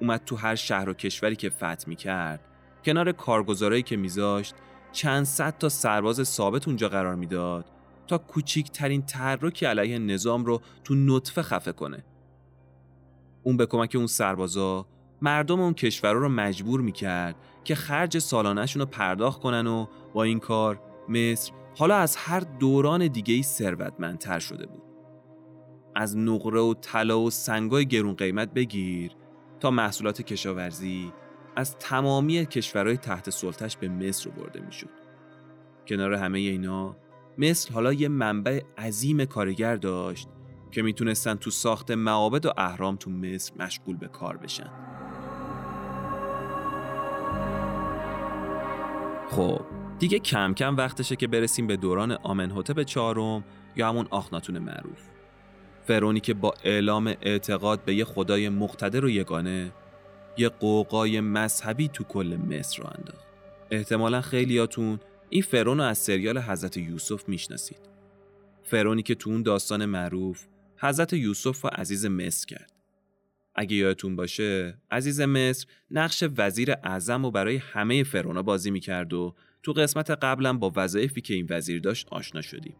اومد 0.00 0.24
تو 0.26 0.36
هر 0.36 0.54
شهر 0.54 0.88
و 0.88 0.94
کشوری 0.94 1.36
که 1.36 1.50
فتح 1.50 1.84
می 1.86 1.96
کرد 1.96 2.40
کنار 2.84 3.12
کارگزارایی 3.12 3.82
که 3.82 3.96
میذاشت 3.96 4.54
چند 4.92 5.24
صد 5.24 5.58
تا 5.58 5.68
سرباز 5.68 6.28
ثابت 6.28 6.68
اونجا 6.68 6.88
قرار 6.88 7.14
می‌داد 7.14 7.64
تا 8.06 8.18
کوچیکترین 8.18 9.02
تحرکی 9.02 9.66
علیه 9.66 9.98
نظام 9.98 10.44
رو 10.44 10.60
تو 10.84 10.94
نطفه 10.94 11.42
خفه 11.42 11.72
کنه. 11.72 12.04
اون 13.42 13.56
به 13.56 13.66
کمک 13.66 13.92
اون 13.96 14.06
سربازا 14.06 14.86
مردم 15.22 15.60
اون 15.60 15.74
کشور 15.74 16.12
رو 16.12 16.28
مجبور 16.28 16.80
می‌کرد 16.80 17.36
که 17.64 17.74
خرج 17.74 18.18
سالانهشون 18.18 18.80
رو 18.80 18.86
پرداخت 18.86 19.40
کنن 19.40 19.66
و 19.66 19.86
با 20.14 20.22
این 20.22 20.38
کار 20.38 20.80
مصر 21.10 21.52
حالا 21.78 21.96
از 21.96 22.16
هر 22.16 22.40
دوران 22.40 23.06
دیگه 23.06 23.42
ثروتمندتر 23.42 24.38
شده 24.38 24.66
بود. 24.66 24.82
از 25.94 26.16
نقره 26.16 26.60
و 26.60 26.74
طلا 26.74 27.20
و 27.20 27.30
سنگای 27.30 27.86
گرون 27.86 28.14
قیمت 28.14 28.54
بگیر 28.54 29.12
تا 29.60 29.70
محصولات 29.70 30.22
کشاورزی 30.22 31.12
از 31.56 31.76
تمامی 31.78 32.46
کشورهای 32.46 32.96
تحت 32.96 33.30
سلطش 33.30 33.76
به 33.76 33.88
مصر 33.88 34.30
برده 34.30 34.60
می‌شد. 34.60 34.90
کنار 35.86 36.14
همه 36.14 36.38
اینا 36.38 36.96
مصر 37.38 37.74
حالا 37.74 37.92
یه 37.92 38.08
منبع 38.08 38.60
عظیم 38.78 39.24
کارگر 39.24 39.76
داشت 39.76 40.28
که 40.70 40.82
می‌تونستن 40.82 41.34
تو 41.34 41.50
ساخت 41.50 41.90
معابد 41.90 42.46
و 42.46 42.52
اهرام 42.56 42.96
تو 42.96 43.10
مصر 43.10 43.52
مشغول 43.58 43.96
به 43.96 44.08
کار 44.08 44.36
بشن. 44.36 44.70
خب 49.30 49.60
دیگه 50.00 50.18
کم 50.18 50.54
کم 50.54 50.76
وقتشه 50.76 51.16
که 51.16 51.26
برسیم 51.26 51.66
به 51.66 51.76
دوران 51.76 52.12
آمنهوتپ 52.12 52.82
چهارم 52.82 53.44
یا 53.76 53.88
همون 53.88 54.06
آخناتون 54.10 54.58
معروف. 54.58 54.98
فرونی 55.86 56.20
که 56.20 56.34
با 56.34 56.54
اعلام 56.64 57.14
اعتقاد 57.22 57.84
به 57.84 57.94
یه 57.94 58.04
خدای 58.04 58.48
مقتدر 58.48 59.04
و 59.04 59.10
یگانه 59.10 59.72
یه 60.36 60.48
قوقای 60.48 61.20
مذهبی 61.20 61.88
تو 61.88 62.04
کل 62.04 62.38
مصر 62.50 62.82
رو 62.82 62.88
انداخت. 62.98 63.26
احتمالا 63.70 64.20
خیلیاتون 64.20 65.00
این 65.28 65.42
فرون 65.42 65.78
رو 65.78 65.84
از 65.84 65.98
سریال 65.98 66.38
حضرت 66.38 66.76
یوسف 66.76 67.28
می‌شناسید. 67.28 67.80
فرونی 68.62 69.02
که 69.02 69.14
تو 69.14 69.30
اون 69.30 69.42
داستان 69.42 69.84
معروف 69.84 70.44
حضرت 70.76 71.12
یوسف 71.12 71.64
و 71.64 71.68
عزیز 71.68 72.06
مصر 72.06 72.46
کرد. 72.46 72.72
اگه 73.54 73.76
یادتون 73.76 74.16
باشه 74.16 74.78
عزیز 74.90 75.20
مصر 75.20 75.66
نقش 75.90 76.24
وزیر 76.36 76.72
اعظم 76.72 77.24
و 77.24 77.30
برای 77.30 77.56
همه 77.56 78.04
فرونا 78.04 78.42
بازی 78.42 78.70
می‌کرد 78.70 79.12
و 79.12 79.34
تو 79.62 79.72
قسمت 79.72 80.10
قبلم 80.10 80.58
با 80.58 80.72
وظایفی 80.76 81.20
که 81.20 81.34
این 81.34 81.46
وزیر 81.50 81.80
داشت 81.80 82.08
آشنا 82.10 82.40
شدیم. 82.40 82.76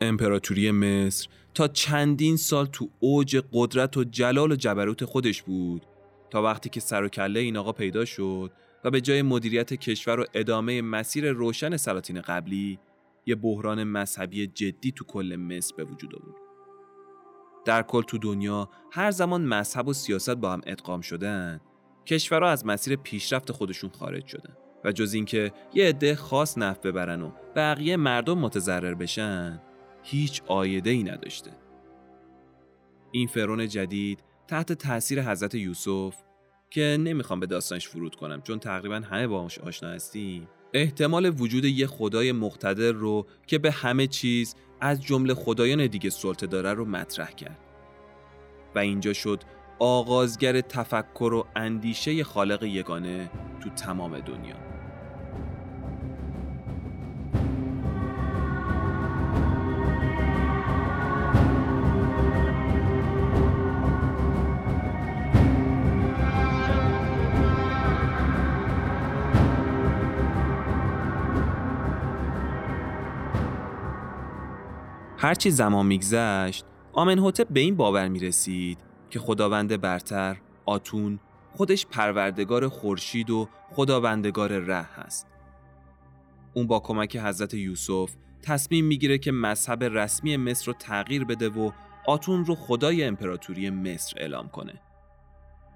امپراتوری 0.00 0.70
مصر 0.70 1.28
تا 1.54 1.68
چندین 1.68 2.36
سال 2.36 2.66
تو 2.66 2.88
اوج 3.00 3.42
قدرت 3.52 3.96
و 3.96 4.04
جلال 4.04 4.52
و 4.52 4.56
جبروت 4.56 5.04
خودش 5.04 5.42
بود 5.42 5.86
تا 6.30 6.42
وقتی 6.42 6.68
که 6.68 6.80
سر 6.80 7.04
و 7.04 7.08
کله 7.08 7.40
این 7.40 7.56
آقا 7.56 7.72
پیدا 7.72 8.04
شد 8.04 8.52
و 8.84 8.90
به 8.90 9.00
جای 9.00 9.22
مدیریت 9.22 9.74
کشور 9.74 10.20
و 10.20 10.24
ادامه 10.34 10.82
مسیر 10.82 11.30
روشن 11.30 11.76
سلاطین 11.76 12.20
قبلی 12.20 12.78
یه 13.26 13.34
بحران 13.34 13.84
مذهبی 13.84 14.46
جدی 14.46 14.92
تو 14.92 15.04
کل 15.04 15.36
مصر 15.36 15.74
به 15.76 15.84
وجود 15.84 16.14
آورد. 16.14 16.36
در 17.64 17.82
کل 17.82 18.02
تو 18.02 18.18
دنیا 18.18 18.68
هر 18.92 19.10
زمان 19.10 19.44
مذهب 19.44 19.88
و 19.88 19.92
سیاست 19.92 20.30
با 20.30 20.52
هم 20.52 20.60
ادغام 20.66 21.00
شدن 21.00 21.60
کشورها 22.06 22.50
از 22.50 22.66
مسیر 22.66 22.96
پیشرفت 22.96 23.52
خودشون 23.52 23.90
خارج 23.90 24.26
شدن 24.26 24.56
و 24.84 24.92
جز 24.92 25.14
اینکه 25.14 25.52
یه 25.74 25.88
عده 25.88 26.14
خاص 26.14 26.58
نفع 26.58 26.90
ببرن 26.90 27.22
و 27.22 27.30
بقیه 27.56 27.96
مردم 27.96 28.38
متضرر 28.38 28.94
بشن 28.94 29.60
هیچ 30.02 30.42
آیده 30.46 30.90
ای 30.90 31.02
نداشته. 31.02 31.50
این 33.12 33.28
فرون 33.28 33.68
جدید 33.68 34.24
تحت 34.48 34.72
تاثیر 34.72 35.22
حضرت 35.22 35.54
یوسف 35.54 36.16
که 36.70 36.96
نمی‌خوام 37.00 37.40
به 37.40 37.46
داستانش 37.46 37.88
فرود 37.88 38.14
کنم 38.14 38.42
چون 38.42 38.58
تقریبا 38.58 38.96
همه 38.96 39.26
باهاش 39.26 39.58
آشنا 39.58 39.88
هستیم 39.88 40.48
احتمال 40.72 41.40
وجود 41.40 41.64
یه 41.64 41.86
خدای 41.86 42.32
مقتدر 42.32 42.92
رو 42.92 43.26
که 43.46 43.58
به 43.58 43.70
همه 43.70 44.06
چیز 44.06 44.54
از 44.80 45.02
جمله 45.02 45.34
خدایان 45.34 45.86
دیگه 45.86 46.10
سلطه 46.10 46.46
داره 46.46 46.72
رو 46.72 46.84
مطرح 46.84 47.30
کرد. 47.30 47.58
و 48.74 48.78
اینجا 48.78 49.12
شد 49.12 49.42
آغازگر 49.78 50.60
تفکر 50.60 51.32
و 51.34 51.46
اندیشه 51.56 52.24
خالق 52.24 52.62
یگانه 52.62 53.30
تو 53.60 53.70
تمام 53.70 54.18
دنیا. 54.20 54.68
هرچی 75.20 75.50
زمان 75.50 75.86
میگذشت 75.86 76.64
آمنهوتپ 76.92 77.48
به 77.48 77.60
این 77.60 77.76
باور 77.76 78.08
می 78.08 78.18
رسید 78.18 78.87
که 79.10 79.18
خداوند 79.18 79.80
برتر 79.80 80.36
آتون 80.66 81.18
خودش 81.50 81.86
پروردگار 81.86 82.68
خورشید 82.68 83.30
و 83.30 83.48
خداوندگار 83.70 84.58
ره 84.58 84.86
هست. 84.94 85.26
اون 86.54 86.66
با 86.66 86.80
کمک 86.80 87.16
حضرت 87.16 87.54
یوسف 87.54 88.10
تصمیم 88.42 88.84
می‌گیره 88.84 89.18
که 89.18 89.32
مذهب 89.32 89.84
رسمی 89.84 90.36
مصر 90.36 90.66
رو 90.66 90.72
تغییر 90.72 91.24
بده 91.24 91.48
و 91.48 91.70
آتون 92.06 92.44
رو 92.44 92.54
خدای 92.54 93.04
امپراتوری 93.04 93.70
مصر 93.70 94.20
اعلام 94.20 94.48
کنه. 94.48 94.80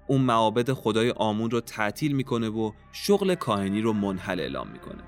اون 0.07 0.21
معابد 0.21 0.73
خدای 0.73 1.09
آمون 1.11 1.51
رو 1.51 1.59
تعطیل 1.59 2.15
می‌کنه 2.15 2.49
و 2.49 2.71
شغل 2.91 3.35
کاهنی 3.35 3.81
رو 3.81 3.93
منحل 3.93 4.39
اعلام 4.39 4.67
می‌کنه. 4.67 5.03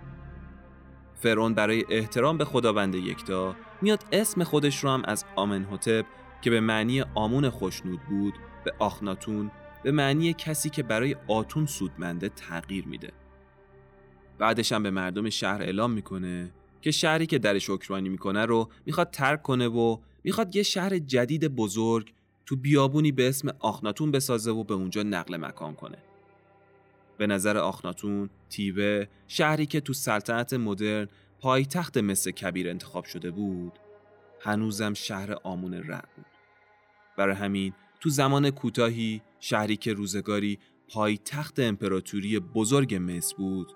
فرعون 1.15 1.53
برای 1.53 1.85
احترام 1.89 2.37
به 2.37 2.45
خداوند 2.45 2.95
یکتا 2.95 3.55
میاد 3.81 4.05
اسم 4.11 4.43
خودش 4.43 4.83
رو 4.83 4.89
هم 4.89 5.03
از 5.05 5.25
آمنهوتپ 5.35 6.05
که 6.45 6.51
به 6.51 6.59
معنی 6.59 7.01
آمون 7.01 7.49
خوشنود 7.49 7.99
بود 8.01 8.33
به 8.63 8.73
آخناتون 8.79 9.51
به 9.83 9.91
معنی 9.91 10.33
کسی 10.33 10.69
که 10.69 10.83
برای 10.83 11.15
آتون 11.27 11.65
سودمنده 11.65 12.29
تغییر 12.29 12.87
میده. 12.87 13.11
بعدش 14.37 14.71
هم 14.71 14.83
به 14.83 14.91
مردم 14.91 15.29
شهر 15.29 15.61
اعلام 15.61 15.91
می‌کنه 15.91 16.51
که 16.81 16.91
شهری 16.91 17.25
که 17.25 17.39
درش 17.39 17.69
اوکراینی 17.69 18.09
می‌کنه 18.09 18.45
رو 18.45 18.69
می‌خواد 18.85 19.11
ترک 19.11 19.41
کنه 19.41 19.67
و 19.67 19.97
می‌خواد 20.23 20.55
یه 20.55 20.63
شهر 20.63 20.97
جدید 20.97 21.47
بزرگ 21.47 22.13
تو 22.45 22.55
بیابونی 22.55 23.11
به 23.11 23.29
اسم 23.29 23.49
آخناتون 23.59 24.11
بسازه 24.11 24.51
و 24.51 24.63
به 24.63 24.73
اونجا 24.73 25.03
نقل 25.03 25.37
مکان 25.37 25.73
کنه. 25.75 25.97
به 27.17 27.27
نظر 27.27 27.57
آخناتون 27.57 28.29
تیبه 28.49 29.07
شهری 29.27 29.65
که 29.65 29.81
تو 29.81 29.93
سلطنت 29.93 30.53
مدرن 30.53 31.07
پایتخت 31.39 31.97
مثل 31.97 32.31
کبیر 32.31 32.69
انتخاب 32.69 33.05
شده 33.05 33.31
بود 33.31 33.73
هنوزم 34.39 34.93
شهر 34.93 35.35
آمون 35.43 35.73
ره 35.73 36.01
بود 36.15 36.34
برای 37.17 37.35
همین 37.35 37.73
تو 37.99 38.09
زمان 38.09 38.49
کوتاهی 38.49 39.21
شهری 39.39 39.77
که 39.77 39.93
روزگاری 39.93 40.59
پایتخت 40.87 41.59
امپراتوری 41.59 42.39
بزرگ 42.39 42.95
مصر 42.95 43.35
بود 43.37 43.71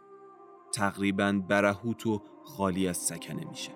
تقریبا 0.74 1.42
برهوت 1.48 2.08
و 2.08 2.22
خالی 2.46 2.88
از 2.88 2.98
سکنه 2.98 3.46
میشه. 3.50 3.72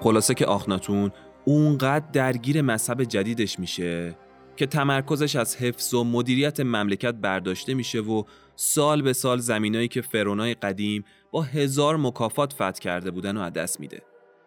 خلاصه 0.00 0.34
که 0.34 0.46
آخناتون 0.46 1.10
اونقدر 1.44 2.06
درگیر 2.12 2.62
مذهب 2.62 3.04
جدیدش 3.04 3.58
میشه 3.58 4.18
که 4.56 4.66
تمرکزش 4.66 5.36
از 5.36 5.56
حفظ 5.56 5.94
و 5.94 6.04
مدیریت 6.04 6.60
مملکت 6.60 7.14
برداشته 7.14 7.74
میشه 7.74 8.00
و 8.00 8.22
سال 8.56 9.02
به 9.02 9.12
سال 9.12 9.38
زمینایی 9.38 9.88
که 9.88 10.00
فرونای 10.00 10.54
قدیم 10.54 11.04
با 11.32 11.42
هزار 11.42 11.96
مکافات 11.96 12.52
فتح 12.52 12.70
کرده 12.70 13.10
بودن 13.10 13.36
و 13.36 13.50
دست 13.50 13.80
میده. 13.80 14.02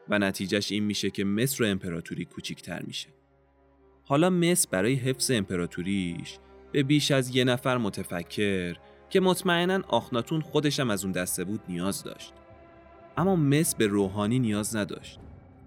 و 0.10 0.20
نتیجهش 0.20 0.72
این 0.72 0.84
میشه 0.84 1.10
که 1.10 1.24
مصر 1.24 1.64
و 1.64 1.68
امپراتوری 1.68 2.26
کوچیکتر 2.26 2.82
میشه. 2.82 3.10
حالا 4.04 4.30
مصر 4.30 4.68
برای 4.72 4.94
حفظ 4.94 5.32
امپراتوریش 5.32 6.38
به 6.72 6.84
بیش 6.84 7.12
از 7.12 7.36
یه 7.36 7.44
نفر 7.44 7.78
متفکر 7.78 8.76
که 9.10 9.20
مطمئنا 9.20 9.82
آخناتون 9.88 10.42
خودشم 10.42 10.90
از 10.90 11.04
اون 11.04 11.12
دسته 11.12 11.44
بود 11.44 11.62
نیاز 11.70 12.04
داشت. 12.04 12.34
اما 13.18 13.36
مصر 13.36 13.78
به 13.78 13.88
روحانی 13.88 14.40
نیاز 14.40 14.76
نداشت. 14.76 15.20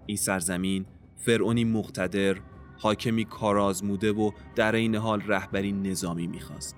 این 0.05 0.17
سرزمین 0.17 0.85
فرعونی 1.17 1.63
مقتدر 1.63 2.35
حاکمی 2.77 3.25
کارآزموده 3.25 4.11
و 4.11 4.31
در 4.55 4.75
این 4.75 4.95
حال 4.95 5.21
رهبری 5.27 5.71
نظامی 5.71 6.27
می‌خواست. 6.27 6.75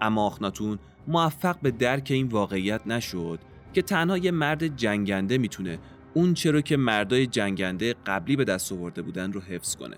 اما 0.00 0.26
آخناتون 0.26 0.78
موفق 1.08 1.60
به 1.60 1.70
درک 1.70 2.08
این 2.10 2.28
واقعیت 2.28 2.86
نشد 2.86 3.38
که 3.72 3.82
تنها 3.82 4.18
یه 4.18 4.30
مرد 4.30 4.76
جنگنده 4.76 5.38
می‌تونه 5.38 5.78
اون 6.14 6.34
چرا 6.34 6.60
که 6.60 6.76
مردای 6.76 7.26
جنگنده 7.26 7.94
قبلی 8.06 8.36
به 8.36 8.44
دست 8.44 8.72
آورده 8.72 9.02
بودن 9.02 9.32
رو 9.32 9.40
حفظ 9.40 9.76
کنه. 9.76 9.96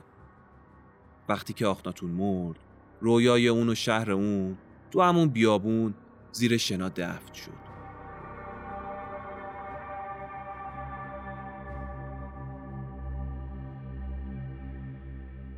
وقتی 1.28 1.52
که 1.52 1.66
آخناتون 1.66 2.10
مرد، 2.10 2.58
رویای 3.00 3.48
اون 3.48 3.68
و 3.68 3.74
شهر 3.74 4.12
اون 4.12 4.58
تو 4.90 5.02
همون 5.02 5.28
بیابون 5.28 5.94
زیر 6.32 6.56
شنا 6.56 6.88
دفت 6.88 7.34
شد. 7.34 7.70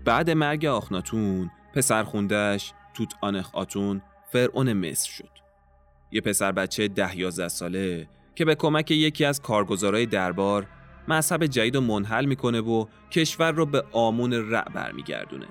بعد 0.05 0.31
مرگ 0.31 0.65
آخناتون 0.65 1.51
پسر 1.75 2.05
خوندش 2.05 2.73
توت 2.95 3.15
آنخ 3.21 3.55
آتون 3.55 4.03
فرعون 4.33 4.73
مصر 4.73 5.11
شد. 5.11 5.31
یه 6.13 6.21
پسر 6.21 6.53
بچه 6.53 6.89
ده 6.89 7.19
یازده 7.19 7.49
ساله 7.49 8.09
که 8.35 8.45
به 8.45 8.55
کمک 8.55 8.91
یکی 8.91 9.25
از 9.25 9.41
کارگزارای 9.41 10.07
دربار 10.07 10.67
مذهب 11.09 11.47
جدید 11.47 11.75
رو 11.75 11.81
منحل 11.81 12.25
می‌کنه 12.25 12.61
و 12.61 12.87
کشور 13.11 13.53
رو 13.53 13.67
به 13.67 13.85
آمون 13.93 14.33
رع 14.33 14.69
برمیگردونه. 14.69 15.47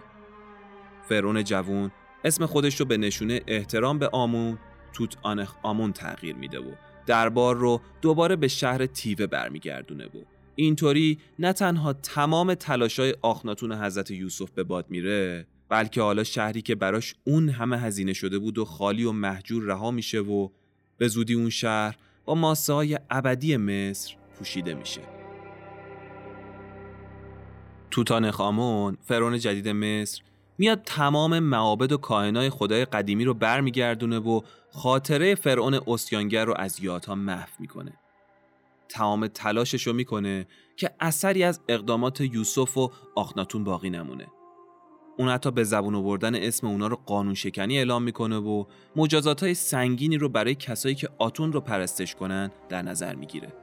فرعون 1.09 1.43
جوون 1.43 1.91
اسم 2.23 2.45
خودش 2.45 2.79
رو 2.79 2.85
به 2.85 2.97
نشونه 2.97 3.41
احترام 3.47 3.99
به 3.99 4.07
آمون 4.07 4.57
توت 4.93 5.17
آنخ 5.21 5.55
آمون 5.63 5.93
تغییر 5.93 6.35
میده 6.35 6.59
و 6.59 6.71
دربار 7.05 7.55
رو 7.55 7.81
دوباره 8.01 8.35
به 8.35 8.47
شهر 8.47 8.85
تیوه 8.85 9.27
برمیگردونه 9.27 10.05
و 10.05 10.23
اینطوری 10.55 11.17
نه 11.39 11.53
تنها 11.53 11.93
تمام 11.93 12.53
تلاشای 12.53 13.15
آخناتون 13.21 13.71
حضرت 13.71 14.11
یوسف 14.11 14.51
به 14.51 14.63
باد 14.63 14.85
میره 14.89 15.47
بلکه 15.69 16.01
حالا 16.01 16.23
شهری 16.23 16.61
که 16.61 16.75
براش 16.75 17.15
اون 17.23 17.49
همه 17.49 17.79
هزینه 17.79 18.13
شده 18.13 18.39
بود 18.39 18.57
و 18.57 18.65
خالی 18.65 19.03
و 19.03 19.11
محجور 19.11 19.63
رها 19.63 19.91
میشه 19.91 20.19
و 20.19 20.49
به 20.97 21.07
زودی 21.07 21.33
اون 21.33 21.49
شهر 21.49 21.97
ماسه 22.35 22.73
های 22.73 22.99
ابدی 23.09 23.57
مصر 23.57 24.15
پوشیده 24.35 24.73
میشه. 24.73 25.01
توتان 27.91 28.31
خامون 28.31 28.97
فرعون 29.01 29.39
جدید 29.39 29.69
مصر 29.69 30.21
میاد 30.57 30.81
تمام 30.85 31.39
معابد 31.39 31.91
و 31.91 31.97
کاهنای 31.97 32.49
خدای 32.49 32.85
قدیمی 32.85 33.25
رو 33.25 33.33
برمیگردونه 33.33 34.19
و 34.19 34.41
خاطره 34.71 35.35
فرعون 35.35 35.79
اسیانگر 35.87 36.45
رو 36.45 36.53
از 36.57 36.83
یادها 36.83 37.15
محو 37.15 37.49
می‌کنه. 37.59 37.93
تمام 38.89 39.27
تلاشش 39.27 39.87
رو 39.87 39.93
می‌کنه 39.93 40.47
که 40.75 40.91
اثری 40.99 41.43
از 41.43 41.61
اقدامات 41.69 42.21
یوسف 42.21 42.77
و 42.77 42.91
آخناتون 43.15 43.63
باقی 43.63 43.89
نمونه. 43.89 44.27
اون 45.17 45.29
حتی 45.29 45.51
به 45.51 45.63
زبون 45.63 45.95
آوردن 45.95 46.35
اسم 46.35 46.67
اونا 46.67 46.87
رو 46.87 46.95
قانون 47.05 47.33
شکنی 47.33 47.77
اعلام 47.77 48.03
می‌کنه 48.03 48.37
و 48.37 48.65
مجازات 48.95 49.43
های 49.43 49.53
سنگینی 49.53 50.17
رو 50.17 50.29
برای 50.29 50.55
کسایی 50.55 50.95
که 50.95 51.09
آتون 51.17 51.53
رو 51.53 51.61
پرستش 51.61 52.15
کنن 52.15 52.51
در 52.69 52.81
نظر 52.81 53.15
می‌گیره. 53.15 53.53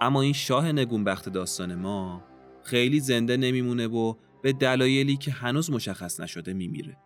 اما 0.00 0.22
این 0.22 0.32
شاه 0.32 0.72
نگونبخت 0.72 1.28
داستان 1.28 1.74
ما 1.74 2.22
خیلی 2.62 3.00
زنده 3.00 3.36
نمیمونه 3.36 3.86
و 3.86 4.14
به 4.42 4.52
دلایلی 4.52 5.16
که 5.16 5.30
هنوز 5.30 5.70
مشخص 5.70 6.20
نشده 6.20 6.52
میمیره. 6.52 6.96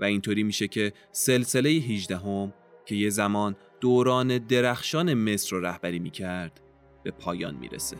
و 0.00 0.04
اینطوری 0.04 0.42
میشه 0.42 0.68
که 0.68 0.92
سلسله 1.12 1.68
18 1.68 2.16
هم 2.16 2.52
که 2.86 2.94
یه 2.94 3.10
زمان 3.10 3.56
دوران 3.80 4.38
درخشان 4.38 5.14
مصر 5.14 5.56
رو 5.56 5.66
رهبری 5.66 5.98
می‌کرد 5.98 6.60
به 7.02 7.10
پایان 7.10 7.54
می‌رسه. 7.54 7.96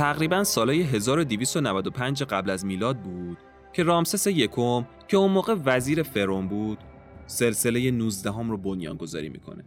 تقریبا 0.00 0.44
سالهای 0.44 0.82
1295 0.82 2.22
قبل 2.22 2.50
از 2.50 2.64
میلاد 2.64 3.02
بود 3.02 3.38
که 3.72 3.82
رامسس 3.82 4.26
یکم 4.26 4.86
که 5.08 5.16
اون 5.16 5.30
موقع 5.30 5.54
وزیر 5.64 6.02
فرون 6.02 6.48
بود 6.48 6.78
سلسله 7.26 7.90
19 7.90 8.32
هم 8.32 8.50
رو 8.50 8.56
بنیان 8.56 8.96
گذاری 8.96 9.28
می‌کنه. 9.28 9.64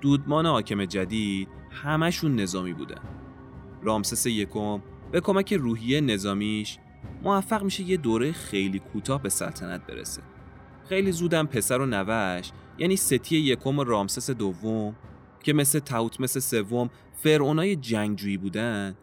دودمان 0.00 0.46
حاکم 0.46 0.84
جدید 0.84 1.48
همشون 1.70 2.40
نظامی 2.40 2.72
بودن. 2.72 3.00
رامسس 3.82 4.26
یکم 4.26 4.82
به 5.12 5.20
کمک 5.20 5.52
روحیه 5.52 6.00
نظامیش 6.00 6.78
موفق 7.22 7.62
میشه 7.62 7.82
یه 7.82 7.96
دوره 7.96 8.32
خیلی 8.32 8.78
کوتاه 8.78 9.22
به 9.22 9.28
سلطنت 9.28 9.86
برسه. 9.86 10.22
خیلی 10.88 11.12
زودم 11.12 11.46
پسر 11.46 11.78
و 11.78 11.86
نوش 11.86 12.50
یعنی 12.78 12.96
ستی 12.96 13.36
یکم 13.36 13.80
رامسس 13.80 14.30
دوم 14.30 14.96
که 15.42 15.52
مثل 15.52 15.78
تاوتمس 15.78 16.38
سوم 16.38 16.90
فرعونای 17.22 17.76
جنگجویی 17.76 18.36
بودن 18.36 18.96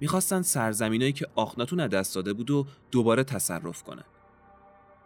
می‌خواستن 0.00 0.42
سرزمینایی 0.42 1.12
که 1.12 1.26
آخناتون 1.34 1.86
دست 1.86 2.14
داده 2.14 2.32
بود 2.32 2.50
و 2.50 2.66
دوباره 2.90 3.24
تصرف 3.24 3.82
کنن. 3.82 4.04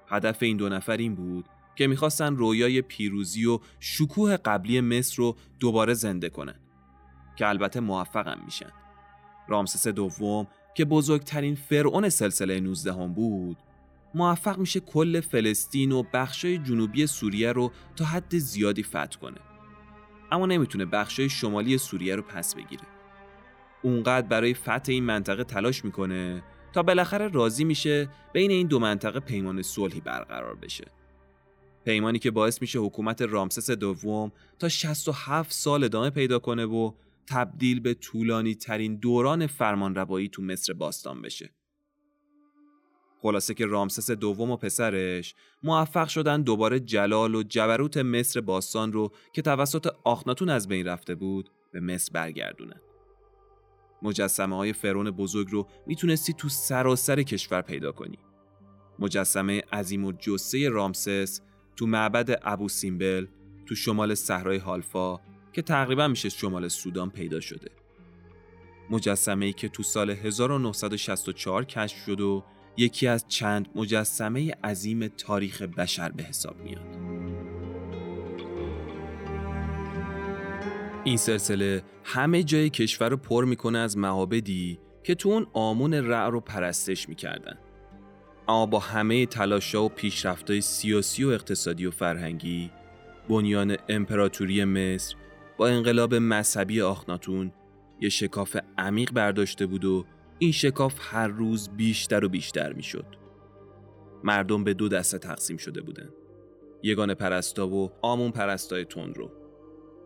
هدف 0.08 0.42
این 0.42 0.56
دو 0.56 0.68
نفر 0.68 0.96
این 0.96 1.14
بود 1.14 1.44
که 1.76 1.86
می‌خواستن 1.86 2.36
رویای 2.36 2.82
پیروزی 2.82 3.46
و 3.46 3.58
شکوه 3.80 4.36
قبلی 4.36 4.80
مصر 4.80 5.16
رو 5.16 5.36
دوباره 5.60 5.94
زنده 5.94 6.28
کنن 6.28 6.60
که 7.36 7.48
البته 7.48 7.80
موفقم 7.80 8.38
میشن. 8.44 8.70
رامسس 9.48 9.88
دوم 9.88 10.46
که 10.74 10.84
بزرگترین 10.84 11.54
فرعون 11.54 12.08
سلسله 12.08 12.60
19 12.60 12.92
هم 12.92 13.14
بود 13.14 13.56
موفق 14.14 14.58
میشه 14.58 14.80
کل 14.80 15.20
فلسطین 15.20 15.92
و 15.92 16.02
بخشای 16.12 16.58
جنوبی 16.58 17.06
سوریه 17.06 17.52
رو 17.52 17.72
تا 17.96 18.04
حد 18.04 18.38
زیادی 18.38 18.82
فتح 18.82 19.18
کنه. 19.20 19.40
اما 20.32 20.46
نمی‌تونه 20.46 20.84
بخشای 20.84 21.28
شمالی 21.28 21.78
سوریه 21.78 22.16
رو 22.16 22.22
پس 22.22 22.54
بگیره. 22.54 22.82
اونقدر 23.82 24.26
برای 24.26 24.54
فتح 24.54 24.82
این 24.88 25.04
منطقه 25.04 25.44
تلاش 25.44 25.84
می‌کنه 25.84 26.42
تا 26.72 26.82
بالاخره 26.82 27.28
راضی 27.28 27.64
میشه 27.64 28.08
بین 28.32 28.50
این 28.50 28.66
دو 28.66 28.78
منطقه 28.78 29.20
پیمان 29.20 29.62
صلحی 29.62 30.00
برقرار 30.00 30.54
بشه 30.54 30.84
پیمانی 31.84 32.18
که 32.18 32.30
باعث 32.30 32.60
میشه 32.60 32.78
حکومت 32.78 33.22
رامسس 33.22 33.70
دوم 33.70 34.32
تا 34.58 34.68
67 34.68 35.52
سال 35.52 35.84
ادامه 35.84 36.10
پیدا 36.10 36.38
کنه 36.38 36.64
و 36.64 36.92
تبدیل 37.26 37.80
به 37.80 37.94
طولانی 37.94 38.54
ترین 38.54 38.96
دوران 38.96 39.46
فرمانروایی 39.46 40.28
تو 40.28 40.42
مصر 40.42 40.72
باستان 40.72 41.22
بشه. 41.22 41.50
خلاصه 43.22 43.54
که 43.54 43.66
رامسس 43.66 44.10
دوم 44.10 44.50
و 44.50 44.56
پسرش 44.56 45.34
موفق 45.62 46.08
شدن 46.08 46.42
دوباره 46.42 46.80
جلال 46.80 47.34
و 47.34 47.42
جبروت 47.42 47.96
مصر 47.96 48.40
باستان 48.40 48.92
رو 48.92 49.12
که 49.32 49.42
توسط 49.42 49.92
آخناتون 50.04 50.48
از 50.48 50.68
بین 50.68 50.86
رفته 50.86 51.14
بود 51.14 51.50
به 51.72 51.80
مصر 51.80 52.10
برگردونن. 52.12 52.80
مجسمه 54.02 54.56
های 54.56 54.72
فرون 54.72 55.10
بزرگ 55.10 55.48
رو 55.50 55.68
می‌تونستی 55.86 56.32
تو 56.32 56.48
سراسر 56.48 57.22
کشور 57.22 57.62
پیدا 57.62 57.92
کنی. 57.92 58.18
مجسمه 58.98 59.62
عظیم 59.72 60.04
و 60.04 60.12
جسه 60.12 60.68
رامسس 60.68 61.40
تو 61.76 61.86
معبد 61.86 62.40
ابو 62.42 62.68
سیمبل 62.68 63.26
تو 63.66 63.74
شمال 63.74 64.14
صحرای 64.14 64.58
هالفا 64.58 65.16
که 65.52 65.62
تقریبا 65.62 66.08
میشه 66.08 66.28
شمال 66.28 66.68
سودان 66.68 67.10
پیدا 67.10 67.40
شده. 67.40 67.70
مجسمه 68.90 69.46
ای 69.46 69.52
که 69.52 69.68
تو 69.68 69.82
سال 69.82 70.10
1964 70.10 71.64
کشف 71.64 71.96
شد 72.06 72.20
و 72.20 72.44
یکی 72.76 73.06
از 73.06 73.24
چند 73.28 73.68
مجسمه 73.74 74.50
عظیم 74.64 75.08
تاریخ 75.08 75.62
بشر 75.62 76.08
به 76.08 76.22
حساب 76.22 76.60
میاد. 76.60 76.99
این 81.04 81.16
سلسله 81.16 81.82
همه 82.04 82.42
جای 82.42 82.70
کشور 82.70 83.08
رو 83.08 83.16
پر 83.16 83.44
می‌کنه 83.44 83.78
از 83.78 83.98
معابدی 83.98 84.78
که 85.02 85.14
تو 85.14 85.28
اون 85.28 85.46
آمون 85.52 85.94
رع 85.94 86.28
رو 86.28 86.40
پرستش 86.40 87.08
می‌کردن. 87.08 87.58
اما 88.48 88.66
با 88.66 88.78
همه 88.78 89.26
تلاشا 89.26 89.84
و 89.84 89.88
پیشرفتهای 89.88 90.60
سیاسی 90.60 91.24
و 91.24 91.28
اقتصادی 91.28 91.86
و 91.86 91.90
فرهنگی 91.90 92.70
بنیان 93.28 93.76
امپراتوری 93.88 94.64
مصر 94.64 95.16
با 95.56 95.68
انقلاب 95.68 96.14
مذهبی 96.14 96.80
آخناتون 96.80 97.52
یه 98.00 98.08
شکاف 98.08 98.56
عمیق 98.78 99.12
برداشته 99.12 99.66
بود 99.66 99.84
و 99.84 100.04
این 100.38 100.52
شکاف 100.52 100.94
هر 101.00 101.28
روز 101.28 101.68
بیشتر 101.68 102.24
و 102.24 102.28
بیشتر 102.28 102.72
می‌شد. 102.72 103.06
مردم 104.24 104.64
به 104.64 104.74
دو 104.74 104.88
دسته 104.88 105.18
تقسیم 105.18 105.56
شده 105.56 105.80
بودند. 105.80 106.12
یگان 106.82 107.14
پرستا 107.14 107.68
و 107.68 107.90
آمون 108.02 108.30
پرستای 108.30 108.84
تون 108.84 109.14
رو 109.14 109.39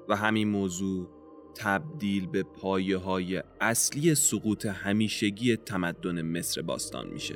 و 0.09 0.16
همین 0.16 0.48
موضوع 0.48 1.09
تبدیل 1.55 2.26
به 2.26 2.42
پایه 2.42 2.96
های 2.96 3.42
اصلی 3.61 4.14
سقوط 4.14 4.66
همیشگی 4.66 5.57
تمدن 5.57 6.22
مصر 6.22 6.62
باستان 6.62 7.09
میشه. 7.09 7.34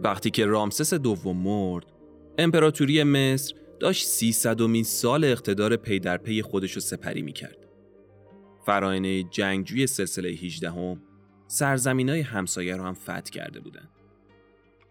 وقتی 0.00 0.30
که 0.30 0.46
رامسس 0.46 0.94
دوم 0.94 1.36
مرد، 1.36 1.86
امپراتوری 2.38 3.02
مصر 3.02 3.54
داشت 3.80 4.06
300 4.06 4.82
سال 4.82 5.24
اقتدار 5.24 5.76
پی 5.76 5.98
در 5.98 6.16
پی 6.16 6.42
خودش 6.42 6.72
رو 6.72 6.80
سپری 6.80 7.22
می‌کرد. 7.22 7.68
فراینه 8.66 9.22
جنگجوی 9.22 9.86
سلسله 9.86 10.28
18 10.28 10.70
هم 10.70 11.02
سرزمین 11.46 12.08
های 12.08 12.20
همسایه 12.20 12.76
رو 12.76 12.84
هم 12.84 12.94
فتح 12.94 13.30
کرده 13.32 13.60
بودند. 13.60 13.90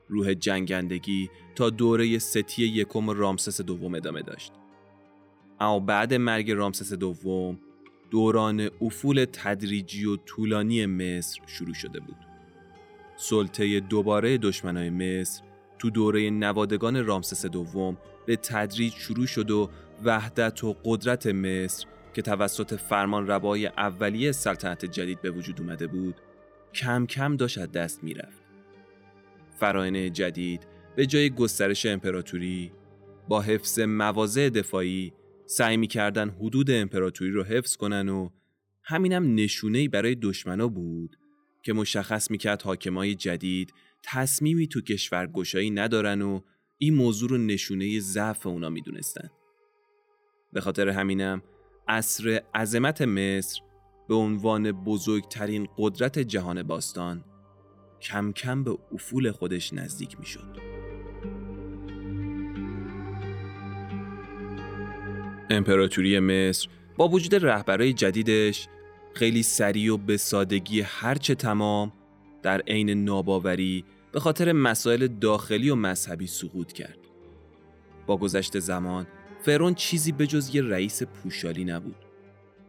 روح 0.09 0.33
جنگندگی 0.33 1.29
تا 1.55 1.69
دوره 1.69 2.19
ستی 2.19 2.63
یکم 2.63 3.09
رامسس 3.09 3.61
دوم 3.61 3.95
ادامه 3.95 4.21
داشت. 4.21 4.53
اما 5.59 5.79
بعد 5.79 6.13
مرگ 6.13 6.51
رامسس 6.51 6.93
دوم 6.93 7.59
دوران 8.11 8.69
افول 8.81 9.25
تدریجی 9.25 10.05
و 10.05 10.15
طولانی 10.15 10.85
مصر 10.85 11.41
شروع 11.47 11.73
شده 11.73 11.99
بود. 11.99 12.15
سلطه 13.15 13.79
دوباره 13.79 14.37
دشمنای 14.37 14.89
مصر 14.89 15.43
تو 15.79 15.89
دوره 15.89 16.29
نوادگان 16.29 17.05
رامسس 17.05 17.45
دوم 17.45 17.97
به 18.25 18.35
تدریج 18.35 18.93
شروع 18.93 19.25
شد 19.25 19.51
و 19.51 19.69
وحدت 20.03 20.63
و 20.63 20.75
قدرت 20.83 21.27
مصر 21.27 21.87
که 22.13 22.21
توسط 22.21 22.75
فرمان 22.75 23.27
ربای 23.27 23.67
اولیه 23.67 24.31
سلطنت 24.31 24.85
جدید 24.85 25.21
به 25.21 25.31
وجود 25.31 25.61
اومده 25.61 25.87
بود 25.87 26.15
کم 26.73 27.05
کم 27.05 27.35
داشت 27.35 27.57
از 27.57 27.71
دست 27.71 28.03
می‌رفت. 28.03 28.41
فراینه 29.59 30.09
جدید 30.09 30.67
به 30.95 31.05
جای 31.05 31.29
گسترش 31.29 31.85
امپراتوری 31.85 32.71
با 33.27 33.41
حفظ 33.41 33.79
مواضع 33.79 34.49
دفاعی 34.49 35.13
سعی 35.49 35.77
می‌کردن 35.77 36.29
حدود 36.29 36.71
امپراتوری 36.71 37.31
رو 37.31 37.43
حفظ 37.43 37.75
کنن 37.75 38.09
و 38.09 38.29
همینم 38.83 39.35
نشونه‌ای 39.35 39.87
برای 39.87 40.15
دشمنا 40.15 40.67
بود 40.67 41.17
که 41.63 41.73
مشخص 41.73 42.31
می‌کرد 42.31 42.61
حاکمای 42.61 43.15
جدید 43.15 43.73
تصمیمی 44.03 44.67
تو 44.67 44.81
کشور 44.81 45.27
گشایی 45.27 45.69
ندارن 45.71 46.21
و 46.21 46.41
این 46.77 46.95
موضوع 46.95 47.29
رو 47.29 47.37
نشونه 47.37 47.99
ضعف 47.99 48.47
اونا 48.47 48.69
می‌دونستن. 48.69 49.29
به 50.53 50.61
خاطر 50.61 50.89
همینم 50.89 51.43
عصر 51.87 52.41
عظمت 52.55 53.01
مصر 53.01 53.61
به 54.07 54.15
عنوان 54.15 54.71
بزرگترین 54.71 55.67
قدرت 55.77 56.19
جهان 56.19 56.63
باستان 56.63 57.23
کم 58.01 58.31
کم 58.31 58.63
به 58.63 58.77
افول 58.91 59.31
خودش 59.31 59.73
نزدیک 59.73 60.19
می 60.19 60.25
امپراتوری 65.49 66.19
مصر 66.19 66.67
با 66.97 67.07
وجود 67.07 67.45
رهبرای 67.45 67.93
جدیدش 67.93 68.67
خیلی 69.13 69.43
سریع 69.43 69.93
و 69.93 69.97
به 69.97 70.17
سادگی 70.17 70.81
هرچه 70.81 71.35
تمام 71.35 71.93
در 72.43 72.61
عین 72.61 72.89
ناباوری 72.89 73.85
به 74.11 74.19
خاطر 74.19 74.51
مسائل 74.51 75.07
داخلی 75.07 75.69
و 75.69 75.75
مذهبی 75.75 76.27
سقوط 76.27 76.71
کرد. 76.71 76.97
با 78.05 78.17
گذشت 78.17 78.59
زمان 78.59 79.07
فرون 79.41 79.73
چیزی 79.73 80.11
به 80.11 80.27
جز 80.27 80.55
یه 80.55 80.61
رئیس 80.61 81.03
پوشالی 81.03 81.65
نبود. 81.65 81.95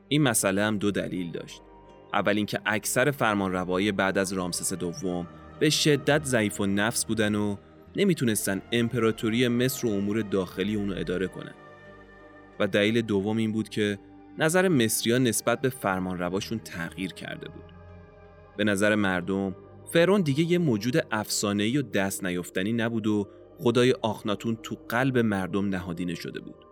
این 0.08 0.22
مسئله 0.22 0.62
هم 0.62 0.78
دو 0.78 0.90
دلیل 0.90 1.32
داشت. 1.32 1.62
اول 2.12 2.36
اینکه 2.36 2.60
اکثر 2.66 3.10
فرمانروایی 3.10 3.92
بعد 3.92 4.18
از 4.18 4.32
رامسس 4.32 4.72
دوم 4.72 5.26
به 5.60 5.70
شدت 5.70 6.24
ضعیف 6.24 6.60
و 6.60 6.66
نفس 6.66 7.04
بودن 7.04 7.34
و 7.34 7.56
نمی‌تونستن 7.96 8.62
امپراتوری 8.72 9.48
مصر 9.48 9.86
و 9.86 9.90
امور 9.90 10.22
داخلی 10.22 10.74
اونو 10.74 10.94
اداره 10.96 11.26
کنن. 11.26 11.54
و 12.60 12.66
دلیل 12.66 13.00
دوم 13.00 13.36
این 13.36 13.52
بود 13.52 13.68
که 13.68 13.98
نظر 14.38 14.68
مصریا 14.68 15.18
نسبت 15.18 15.60
به 15.60 15.68
فرمانرواشون 15.68 16.58
تغییر 16.58 17.12
کرده 17.12 17.48
بود. 17.48 17.64
به 18.56 18.64
نظر 18.64 18.94
مردم 18.94 19.56
فرون 19.92 20.20
دیگه 20.20 20.52
یه 20.52 20.58
موجود 20.58 21.06
افسانه‌ای 21.10 21.78
و 21.78 21.82
دست 21.82 22.24
نیافتنی 22.24 22.72
نبود 22.72 23.06
و 23.06 23.28
خدای 23.58 23.94
آخناتون 24.02 24.58
تو 24.62 24.76
قلب 24.88 25.18
مردم 25.18 25.68
نهادینه 25.68 26.14
شده 26.14 26.40
بود. 26.40 26.64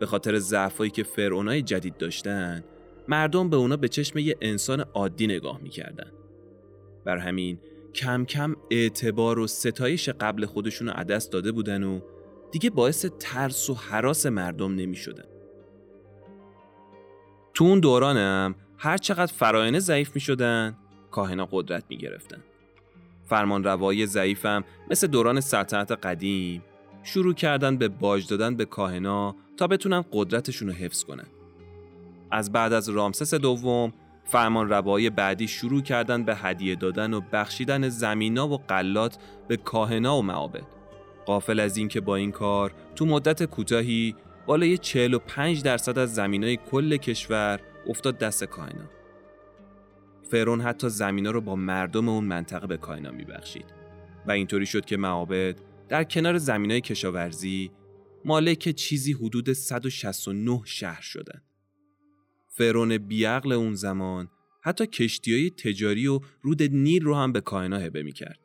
به 0.00 0.06
خاطر 0.06 0.38
ضعفایی 0.38 0.90
که 0.90 1.02
فرعونای 1.02 1.62
جدید 1.62 1.96
داشتن، 1.96 2.64
مردم 3.08 3.50
به 3.50 3.56
اونا 3.56 3.76
به 3.76 3.88
چشم 3.88 4.18
یه 4.18 4.36
انسان 4.40 4.80
عادی 4.80 5.26
نگاه 5.26 5.60
می‌کردن. 5.62 6.12
بر 7.04 7.18
همین 7.18 7.58
کم 7.94 8.24
کم 8.24 8.56
اعتبار 8.70 9.38
و 9.38 9.46
ستایش 9.46 10.08
قبل 10.08 10.46
خودشون 10.46 10.88
رو 10.88 10.94
عدست 10.96 11.32
داده 11.32 11.52
بودن 11.52 11.82
و 11.82 12.00
دیگه 12.50 12.70
باعث 12.70 13.06
ترس 13.06 13.70
و 13.70 13.74
حراس 13.74 14.26
مردم 14.26 14.74
نمی 14.74 14.96
شدن. 14.96 15.24
تو 17.54 17.64
اون 17.64 17.80
دورانم 17.80 18.54
هر 18.78 18.96
چقدر 18.96 19.32
فراینه 19.32 19.78
ضعیف 19.78 20.14
می 20.14 20.20
شدن 20.20 20.76
کاهنا 21.10 21.48
قدرت 21.50 21.84
می 21.88 21.96
گرفتن. 21.96 22.42
فرمان 23.24 23.64
روایی 23.64 24.06
ضعیفم 24.06 24.64
مثل 24.90 25.06
دوران 25.06 25.40
سلطنت 25.40 25.92
قدیم 25.92 26.62
شروع 27.02 27.34
کردن 27.34 27.76
به 27.76 27.88
باج 27.88 28.26
دادن 28.28 28.56
به 28.56 28.64
کاهنا 28.64 29.36
تا 29.56 29.66
بتونن 29.66 30.04
قدرتشون 30.12 30.68
رو 30.68 30.74
حفظ 30.74 31.04
کنن. 31.04 31.26
از 32.30 32.52
بعد 32.52 32.72
از 32.72 32.88
رامسس 32.88 33.34
دوم 33.34 33.92
فرمان 34.24 34.68
روایی 34.68 35.10
بعدی 35.10 35.48
شروع 35.48 35.82
کردن 35.82 36.24
به 36.24 36.36
هدیه 36.36 36.74
دادن 36.74 37.14
و 37.14 37.20
بخشیدن 37.32 37.88
زمینا 37.88 38.48
و 38.48 38.58
قلات 38.58 39.18
به 39.48 39.56
کاهنا 39.56 40.18
و 40.18 40.22
معابد. 40.22 40.75
قافل 41.26 41.60
از 41.60 41.76
اینکه 41.76 42.00
با 42.00 42.16
این 42.16 42.32
کار 42.32 42.72
تو 42.94 43.06
مدت 43.06 43.42
کوتاهی 43.42 44.14
بالای 44.46 44.78
45 44.78 45.62
درصد 45.62 45.98
از 45.98 46.14
زمینای 46.14 46.56
کل 46.56 46.96
کشور 46.96 47.60
افتاد 47.86 48.18
دست 48.18 48.44
کاهنا. 48.44 48.90
فرون 50.30 50.60
حتی 50.60 50.88
زمینا 50.88 51.30
رو 51.30 51.40
با 51.40 51.56
مردم 51.56 52.08
اون 52.08 52.24
منطقه 52.24 52.66
به 52.66 52.76
کاهنا 52.76 53.10
میبخشید 53.10 53.64
و 54.26 54.30
اینطوری 54.30 54.66
شد 54.66 54.84
که 54.84 54.96
معابد 54.96 55.60
در 55.88 56.04
کنار 56.04 56.38
زمینای 56.38 56.80
کشاورزی 56.80 57.70
مالک 58.24 58.68
چیزی 58.68 59.12
حدود 59.12 59.52
169 59.52 60.60
شهر 60.64 61.00
شدن. 61.00 61.42
فرون 62.48 62.98
بیعقل 62.98 63.52
اون 63.52 63.74
زمان 63.74 64.28
حتی 64.60 64.86
کشتی 64.86 65.34
های 65.34 65.50
تجاری 65.50 66.06
و 66.06 66.20
رود 66.42 66.62
نیل 66.62 67.04
رو 67.04 67.14
هم 67.14 67.32
به 67.32 67.40
کاهنا 67.40 67.78
هبه 67.78 68.02
می‌کرد. 68.02 68.38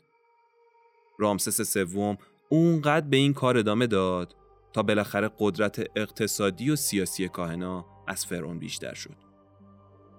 رامسس 1.19 1.61
سوم 1.61 2.17
اونقدر 2.53 3.07
به 3.07 3.17
این 3.17 3.33
کار 3.33 3.57
ادامه 3.57 3.87
داد 3.87 4.35
تا 4.73 4.83
بالاخره 4.83 5.31
قدرت 5.39 5.85
اقتصادی 5.95 6.69
و 6.69 6.75
سیاسی 6.75 7.27
کاهنا 7.27 7.85
از 8.07 8.25
فرعون 8.25 8.59
بیشتر 8.59 8.93
شد. 8.93 9.15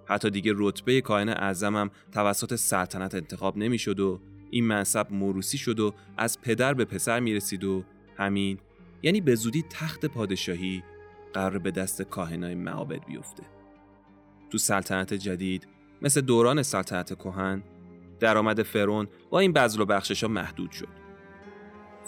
حتی 0.07 0.31
دیگه 0.31 0.53
رتبه 0.57 1.01
کاهن 1.01 1.29
اعظمم 1.29 1.91
توسط 2.13 2.55
سلطنت 2.55 3.15
انتخاب 3.15 3.57
نمی‌شد 3.57 4.01
و 4.01 4.21
این 4.51 4.67
منصب 4.67 5.07
موروسی 5.11 5.59
شد 5.59 5.81
و 5.81 5.95
از 6.17 6.41
پدر 6.41 6.75
به 6.75 6.85
پسر 6.85 7.21
می 7.21 7.35
رسید 7.35 7.65
و 7.65 7.85
همین 8.17 8.59
یعنی 9.03 9.21
به 9.21 9.35
زودی 9.35 9.65
تخت 9.71 10.07
پادشاهی 10.07 10.83
قرار 11.33 11.59
به 11.59 11.71
دست 11.71 12.03
کاهنای 12.03 12.55
معابد 12.55 13.05
بیفته. 13.07 13.43
تو 14.51 14.59
سلطنت 14.59 15.15
جدید 15.15 15.69
مثل 16.03 16.21
دوران 16.21 16.63
سلطنت 16.63 17.15
کهن 17.15 17.63
درآمد 18.21 18.63
فرون 18.63 19.09
با 19.31 19.39
این 19.39 19.53
بذل 19.53 19.81
و 19.81 19.85
بخشش 19.85 20.23
ها 20.23 20.29
محدود 20.29 20.71
شد. 20.71 21.02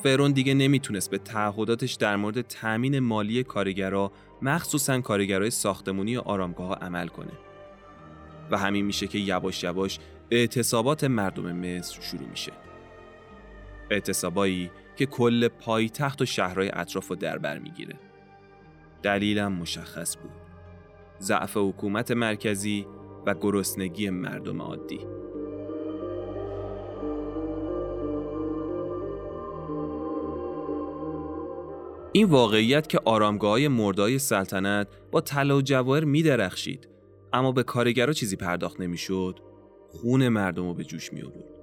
فرون 0.05 0.33
دیگه 0.33 0.55
نمی‌تونست 0.55 1.11
به 1.11 1.19
تعهداتش 1.19 1.95
در 1.95 2.17
مورد 2.17 2.41
تأمین 2.41 2.99
مالی 2.99 3.45
کارگرا 3.45 4.13
مخصوصا 4.43 5.01
کارگرای 5.01 5.51
ساختمونی 5.51 6.17
و 6.17 6.21
آرامگاه 6.21 6.67
ها 6.67 6.75
عمل 6.75 7.09
کنه. 7.09 7.33
و 8.51 8.59
همین 8.59 8.85
میشه 8.85 9.07
که 9.07 9.19
یواش 9.19 9.65
یواش 9.65 9.99
اعتصابات 10.31 11.05
مردم 11.05 11.53
مصر 11.53 12.01
شروع 12.01 12.29
میشه. 12.29 12.53
اعتصابایی 13.91 14.71
که 14.97 15.07
کل 15.07 15.49
پایتخت 15.49 16.23
و 16.23 16.27
شهرهای 16.27 16.71
اطراف 16.73 17.09
رو 17.09 17.17
در 17.17 17.39
بر 17.39 17.59
می‌گیره. 17.59 17.95
دلیلم 19.03 19.53
مشخص 19.53 20.17
بود. 20.17 20.33
ضعف 21.21 21.57
حکومت 21.57 22.11
مرکزی 22.11 22.87
و 23.27 23.35
گرسنگی 23.35 24.11
مردم 24.11 24.63
عادی. 24.63 25.01
این 32.17 32.27
واقعیت 32.27 32.89
که 32.89 33.01
آرامگاه 33.05 33.69
مردای 33.69 34.19
سلطنت 34.19 34.89
با 35.11 35.21
طلا 35.21 35.57
و 35.57 35.63
جواهر 35.63 36.05
می 36.05 36.23
درخشید 36.23 36.89
اما 37.33 37.53
به 37.53 37.63
کارگرا 37.63 38.13
چیزی 38.13 38.37
پرداخت 38.37 38.81
نمی‌شد 38.81 39.41
خون 39.89 40.29
مردم 40.29 40.67
رو 40.67 40.75
به 40.75 40.85
جوش 40.85 41.13
می 41.13 41.23
آورد. 41.23 41.61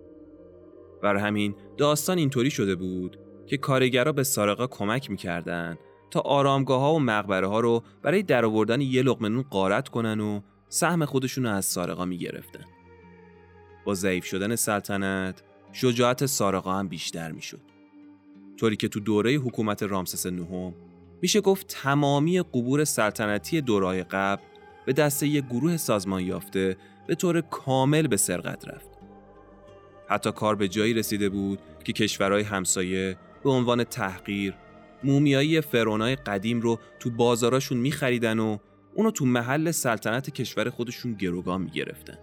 بر 1.02 1.16
همین 1.16 1.56
داستان 1.78 2.18
اینطوری 2.18 2.52
شده 2.52 2.76
بود 2.76 3.18
که 3.47 3.58
کارگرا 3.58 4.12
به 4.12 4.24
سارقا 4.24 4.68
کمک 4.68 5.10
می‌کردند 5.10 5.78
تا 6.12 6.20
آرامگاه 6.20 6.82
ها 6.82 6.93
و 6.93 6.99
مقبره 6.99 7.47
ها 7.47 7.60
رو 7.60 7.84
برای 8.02 8.24
درآوردن 8.24 8.82
یه 8.82 9.04
لقمه 9.04 9.30
نون 9.30 9.43
غارت 9.43 9.89
کنن 9.89 10.20
و 10.20 10.41
سهم 10.70 11.06
خودشون 11.06 11.43
رو 11.43 11.49
از 11.49 11.66
سارقا 11.66 12.06
می‌گرفتن. 12.06 12.66
با 13.86 13.93
ضعیف 13.93 14.26
شدن 14.26 14.56
سلطنت 14.56 15.43
شجاعت 15.72 16.26
سارقا 16.26 16.74
هم 16.74 16.88
بیشتر 16.88 17.32
می‌شد. 17.32 17.70
طوری 18.62 18.76
که 18.76 18.88
تو 18.88 18.99
دوره 18.99 19.32
حکومت 19.32 19.84
رامسس 19.84 20.26
نهم 20.26 20.74
میشه 21.22 21.41
گفت 21.41 21.68
تمامی 21.68 22.41
قبور 22.41 22.84
سلطنتی 22.84 23.62
دورای 23.62 24.03
قبل 24.03 24.41
به 24.86 24.93
دسته 24.93 25.28
یک 25.28 25.45
گروه 25.45 25.78
سازمان 25.78 26.22
یافته 26.22 26.78
به 27.07 27.16
طور 27.16 27.41
کامل 27.41 28.07
به 28.07 28.18
سرقت 28.18 28.68
رفت. 28.68 28.89
حتی 30.09 30.32
کار 30.32 30.55
به 30.55 30.68
جایی 30.68 30.93
رسیده 30.93 31.30
بود 31.30 31.59
که 31.84 31.93
کشورهای 31.93 32.43
همسایه 32.43 33.18
به 33.43 33.49
عنوان 33.49 33.84
تحقیر 33.84 34.53
مومیایی 35.03 35.62
فرونای 35.62 36.16
قدیم 36.16 36.62
رو 36.62 36.80
تو 36.99 37.09
بازاراشون 37.09 37.78
میخریدن 37.78 38.39
و 38.39 38.57
اونو 38.95 39.12
تو 39.12 39.26
محل 39.26 39.72
سلطنت 39.72 40.30
کشور 40.30 40.70
خودشون 40.70 41.14
گروگان 41.14 41.62
می‌گرفتن. 41.62 42.18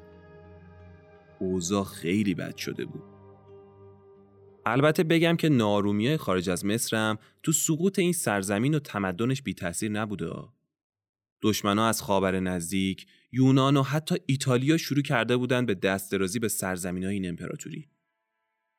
اوضاع 1.39 1.85
خیلی 1.85 2.35
بد 2.35 2.57
شده 2.57 2.85
بود. 2.85 3.03
البته 4.73 5.05
بگم 5.05 5.37
که 5.37 5.49
نارومی 5.49 6.07
های 6.07 6.17
خارج 6.17 6.51
از 6.51 6.65
مصر 6.65 6.97
هم 6.97 7.19
تو 7.43 7.53
سقوط 7.53 7.99
این 7.99 8.13
سرزمین 8.13 8.75
و 8.75 8.79
تمدنش 8.79 9.43
بی 9.43 9.55
تاثیر 9.55 9.91
نبوده. 9.91 10.31
دشمنا 11.43 11.89
از 11.89 12.03
خاور 12.03 12.41
نزدیک، 12.41 13.07
یونان 13.33 13.77
و 13.77 13.83
حتی 13.83 14.17
ایتالیا 14.27 14.77
شروع 14.77 15.03
کرده 15.03 15.37
بودند 15.37 15.67
به 15.67 15.75
دست 15.75 16.13
درازی 16.13 16.39
به 16.39 16.49
سرزمین 16.49 17.05
های 17.05 17.15
این 17.15 17.29
امپراتوری. 17.29 17.89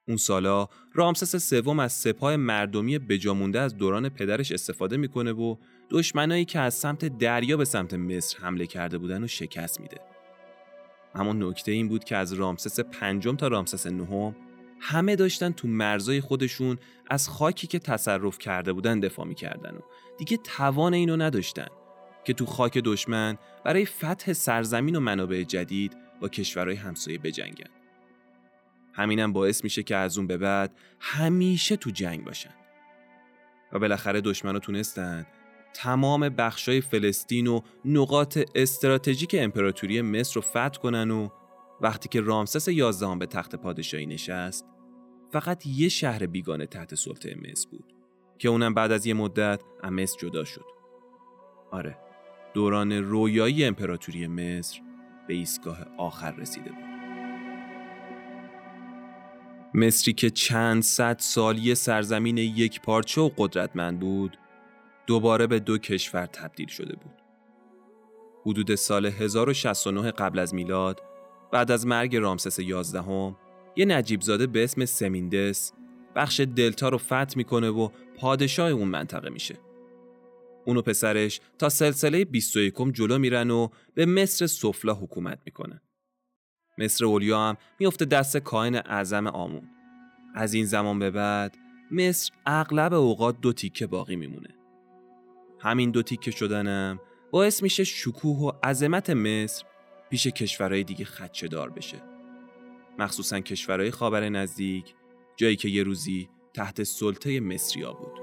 اون 0.07 0.17
سالا 0.17 0.67
رامسس 0.93 1.35
سوم 1.49 1.79
از 1.79 1.93
سپاه 1.93 2.35
مردمی 2.35 2.99
بجامونده 2.99 3.59
از 3.59 3.77
دوران 3.77 4.09
پدرش 4.09 4.51
استفاده 4.51 4.97
می‌کنه 4.97 5.31
و 5.31 5.55
دشمنایی 5.89 6.45
که 6.45 6.59
از 6.59 6.73
سمت 6.73 7.17
دریا 7.17 7.57
به 7.57 7.65
سمت 7.65 7.93
مصر 7.93 8.37
حمله 8.39 8.67
کرده 8.67 8.97
بودن 8.97 9.23
و 9.23 9.27
شکست 9.27 9.81
میده. 9.81 9.97
اما 11.15 11.33
نکته 11.33 11.71
این 11.71 11.87
بود 11.87 12.03
که 12.03 12.15
از 12.15 12.33
رامسس 12.33 12.79
پنجم 12.79 13.35
تا 13.35 13.47
رامسس 13.47 13.87
نهم 13.87 14.35
همه 14.79 15.15
داشتن 15.15 15.51
تو 15.51 15.67
مرزای 15.67 16.21
خودشون 16.21 16.77
از 17.09 17.29
خاکی 17.29 17.67
که 17.67 17.79
تصرف 17.79 18.37
کرده 18.37 18.73
بودن 18.73 18.99
دفاع 18.99 19.25
می‌کردن 19.25 19.75
و 19.75 19.81
دیگه 20.17 20.37
توان 20.37 20.93
اینو 20.93 21.17
نداشتن 21.17 21.67
که 22.23 22.33
تو 22.33 22.45
خاک 22.45 22.77
دشمن 22.77 23.37
برای 23.65 23.85
فتح 23.85 24.33
سرزمین 24.33 24.95
و 24.95 24.99
منابع 24.99 25.43
جدید 25.43 25.97
با 26.21 26.27
کشورهای 26.29 26.75
همسایه 26.75 27.17
بجنگن. 27.17 27.69
همینم 28.93 29.33
باعث 29.33 29.63
میشه 29.63 29.83
که 29.83 29.95
از 29.95 30.17
اون 30.17 30.27
به 30.27 30.37
بعد 30.37 30.75
همیشه 30.99 31.75
تو 31.75 31.89
جنگ 31.89 32.25
باشن. 32.25 32.53
و 33.71 33.79
بالاخره 33.79 34.21
دشمنا 34.21 34.59
تونستن 34.59 35.25
تمام 35.73 36.29
بخشای 36.29 36.81
فلسطین 36.81 37.47
و 37.47 37.61
نقاط 37.85 38.39
استراتژیک 38.55 39.35
امپراتوری 39.39 40.01
مصر 40.01 40.35
رو 40.35 40.41
فتح 40.41 40.69
کنن 40.81 41.11
و 41.11 41.29
وقتی 41.81 42.09
که 42.09 42.21
رامسس 42.21 42.67
یازدهم 42.67 43.19
به 43.19 43.25
تخت 43.25 43.55
پادشاهی 43.55 44.05
نشست 44.05 44.65
فقط 45.31 45.67
یه 45.67 45.89
شهر 45.89 46.25
بیگانه 46.25 46.65
تحت 46.65 46.95
سلطه 46.95 47.35
مصر 47.35 47.69
بود 47.69 47.93
که 48.37 48.49
اونم 48.49 48.73
بعد 48.73 48.91
از 48.91 49.05
یه 49.05 49.13
مدت 49.13 49.61
از 49.83 50.17
جدا 50.19 50.43
شد. 50.43 50.65
آره 51.71 51.97
دوران 52.53 52.91
رویایی 52.91 53.65
امپراتوری 53.65 54.27
مصر 54.27 54.81
به 55.27 55.33
ایستگاه 55.33 55.77
آخر 55.97 56.31
رسیده 56.31 56.69
بود. 56.69 56.89
مصری 59.73 60.13
که 60.13 60.29
چند 60.29 60.83
صد 60.83 61.19
سالی 61.19 61.75
سرزمین 61.75 62.37
یک 62.37 62.81
پارچه 62.81 63.21
و 63.21 63.29
قدرتمند 63.37 63.99
بود 63.99 64.37
دوباره 65.07 65.47
به 65.47 65.59
دو 65.59 65.77
کشور 65.77 66.25
تبدیل 66.25 66.67
شده 66.67 66.95
بود. 66.95 67.21
حدود 68.45 68.75
سال 68.75 69.05
1069 69.05 70.11
قبل 70.11 70.39
از 70.39 70.53
میلاد 70.53 71.01
بعد 71.51 71.71
از 71.71 71.87
مرگ 71.87 72.15
رامسس 72.15 72.59
یازدهم 72.59 73.35
یه 73.75 73.85
نجیب 73.85 74.21
زاده 74.21 74.47
به 74.47 74.63
اسم 74.63 74.85
سمیندس 74.85 75.73
بخش 76.15 76.39
دلتا 76.39 76.89
رو 76.89 76.97
فتح 76.97 77.33
می‌کنه 77.35 77.69
و 77.69 77.89
پادشاه 78.17 78.69
اون 78.69 78.87
منطقه 78.87 79.29
میشه. 79.29 79.57
اونو 80.65 80.81
پسرش 80.81 81.41
تا 81.57 81.69
سلسله 81.69 82.25
21 82.25 82.73
جلو 82.93 83.17
میرن 83.17 83.51
و 83.51 83.67
به 83.93 84.05
مصر 84.05 84.47
سفلا 84.47 84.93
حکومت 84.93 85.39
می‌کنن. 85.45 85.81
مصر 86.77 87.05
اولیا 87.05 87.39
هم 87.39 87.57
میفته 87.79 88.05
دست 88.05 88.37
کاهن 88.37 88.75
اعظم 88.75 89.27
آمون. 89.27 89.69
از 90.35 90.53
این 90.53 90.65
زمان 90.65 90.99
به 90.99 91.11
بعد 91.11 91.57
مصر 91.91 92.31
اغلب 92.45 92.93
اوقات 92.93 93.41
دو 93.41 93.53
تیکه 93.53 93.87
باقی 93.87 94.15
میمونه. 94.15 94.55
همین 95.59 95.91
دو 95.91 96.03
تیکه 96.03 96.31
شدنم 96.31 96.99
باعث 97.31 97.63
میشه 97.63 97.83
شکوه 97.83 98.37
و 98.37 98.51
عظمت 98.63 99.09
مصر 99.09 99.65
پیش 100.09 100.27
کشورهای 100.27 100.83
دیگه 100.83 101.05
خدشه 101.05 101.47
دار 101.47 101.69
بشه. 101.69 102.01
مخصوصا 102.99 103.39
کشورهای 103.39 103.91
خاور 103.91 104.29
نزدیک 104.29 104.93
جایی 105.37 105.55
که 105.55 105.69
یه 105.69 105.83
روزی 105.83 106.29
تحت 106.53 106.83
سلطه 106.83 107.39
مصریا 107.39 107.93
بود. 107.93 108.19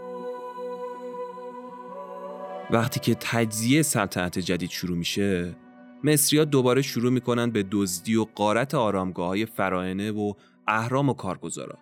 وقتی 2.70 3.00
که 3.00 3.14
تجزیه 3.20 3.82
سلطنت 3.82 4.38
جدید 4.38 4.70
شروع 4.70 4.96
میشه 4.96 5.56
مصریا 6.04 6.44
دوباره 6.44 6.82
شروع 6.82 7.12
می‌کنن 7.12 7.50
به 7.50 7.64
دزدی 7.70 8.16
و 8.16 8.26
قارت 8.34 8.74
آرامگاه 8.74 9.26
های 9.26 9.46
فراینه 9.46 10.10
و 10.12 10.32
اهرام 10.68 11.08
و 11.08 11.14
کارگزارا 11.14 11.78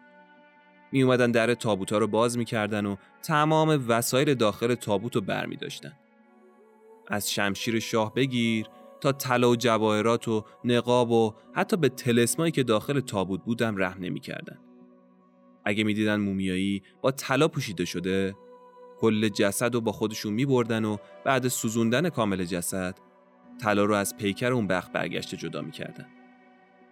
می 0.92 1.02
اومدن 1.02 1.30
در 1.30 1.54
تابوتا 1.54 1.98
رو 1.98 2.06
باز 2.06 2.38
می‌کردن 2.38 2.86
و 2.86 2.96
تمام 3.22 3.84
وسایل 3.88 4.34
داخل 4.34 4.74
تابوت 4.74 5.14
رو 5.14 5.20
بر 5.20 5.46
می 5.46 5.56
داشتن. 5.56 5.92
از 7.08 7.32
شمشیر 7.32 7.80
شاه 7.80 8.14
بگیر 8.14 8.66
تا 9.04 9.12
طلا 9.12 9.50
و 9.50 9.56
جواهرات 9.56 10.28
و 10.28 10.44
نقاب 10.64 11.10
و 11.10 11.34
حتی 11.54 11.76
به 11.76 11.88
تلسمایی 11.88 12.52
که 12.52 12.62
داخل 12.62 13.00
تابوت 13.00 13.44
بودم 13.44 13.76
رحم 13.76 14.04
نمی‌کردن. 14.04 14.58
اگه 15.64 15.84
می‌دیدن 15.84 16.16
مومیایی 16.16 16.82
با 17.02 17.10
طلا 17.10 17.48
پوشیده 17.48 17.84
شده 17.84 18.34
کل 18.98 19.28
جسد 19.28 19.74
رو 19.74 19.80
با 19.80 19.92
خودشون 19.92 20.32
می 20.32 20.46
بردن 20.46 20.84
و 20.84 20.96
بعد 21.24 21.48
سوزوندن 21.48 22.08
کامل 22.08 22.44
جسد 22.44 22.98
طلا 23.60 23.84
رو 23.84 23.94
از 23.94 24.16
پیکر 24.16 24.52
اون 24.52 24.66
بخت 24.66 24.92
برگشته 24.92 25.36
جدا 25.36 25.62
می‌کردن. 25.62 26.06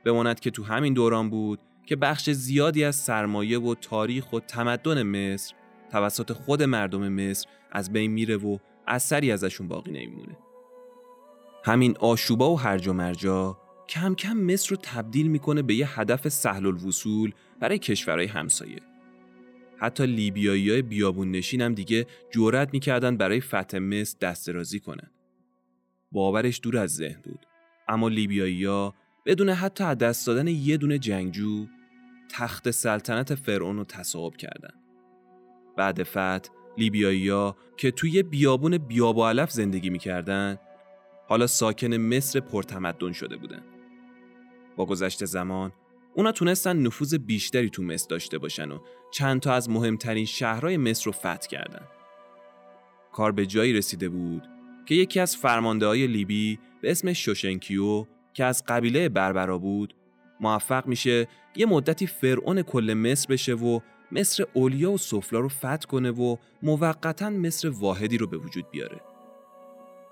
بماند 0.05 0.41
که 0.41 0.51
تو 0.51 0.65
همین 0.65 0.95
دوران 0.95 1.31
بود 1.31 1.59
که 1.87 1.97
بخش 1.97 2.31
زیادی 2.31 2.85
از 2.85 2.97
سرمایه 2.97 3.61
و 3.61 3.75
تاریخ 3.75 4.33
و 4.33 4.41
تمدن 4.41 5.03
مصر 5.03 5.55
توسط 5.91 6.33
خود 6.33 6.63
مردم 6.63 7.09
مصر 7.09 7.49
از 7.71 7.93
بین 7.93 8.11
میره 8.11 8.37
و 8.37 8.59
اثری 8.87 9.33
ازشون 9.33 9.69
باقی 9.69 9.91
نمیمونه. 9.91 10.37
همین 11.65 11.97
آشوبا 12.01 12.53
و 12.53 12.61
هرج 12.61 12.89
و 12.89 12.93
مرجا 12.93 13.59
کم 13.89 14.15
کم 14.15 14.33
مصر 14.33 14.71
رو 14.71 14.77
تبدیل 14.83 15.27
می‌کنه 15.27 15.63
به 15.63 15.75
یه 15.75 16.01
هدف 16.01 16.29
سهل 16.29 16.67
الوصول 16.67 17.33
برای 17.61 17.79
کشورهای 17.79 18.27
همسایه. 18.27 18.81
حتی 19.79 20.07
لیبیایی 20.07 20.71
های 20.71 20.83
بیابون 20.83 21.31
نشین 21.31 21.61
هم 21.61 21.75
دیگه 21.75 22.07
جورت 22.31 22.69
می‌کردن 22.73 23.17
برای 23.17 23.41
فتح 23.41 23.79
مصر 23.79 24.17
دست 24.21 24.47
درازی 24.47 24.81
کنن. 24.81 25.11
باورش 26.13 26.61
دور 26.63 26.79
از 26.79 26.95
ذهن 26.95 27.21
بود. 27.25 27.47
اما 27.89 28.09
لیبیایی 28.09 28.65
ها 28.65 28.95
بدون 29.27 29.49
حتی 29.49 29.85
از 29.85 29.99
دست 29.99 30.27
دادن 30.27 30.47
یه 30.47 30.77
دونه 30.77 30.99
جنگجو 30.99 31.67
تخت 32.31 32.71
سلطنت 32.71 33.35
فرعون 33.35 33.77
رو 33.77 33.85
تصاحب 33.85 34.37
کردن. 34.37 34.75
بعد 35.77 36.03
فتح 36.03 36.51
لیبیایی 36.79 37.29
ها 37.29 37.57
که 37.77 37.91
توی 37.91 38.23
بیابون 38.23 38.79
بیابا 38.79 39.29
علف 39.29 39.51
زندگی 39.51 39.91
می‌کردن 39.91 40.59
حالا 41.33 41.47
ساکن 41.47 41.95
مصر 41.95 42.41
پرتمدن 42.41 43.13
شده 43.13 43.37
بودن. 43.37 43.63
با 44.77 44.87
گذشت 44.87 45.25
زمان 45.25 45.73
اونا 46.15 46.33
تونستن 46.33 46.77
نفوذ 46.77 47.15
بیشتری 47.15 47.71
تو 47.71 47.83
مصر 47.83 48.07
داشته 48.09 48.39
باشن 48.39 48.71
و 48.71 48.79
چند 49.13 49.41
تا 49.41 49.53
از 49.53 49.71
مهمترین 49.71 50.25
شهرهای 50.25 50.77
مصر 50.77 51.05
رو 51.05 51.13
فتح 51.13 51.49
کردن. 51.51 51.87
کار 53.13 53.33
به 53.33 53.47
جایی 53.47 53.73
رسیده 53.73 54.09
بود 54.09 54.49
که 54.87 54.95
یکی 54.95 55.21
از 55.21 55.37
فرمانده 55.37 55.87
های 55.87 56.07
لیبی 56.07 56.59
به 56.83 56.91
اسم 56.91 57.13
شوشنکیو 57.13 58.07
که 58.35 58.45
از 58.45 58.65
قبیله 58.69 59.09
بربرا 59.09 59.59
بود 59.59 59.95
موفق 60.41 60.87
میشه 60.87 61.29
یه 61.57 61.67
مدتی 61.67 62.07
فرعون 62.07 62.63
کل 62.63 62.95
مصر 62.95 63.27
بشه 63.33 63.55
و 63.55 63.81
مصر 64.13 64.45
اولیا 64.53 64.93
و 64.93 64.99
سفلا 64.99 65.41
رو 65.41 65.49
فتح 65.49 65.77
کنه 65.77 66.11
و 66.11 66.37
موقتا 66.63 67.31
مصر 67.31 67.69
واحدی 67.69 68.19
رو 68.19 68.27
به 68.27 68.37
وجود 68.37 68.71
بیاره. 68.71 69.12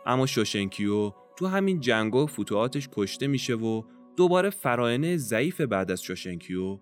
اما 0.07 0.27
شوشنکیو 0.27 1.13
تو 1.37 1.47
همین 1.47 1.81
جنگ 1.81 2.15
و 2.15 2.27
فتوحاتش 2.27 2.89
کشته 2.93 3.27
میشه 3.27 3.55
و 3.55 3.83
دوباره 4.17 4.51
فراعنه 4.51 5.17
ضعیف 5.17 5.61
بعد 5.61 5.91
از 5.91 6.03
شوشنکیو 6.03 6.79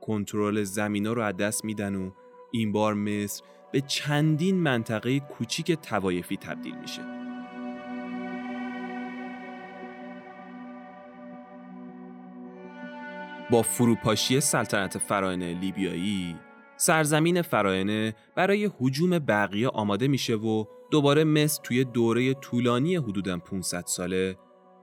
کنترل 0.00 0.62
زمینا 0.62 1.12
رو 1.12 1.22
از 1.22 1.36
دست 1.36 1.64
میدن 1.64 1.94
و 1.94 2.10
این 2.52 2.72
بار 2.72 2.94
مصر 2.94 3.44
به 3.72 3.80
چندین 3.80 4.56
منطقه 4.56 5.20
کوچیک 5.20 5.72
توایفی 5.72 6.36
تبدیل 6.36 6.74
میشه. 6.80 7.02
با 13.50 13.62
فروپاشی 13.62 14.40
سلطنت 14.40 14.98
فراینه 14.98 15.60
لیبیایی 15.60 16.36
سرزمین 16.80 17.42
فراینه 17.42 18.14
برای 18.36 18.70
حجوم 18.78 19.18
بقیه 19.18 19.68
آماده 19.68 20.08
میشه 20.08 20.34
و 20.34 20.64
دوباره 20.90 21.24
مصر 21.24 21.62
توی 21.62 21.84
دوره 21.84 22.34
طولانی 22.34 22.96
حدوداً 22.96 23.38
500 23.38 23.84
ساله 23.86 24.36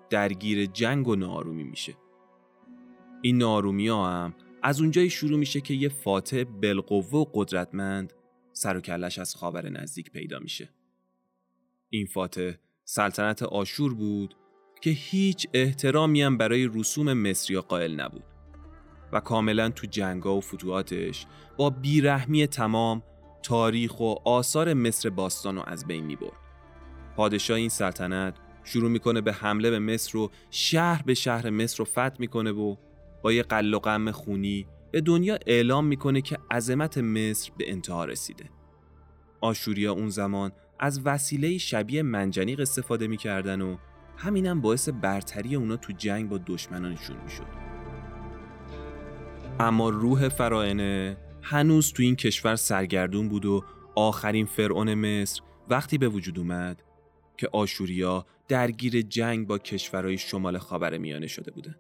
درگیر 0.10 0.66
جنگ 0.66 1.08
و 1.08 1.16
نارومی 1.16 1.64
میشه. 1.64 1.96
این 3.22 3.38
نارومی 3.38 3.88
ها 3.88 4.10
هم 4.10 4.34
از 4.64 4.82
اونجایی 4.82 5.10
شروع 5.10 5.40
میشه 5.40 5.62
که 5.62 5.74
یه 5.74 5.90
فاتح 5.90 6.44
بالقوه 6.44 7.10
و 7.10 7.26
قدرتمند 7.34 8.14
سر 8.54 8.78
و 8.78 8.82
کلش 8.82 9.20
از 9.20 9.36
خاور 9.36 9.70
نزدیک 9.70 10.12
پیدا 10.12 10.40
میشه. 10.40 10.70
این 11.90 12.06
فاتح 12.06 12.52
سلطنت 12.84 13.44
آشور 13.44 13.94
بود 13.94 14.36
که 14.82 14.90
هیچ 14.90 15.48
احترامی 15.54 16.22
هم 16.22 16.38
برای 16.38 16.70
رسوم 16.74 17.14
مصری 17.14 17.60
قائل 17.60 18.00
نبود 18.00 18.37
و 19.12 19.20
کاملا 19.20 19.70
تو 19.70 19.88
جنگا 19.88 20.36
و 20.36 20.42
فتوحاتش 20.42 21.26
با 21.58 21.70
بیرحمی 21.70 22.48
تمام 22.48 23.04
تاریخ 23.44 24.00
و 24.00 24.16
آثار 24.26 24.74
مصر 24.74 25.10
باستان 25.10 25.56
رو 25.56 25.64
از 25.68 25.86
بین 25.88 26.06
می‌برد. 26.06 26.38
پادشاه 27.16 27.58
این 27.58 27.70
سلطنت 27.70 28.36
شروع 28.64 28.92
می‌کنه 28.92 29.22
به 29.22 29.34
حمله 29.34 29.70
به 29.70 29.80
مصر 29.80 30.18
و 30.18 30.32
شهر 30.52 31.04
به 31.04 31.14
شهر 31.14 31.50
مصر 31.50 31.78
رو 31.78 31.86
فتح 31.86 32.16
می‌کنه 32.20 32.52
و 32.52 32.76
با 33.24 33.34
یه 33.34 33.44
قل 33.44 33.74
و 33.74 33.80
غم 33.80 34.12
خونی 34.12 34.68
به 34.92 35.02
دنیا 35.02 35.38
اعلام 35.48 35.86
می‌کنه 35.86 36.22
که 36.22 36.38
عظمت 36.52 36.98
مصر 36.98 37.52
به 37.58 37.72
انتها 37.72 38.06
رسیده. 38.06 38.50
آشوریا 39.42 39.94
اون 39.94 40.10
زمان 40.10 40.52
از 40.80 41.02
وسیله 41.06 41.58
شبیه 41.58 42.02
منجنیق 42.02 42.60
استفاده 42.60 43.08
می‌کردن 43.08 43.62
و 43.62 43.78
همینم 44.18 44.62
باعث 44.62 44.90
برتری 44.90 45.56
اونا 45.56 45.78
تو 45.78 45.94
جنگ 45.94 46.30
با 46.30 46.40
دشمنانشون 46.48 47.18
می‌شد. 47.24 47.77
اما 49.60 49.90
روح 49.90 50.30
فراینه 50.30 51.18
هنوز 51.42 51.94
تو 51.94 52.04
این 52.04 52.16
کشور 52.16 52.56
سرگردون 52.56 53.30
بود 53.30 53.46
و 53.46 53.64
آخرین 53.96 54.46
فرعون 54.46 54.94
مصر 54.94 55.42
وقتی 55.70 55.98
به 55.98 56.10
وجود 56.10 56.40
اومد 56.40 56.84
که 57.38 57.50
آشوریا 57.54 58.26
درگیر 58.48 59.02
جنگ 59.02 59.48
با 59.48 59.58
کشورهای 59.58 60.18
شمال 60.18 60.58
خاور 60.58 60.98
میانه 60.98 61.28
شده 61.28 61.52
بودن. 61.52 61.76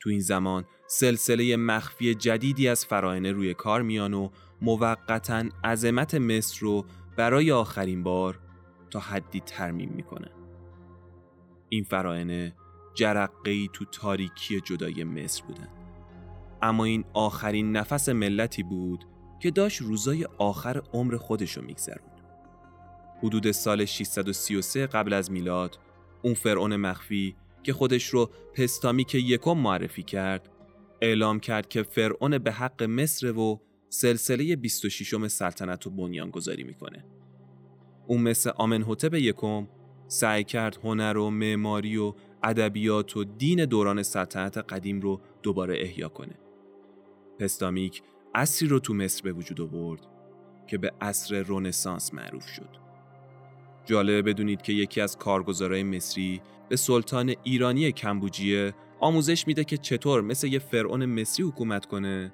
تو 0.00 0.10
این 0.10 0.20
زمان 0.20 0.64
سلسله 0.86 1.56
مخفی 1.56 2.14
جدیدی 2.14 2.68
از 2.68 2.86
فراینه 2.86 3.32
روی 3.32 3.54
کار 3.54 3.82
میان 3.82 4.14
و 4.14 4.28
موقتا 4.62 5.44
عظمت 5.64 6.14
مصر 6.14 6.60
رو 6.60 6.86
برای 7.16 7.52
آخرین 7.52 8.02
بار 8.02 8.40
تا 8.90 9.00
حدی 9.00 9.40
ترمیم 9.40 9.90
می‌کنه. 9.90 10.30
این 11.68 11.84
فراینه 11.84 12.56
جرقه 12.94 13.66
تو 13.66 13.84
تاریکی 13.84 14.60
جدای 14.60 15.04
مصر 15.04 15.44
بودن. 15.44 15.75
اما 16.62 16.84
این 16.84 17.04
آخرین 17.12 17.72
نفس 17.72 18.08
ملتی 18.08 18.62
بود 18.62 19.04
که 19.40 19.50
داشت 19.50 19.82
روزای 19.82 20.26
آخر 20.38 20.82
عمر 20.92 21.16
خودشو 21.16 21.62
میگذروند. 21.62 22.20
حدود 23.22 23.50
سال 23.50 23.84
633 23.84 24.86
قبل 24.86 25.12
از 25.12 25.30
میلاد 25.30 25.78
اون 26.22 26.34
فرعون 26.34 26.76
مخفی 26.76 27.36
که 27.62 27.72
خودش 27.72 28.08
رو 28.08 28.30
پستامیک 28.54 29.14
یکم 29.14 29.52
معرفی 29.52 30.02
کرد 30.02 30.50
اعلام 31.00 31.40
کرد 31.40 31.68
که 31.68 31.82
فرعون 31.82 32.38
به 32.38 32.52
حق 32.52 32.82
مصر 32.82 33.38
و 33.38 33.60
سلسله 33.88 34.56
26 34.56 35.28
سلطنت 35.28 35.84
رو 35.84 35.90
بنیان 35.90 36.30
گذاری 36.30 36.64
می‌کنه. 36.64 37.04
اون 38.06 38.22
مثل 38.22 38.50
آمنهوتب 38.56 39.14
یکم 39.14 39.68
سعی 40.08 40.44
کرد 40.44 40.78
هنر 40.84 41.16
و 41.16 41.30
معماری 41.30 41.96
و 41.96 42.14
ادبیات 42.42 43.16
و 43.16 43.24
دین 43.24 43.64
دوران 43.64 44.02
سلطنت 44.02 44.58
قدیم 44.58 45.00
رو 45.00 45.20
دوباره 45.42 45.76
احیا 45.82 46.08
کنه. 46.08 46.45
پستامیک 47.38 48.02
اصری 48.34 48.68
رو 48.68 48.78
تو 48.78 48.94
مصر 48.94 49.22
به 49.22 49.32
وجود 49.32 49.60
آورد 49.60 50.00
که 50.66 50.78
به 50.78 50.92
عصر 51.00 51.42
رونسانس 51.42 52.14
معروف 52.14 52.46
شد. 52.48 52.68
جالبه 53.84 54.22
بدونید 54.22 54.62
که 54.62 54.72
یکی 54.72 55.00
از 55.00 55.18
کارگزارای 55.18 55.82
مصری 55.82 56.40
به 56.68 56.76
سلطان 56.76 57.34
ایرانی 57.42 57.92
کمبوجیه 57.92 58.74
آموزش 59.00 59.46
میده 59.46 59.64
که 59.64 59.76
چطور 59.76 60.20
مثل 60.20 60.46
یه 60.46 60.58
فرعون 60.58 61.06
مصری 61.06 61.46
حکومت 61.46 61.86
کنه 61.86 62.32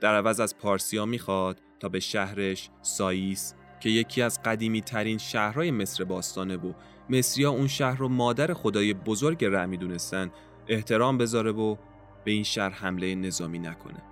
در 0.00 0.14
عوض 0.14 0.40
از 0.40 0.58
پارسیا 0.58 1.06
می‌خواد 1.06 1.62
تا 1.80 1.88
به 1.88 2.00
شهرش 2.00 2.70
ساییس 2.82 3.54
که 3.80 3.90
یکی 3.90 4.22
از 4.22 4.42
قدیمی 4.42 4.80
ترین 4.80 5.18
شهرهای 5.18 5.70
مصر 5.70 6.04
باستانه 6.04 6.56
و 6.56 6.72
مصریا 7.10 7.50
اون 7.50 7.66
شهر 7.66 7.98
رو 7.98 8.08
مادر 8.08 8.54
خدای 8.54 8.94
بزرگ 8.94 9.44
ره 9.44 9.66
می‌دونستن 9.66 10.30
احترام 10.68 11.18
بذاره 11.18 11.52
و 11.52 11.76
به 12.24 12.30
این 12.30 12.42
شهر 12.42 12.70
حمله 12.70 13.14
نظامی 13.14 13.58
نکنه. 13.58 14.11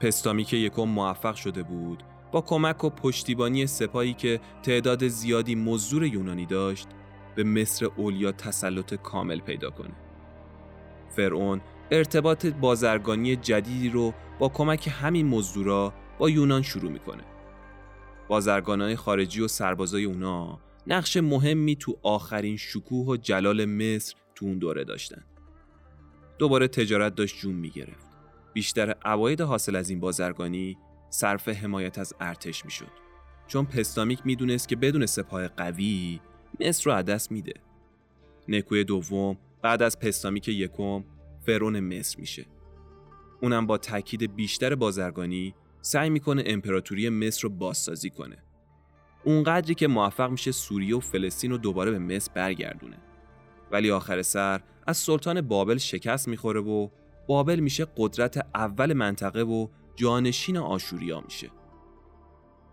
پستامی 0.00 0.44
که 0.44 0.56
یکم 0.56 0.82
موفق 0.82 1.34
شده 1.34 1.62
بود 1.62 2.02
با 2.32 2.40
کمک 2.40 2.84
و 2.84 2.90
پشتیبانی 2.90 3.66
سپاهی 3.66 4.14
که 4.14 4.40
تعداد 4.62 5.08
زیادی 5.08 5.54
مزدور 5.54 6.04
یونانی 6.04 6.46
داشت 6.46 6.88
به 7.34 7.44
مصر 7.44 7.86
اولیا 7.86 8.32
تسلط 8.32 8.94
کامل 8.94 9.40
پیدا 9.40 9.70
کنه. 9.70 9.94
فرعون 11.08 11.60
ارتباط 11.90 12.46
بازرگانی 12.46 13.36
جدیدی 13.36 13.88
رو 13.88 14.14
با 14.38 14.48
کمک 14.48 14.88
همین 15.02 15.26
مزدورا 15.26 15.92
با 16.18 16.30
یونان 16.30 16.62
شروع 16.62 16.90
می‌کنه. 16.90 17.24
بازرگانای 18.28 18.96
خارجی 18.96 19.40
و 19.40 19.48
سربازای 19.48 20.04
اونا 20.04 20.58
نقش 20.86 21.16
مهمی 21.16 21.76
تو 21.76 21.98
آخرین 22.02 22.56
شکوه 22.56 23.06
و 23.06 23.16
جلال 23.16 23.64
مصر 23.64 24.14
تو 24.34 24.46
اون 24.46 24.58
دوره 24.58 24.84
داشتن. 24.84 25.24
دوباره 26.38 26.68
تجارت 26.68 27.14
داشت 27.14 27.38
جون 27.38 27.54
می‌گرفت. 27.54 28.07
بیشتر 28.58 28.94
عواید 29.04 29.40
حاصل 29.40 29.76
از 29.76 29.90
این 29.90 30.00
بازرگانی 30.00 30.78
صرف 31.10 31.48
حمایت 31.48 31.98
از 31.98 32.14
ارتش 32.20 32.64
می‌شد. 32.64 32.90
چون 33.46 33.64
پستامیک 33.64 34.20
می‌دونست 34.24 34.68
که 34.68 34.76
بدون 34.76 35.06
سپاه 35.06 35.48
قوی 35.48 36.20
مصر 36.60 36.90
رو 36.90 36.96
عدس 36.96 37.30
میده. 37.30 37.52
نکوی 38.48 38.84
دوم 38.84 39.38
بعد 39.62 39.82
از 39.82 39.98
پستامیک 39.98 40.48
یکم 40.48 41.04
فرون 41.46 41.80
مصر 41.80 42.20
میشه. 42.20 42.46
اونم 43.42 43.66
با 43.66 43.78
تاکید 43.78 44.36
بیشتر 44.36 44.74
بازرگانی 44.74 45.54
سعی 45.80 46.10
می‌کنه 46.10 46.42
امپراتوری 46.46 47.08
مصر 47.08 47.42
رو 47.42 47.48
بازسازی 47.48 48.10
کنه. 48.10 48.36
اونقدری 49.24 49.74
که 49.74 49.88
موفق 49.88 50.30
میشه 50.30 50.52
سوریه 50.52 50.96
و 50.96 51.00
فلسطین 51.00 51.50
رو 51.50 51.58
دوباره 51.58 51.90
به 51.90 51.98
مصر 51.98 52.32
برگردونه. 52.34 52.96
ولی 53.70 53.90
آخر 53.90 54.22
سر 54.22 54.60
از 54.86 54.96
سلطان 54.96 55.40
بابل 55.40 55.76
شکست 55.76 56.28
می‌خوره 56.28 56.60
و 56.60 56.88
بابل 57.28 57.60
میشه 57.60 57.86
قدرت 57.96 58.46
اول 58.54 58.92
منطقه 58.92 59.42
و 59.42 59.68
جانشین 59.96 60.56
آشوریا 60.56 61.20
میشه. 61.20 61.50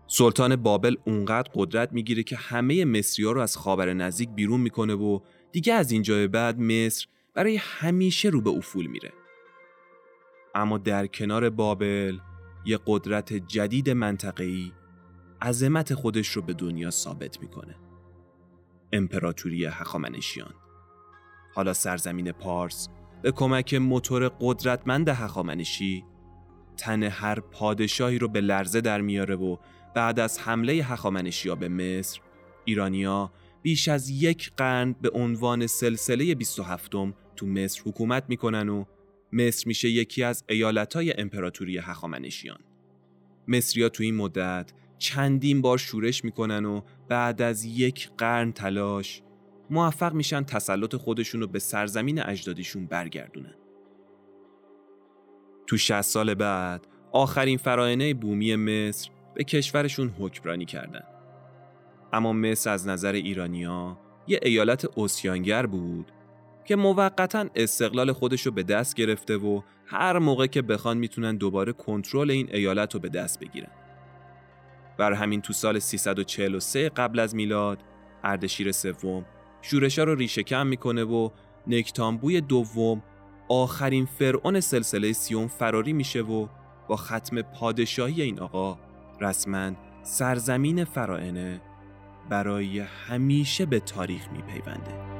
سلطان 0.06 0.56
بابل 0.56 0.96
اونقدر 1.04 1.50
قدرت 1.54 1.92
می‌گیره 1.92 2.22
که 2.22 2.36
همه 2.36 2.84
مصری 2.84 3.24
ها 3.24 3.32
رو 3.32 3.40
از 3.40 3.56
خاور 3.56 3.92
نزدیک 3.92 4.30
بیرون 4.30 4.60
می‌کنه 4.60 4.94
و 4.94 5.20
دیگه 5.52 5.74
از 5.74 5.90
اینجا 5.90 6.28
بعد 6.28 6.60
مصر 6.60 7.06
برای 7.34 7.56
همیشه 7.56 8.28
رو 8.28 8.40
به 8.40 8.50
افول 8.50 8.86
میره. 8.86 9.12
اما 10.54 10.78
در 10.78 11.06
کنار 11.06 11.50
بابل 11.50 12.18
یه 12.64 12.78
قدرت 12.86 13.32
جدید 13.32 13.90
منطقه‌ای 13.90 14.72
عظمت 15.42 15.94
خودش 15.94 16.28
رو 16.28 16.42
به 16.42 16.52
دنیا 16.52 16.90
ثابت 16.90 17.40
می‌کنه. 17.40 17.76
امپراتوری 18.92 19.64
هخامنشیان 19.64 20.54
حالا 21.54 21.72
سرزمین 21.72 22.32
پارس 22.32 22.88
به 23.26 23.32
کمک 23.32 23.74
موتور 23.74 24.28
قدرتمند 24.40 25.08
هخامنشی 25.08 26.04
تن 26.76 27.02
هر 27.02 27.40
پادشاهی 27.40 28.18
رو 28.18 28.28
به 28.28 28.40
لرزه 28.40 28.80
در 28.80 29.00
میاره 29.00 29.34
و 29.34 29.56
بعد 29.94 30.20
از 30.20 30.38
حمله 30.38 30.72
هخامنشیا 30.72 31.54
به 31.54 31.68
مصر 31.68 32.20
ایرانیا 32.64 33.32
بیش 33.62 33.88
از 33.88 34.10
یک 34.10 34.52
قرن 34.56 34.92
به 34.92 35.10
عنوان 35.10 35.66
سلسله 35.66 36.34
27 36.34 36.92
تو 37.36 37.46
مصر 37.46 37.82
حکومت 37.86 38.24
می‌کنن 38.28 38.68
و 38.68 38.84
مصر 39.32 39.64
میشه 39.68 39.88
یکی 39.88 40.22
از 40.22 40.44
ایالتهای 40.48 41.20
امپراتوری 41.20 41.78
هخامنشیان. 41.78 42.60
مصریا 43.48 43.88
تو 43.88 44.02
این 44.02 44.16
مدت 44.16 44.72
چندین 44.98 45.62
بار 45.62 45.78
شورش 45.78 46.24
می‌کنن 46.24 46.64
و 46.64 46.80
بعد 47.08 47.42
از 47.42 47.64
یک 47.64 48.10
قرن 48.18 48.52
تلاش 48.52 49.22
موفق 49.70 50.12
میشن 50.12 50.44
تسلط 50.44 50.96
خودشون 50.96 51.40
رو 51.40 51.46
به 51.46 51.58
سرزمین 51.58 52.22
اجدادیشون 52.22 52.86
برگردونن. 52.86 53.54
تو 55.66 55.76
60 55.76 56.00
سال 56.00 56.34
بعد 56.34 56.86
آخرین 57.12 57.58
فراینه 57.58 58.14
بومی 58.14 58.56
مصر 58.56 59.10
به 59.34 59.44
کشورشون 59.44 60.08
حکمرانی 60.08 60.64
کردن. 60.64 61.04
اما 62.12 62.32
مصر 62.32 62.70
از 62.70 62.88
نظر 62.88 63.12
ایرانیا 63.12 63.98
یه 64.26 64.40
ایالت 64.42 64.84
اوسیانگر 64.84 65.66
بود 65.66 66.12
که 66.64 66.76
موقتا 66.76 67.46
استقلال 67.54 68.12
خودش 68.12 68.46
رو 68.46 68.52
به 68.52 68.62
دست 68.62 68.94
گرفته 68.94 69.36
و 69.36 69.62
هر 69.86 70.18
موقع 70.18 70.46
که 70.46 70.62
بخوان 70.62 70.98
می‌تونن 70.98 71.36
دوباره 71.36 71.72
کنترل 71.72 72.30
این 72.30 72.48
ایالت 72.52 72.94
رو 72.94 73.00
به 73.00 73.08
دست 73.08 73.40
بگیرن. 73.40 73.70
بر 74.98 75.12
همین 75.12 75.40
تو 75.40 75.52
سال 75.52 75.78
343 75.78 76.88
قبل 76.88 77.18
از 77.18 77.34
میلاد 77.34 77.82
اردشیر 78.24 78.72
سوم 78.72 79.24
شورشا 79.62 80.04
رو 80.04 80.14
ریشه 80.14 80.42
کم 80.42 80.66
می‌کنه 80.66 81.04
و 81.04 81.30
نکتامبوی 81.66 82.40
دوم 82.40 83.02
آخرین 83.48 84.06
فرعون 84.06 84.60
سلسله 84.60 85.12
سیوم 85.12 85.46
فراری 85.46 85.92
میشه 85.92 86.22
و 86.22 86.46
با 86.88 86.96
ختم 86.96 87.42
پادشاهی 87.42 88.22
این 88.22 88.40
آقا 88.40 88.78
رسما 89.20 89.72
سرزمین 90.02 90.84
فرائنه 90.84 91.60
برای 92.28 92.78
همیشه 92.78 93.66
به 93.66 93.80
تاریخ 93.80 94.28
میپیونده. 94.32 95.16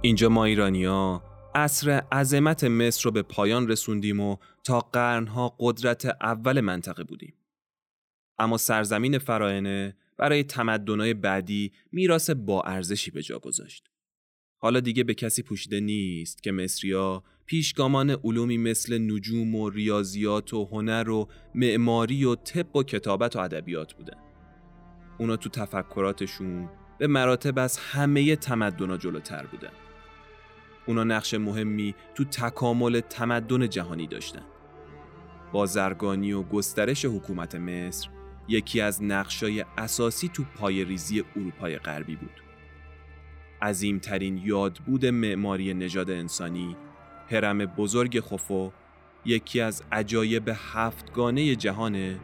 اینجا 0.00 0.28
ما 0.28 0.44
ایرانیا 0.44 1.22
عصر 1.56 1.90
عظمت 1.90 2.64
مصر 2.64 3.04
رو 3.04 3.10
به 3.10 3.22
پایان 3.22 3.68
رسوندیم 3.68 4.20
و 4.20 4.36
تا 4.64 4.80
قرنها 4.80 5.56
قدرت 5.60 6.04
اول 6.04 6.60
منطقه 6.60 7.04
بودیم. 7.04 7.34
اما 8.38 8.56
سرزمین 8.56 9.18
فراینه 9.18 9.96
برای 10.18 10.44
تمدنهای 10.44 11.14
بعدی 11.14 11.72
میراث 11.92 12.30
با 12.30 12.62
ارزشی 12.62 13.10
به 13.10 13.22
جا 13.22 13.38
گذاشت. 13.38 13.90
حالا 14.58 14.80
دیگه 14.80 15.04
به 15.04 15.14
کسی 15.14 15.42
پوشیده 15.42 15.80
نیست 15.80 16.42
که 16.42 16.52
مصریا 16.52 17.22
پیشگامان 17.46 18.10
علومی 18.10 18.58
مثل 18.58 18.98
نجوم 19.12 19.54
و 19.54 19.70
ریاضیات 19.70 20.54
و 20.54 20.64
هنر 20.64 21.10
و 21.10 21.28
معماری 21.54 22.24
و 22.24 22.34
طب 22.34 22.76
و 22.76 22.82
کتابت 22.82 23.36
و 23.36 23.38
ادبیات 23.38 23.94
بودن. 23.94 24.18
اونا 25.18 25.36
تو 25.36 25.48
تفکراتشون 25.48 26.68
به 26.98 27.06
مراتب 27.06 27.58
از 27.58 27.78
همه 27.78 28.36
تمدنها 28.36 28.96
جلوتر 28.96 29.46
بودن. 29.46 29.85
اونا 30.86 31.04
نقش 31.04 31.34
مهمی 31.34 31.94
تو 32.14 32.24
تکامل 32.24 33.00
تمدن 33.00 33.68
جهانی 33.68 34.06
داشتن. 34.06 34.42
بازرگانی 35.52 36.32
و 36.32 36.42
گسترش 36.42 37.04
حکومت 37.04 37.54
مصر 37.54 38.08
یکی 38.48 38.80
از 38.80 39.02
نقشای 39.02 39.64
اساسی 39.78 40.28
تو 40.28 40.44
پای 40.56 40.84
ریزی 40.84 41.24
اروپای 41.36 41.78
غربی 41.78 42.16
بود. 42.16 42.42
عظیمترین 43.62 44.38
یادبود 44.38 45.06
معماری 45.06 45.74
نژاد 45.74 46.10
انسانی، 46.10 46.76
هرم 47.30 47.58
بزرگ 47.58 48.20
خفو 48.20 48.70
یکی 49.24 49.60
از 49.60 49.82
عجایب 49.92 50.50
هفتگانه 50.54 51.56
جهانه 51.56 52.20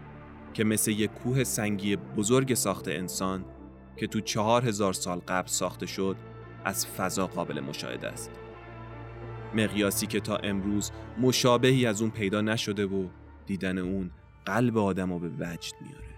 که 0.55 0.65
مثل 0.65 0.91
یک 0.91 1.11
کوه 1.11 1.45
سنگی 1.45 1.97
بزرگ 1.97 2.55
ساخت 2.55 2.89
انسان 2.89 3.45
که 3.97 4.07
تو 4.07 4.21
چهار 4.21 4.69
هزار 4.69 4.93
سال 4.93 5.19
قبل 5.19 5.49
ساخته 5.49 5.87
شد 5.87 6.17
از 6.65 6.87
فضا 6.87 7.27
قابل 7.27 7.61
مشاهده 7.61 8.09
است. 8.09 8.31
مقیاسی 9.55 10.07
که 10.07 10.21
تا 10.21 10.37
امروز 10.37 10.91
مشابهی 11.21 11.87
از 11.87 12.03
اون 12.03 12.11
پیدا 12.11 12.41
نشده 12.41 12.87
و 12.87 13.09
دیدن 13.47 13.79
اون 13.79 14.11
قلب 14.45 14.79
آدم 14.79 15.13
رو 15.13 15.19
به 15.19 15.29
وجد 15.29 15.75
میاره 15.81 16.13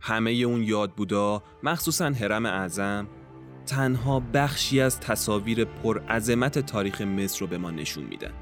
همه 0.00 0.30
اون 0.30 0.62
یاد 0.62 0.92
بودا 0.92 1.42
مخصوصا 1.62 2.10
حرم 2.10 2.46
اعظم 2.46 3.08
تنها 3.66 4.20
بخشی 4.34 4.80
از 4.80 5.00
تصاویر 5.00 5.64
پرعظمت 5.64 6.58
تاریخ 6.58 7.00
مصر 7.00 7.40
رو 7.40 7.46
به 7.46 7.58
ما 7.58 7.70
نشون 7.70 8.04
میدن. 8.04 8.32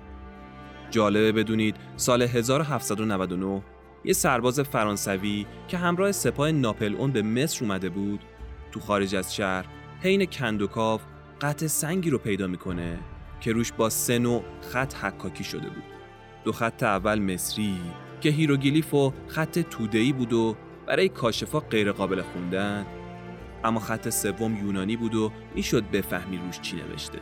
جالبه 0.91 1.33
بدونید 1.33 1.77
سال 1.97 2.23
1799 2.23 3.63
یه 4.05 4.13
سرباز 4.13 4.61
فرانسوی 4.61 5.47
که 5.69 5.79
همراه 5.79 6.13
سپاه 6.13 6.53
ناپل 6.53 6.95
اون 6.95 7.13
به 7.13 7.23
مصر 7.23 7.65
اومده 7.65 7.89
بود 7.89 8.21
تو 8.73 8.81
خارج 8.81 9.15
از 9.15 9.35
شهر 9.35 9.67
حین 10.01 10.27
کندوکاو 10.27 11.01
قطع 11.45 11.67
سنگی 11.67 12.11
رو 12.11 12.19
پیدا 12.19 12.47
می‌کنه 12.47 12.99
که 13.41 13.53
روش 13.53 13.73
با 13.73 13.91
سه 13.91 14.19
نوع 14.19 14.45
خط 14.73 14.95
حکاکی 14.95 15.45
شده 15.45 15.69
بود. 15.69 15.85
دو 16.45 16.53
خط 16.53 16.83
اول 16.83 17.19
مصری 17.19 17.77
که 18.21 18.29
هیروگلیف 18.29 18.95
و 18.95 19.13
خط 19.29 19.59
توده‌ای 19.59 20.13
بود 20.13 20.33
و 20.33 20.57
برای 20.87 21.09
کاشفا 21.09 21.61
غیر 21.61 21.93
قابل 21.93 22.23
خوندن 22.23 22.87
اما 23.65 23.81
خط 23.81 24.09
سوم 24.09 24.57
یونانی 24.57 24.97
بود 24.97 25.15
و 25.15 25.33
می‌شد 25.55 25.91
بفهمی 25.91 26.37
روش 26.37 26.61
چی 26.61 26.77
نوشته. 26.77 27.19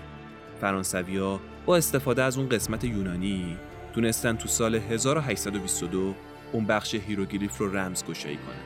فرانسویا 0.60 1.40
با 1.66 1.76
استفاده 1.76 2.22
از 2.22 2.38
اون 2.38 2.48
قسمت 2.48 2.84
یونانی 2.84 3.56
تونستن 3.94 4.36
تو 4.36 4.48
سال 4.48 4.74
1822 4.74 6.14
اون 6.52 6.66
بخش 6.66 6.94
هیروگلیف 6.94 7.58
رو 7.58 7.76
رمز 7.76 8.04
گشایی 8.04 8.36
کنن. 8.36 8.62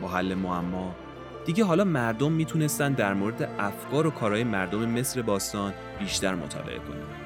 با 0.00 0.08
حل 0.08 0.34
معما 0.34 0.96
دیگه 1.44 1.64
حالا 1.64 1.84
مردم 1.84 2.32
می‌تونستن 2.32 2.92
در 2.92 3.14
مورد 3.14 3.50
افکار 3.58 4.06
و 4.06 4.10
کارهای 4.10 4.44
مردم 4.44 4.88
مصر 4.88 5.22
باستان 5.22 5.72
بیشتر 5.98 6.34
مطالعه 6.34 6.78
کنن. 6.78 7.22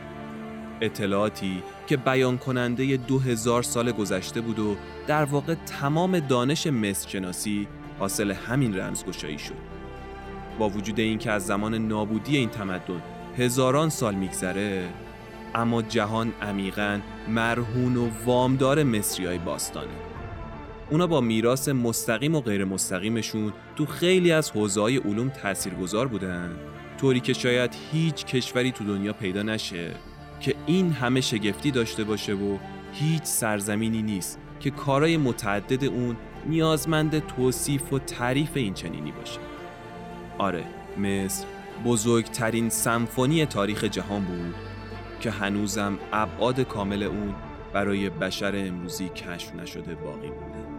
اطلاعاتی 0.81 1.63
که 1.87 1.97
بیان 1.97 2.39
کننده 2.39 2.97
دو 2.97 3.19
هزار 3.19 3.63
سال 3.63 3.93
گذشته 3.93 4.41
بود 4.41 4.59
و 4.59 4.77
در 5.07 5.25
واقع 5.25 5.55
تمام 5.55 6.21
دانش 6.21 6.67
مصر 6.67 7.09
شناسی 7.09 7.69
حاصل 7.99 8.31
همین 8.31 8.79
رمزگشایی 8.79 9.39
شد. 9.39 9.77
با 10.59 10.69
وجود 10.69 11.01
اینکه 11.01 11.31
از 11.31 11.47
زمان 11.47 11.75
نابودی 11.75 12.37
این 12.37 12.49
تمدن 12.49 13.03
هزاران 13.39 13.89
سال 13.89 14.15
میگذره 14.15 14.89
اما 15.55 15.83
جهان 15.83 16.33
عمیقا 16.43 17.01
مرهون 17.29 17.97
و 17.97 18.11
وامدار 18.25 18.83
مصری 18.83 19.27
های 19.27 19.39
باستانه. 19.39 20.16
اونا 20.91 21.07
با 21.07 21.21
میراث 21.21 21.69
مستقیم 21.69 22.35
و 22.35 22.41
غیر 22.41 22.65
مستقیمشون 22.65 23.53
تو 23.77 23.87
خیلی 23.87 24.33
از 24.33 24.51
حوزه‌های 24.51 24.97
علوم 24.97 25.29
تاثیرگذار 25.29 26.09
بودن. 26.09 26.57
طوری 27.01 27.21
که 27.21 27.33
شاید 27.33 27.77
هیچ 27.93 28.25
کشوری 28.25 28.73
تو 28.73 28.85
دنیا 28.85 29.13
پیدا 29.13 29.43
نشه 29.43 29.91
که 30.41 30.55
این 30.67 30.93
همه 30.93 31.21
شگفتی 31.21 31.71
داشته 31.71 32.05
باشه 32.05 32.35
و 32.35 32.59
هیچ 32.93 33.23
سرزمینی 33.23 34.03
نیست 34.03 34.39
که 34.61 34.71
کارای 34.71 35.17
متعدد 35.17 35.85
اون 35.85 36.17
نیازمند 36.47 37.27
توصیف 37.27 37.93
و 37.93 37.99
تعریف 37.99 38.51
این 38.55 38.75
چنینی 38.75 39.13
باشه. 39.13 39.41
آره 40.39 40.65
مصر 40.99 41.47
بزرگترین 41.85 42.69
سمفونی 42.69 43.47
تاریخ 43.47 43.85
جهان 43.85 44.25
بود 44.25 44.55
که 45.21 45.31
هنوزم 45.31 45.99
ابعاد 46.13 46.61
کامل 46.61 47.03
اون 47.03 47.35
برای 47.73 48.11
بشر 48.11 48.53
امروزی 48.57 49.09
کشف 49.09 49.55
نشده 49.55 49.95
باقی 49.95 50.29
مونده. 50.29 50.76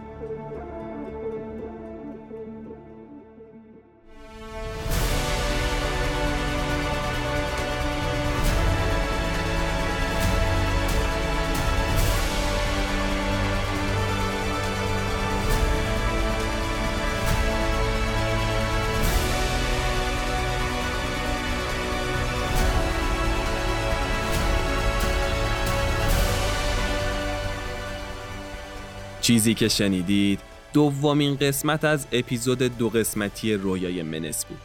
چیزی 29.27 29.53
که 29.53 29.67
شنیدید 29.67 30.39
دومین 30.73 31.35
قسمت 31.35 31.83
از 31.83 32.07
اپیزود 32.11 32.59
دو 32.77 32.89
قسمتی 32.89 33.53
رویای 33.53 34.03
منس 34.03 34.45
بود. 34.45 34.57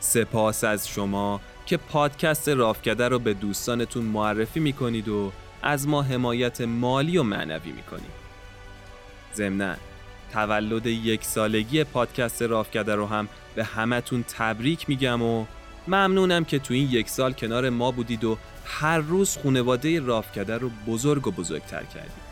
سپاس 0.00 0.64
از 0.64 0.88
شما 0.88 1.40
که 1.66 1.76
پادکست 1.76 2.48
رافکده 2.48 3.08
رو 3.08 3.18
به 3.18 3.34
دوستانتون 3.34 4.04
معرفی 4.04 4.60
می‌کنید 4.60 5.08
و 5.08 5.32
از 5.62 5.88
ما 5.88 6.02
حمایت 6.02 6.60
مالی 6.60 7.18
و 7.18 7.22
معنوی 7.22 7.72
می‌کنید. 7.72 8.10
ضمنا 9.34 9.74
تولد 10.32 10.86
یک 10.86 11.24
سالگی 11.24 11.84
پادکست 11.84 12.42
رافکده 12.42 12.94
رو 12.94 13.06
هم 13.06 13.28
به 13.54 13.64
همتون 13.64 14.24
تبریک 14.28 14.88
میگم 14.88 15.22
و 15.22 15.44
ممنونم 15.88 16.44
که 16.44 16.58
تو 16.58 16.74
این 16.74 16.88
یک 16.90 17.08
سال 17.08 17.32
کنار 17.32 17.70
ما 17.70 17.90
بودید 17.90 18.24
و 18.24 18.38
هر 18.64 18.98
روز 18.98 19.36
خونواده 19.36 20.00
رافکده 20.00 20.58
رو 20.58 20.70
بزرگ 20.86 21.26
و 21.26 21.30
بزرگتر 21.30 21.82
کردید. 21.82 22.29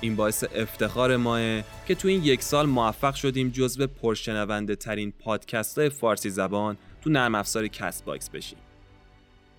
این 0.00 0.16
باعث 0.16 0.44
افتخار 0.54 1.16
ماست 1.16 1.40
که 1.86 1.94
تو 1.94 2.08
این 2.08 2.24
یک 2.24 2.42
سال 2.42 2.66
موفق 2.66 3.14
شدیم 3.14 3.48
جزو 3.48 3.86
پرشنونده 3.86 4.76
ترین 4.76 5.12
پادکست 5.12 5.78
های 5.78 5.88
فارسی 5.88 6.30
زبان 6.30 6.76
تو 7.00 7.10
نرم 7.10 7.34
افزار 7.34 7.68
Castbox 7.68 8.30
بشیم. 8.30 8.58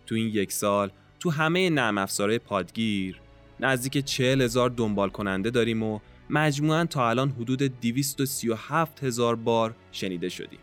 تو 0.05 0.15
این 0.15 0.27
یک 0.27 0.51
سال 0.51 0.91
تو 1.19 1.31
همه 1.31 1.69
نرم 1.69 1.97
افزارهای 1.97 2.39
پادگیر 2.39 3.21
نزدیک 3.59 4.05
چهل 4.05 4.41
هزار 4.41 4.69
دنبال 4.69 5.09
کننده 5.09 5.49
داریم 5.49 5.83
و 5.83 5.99
مجموعاً 6.29 6.85
تا 6.85 7.09
الان 7.09 7.29
حدود 7.29 7.63
237 7.63 9.03
هزار 9.03 9.35
بار 9.35 9.75
شنیده 9.91 10.29
شدیم. 10.29 10.59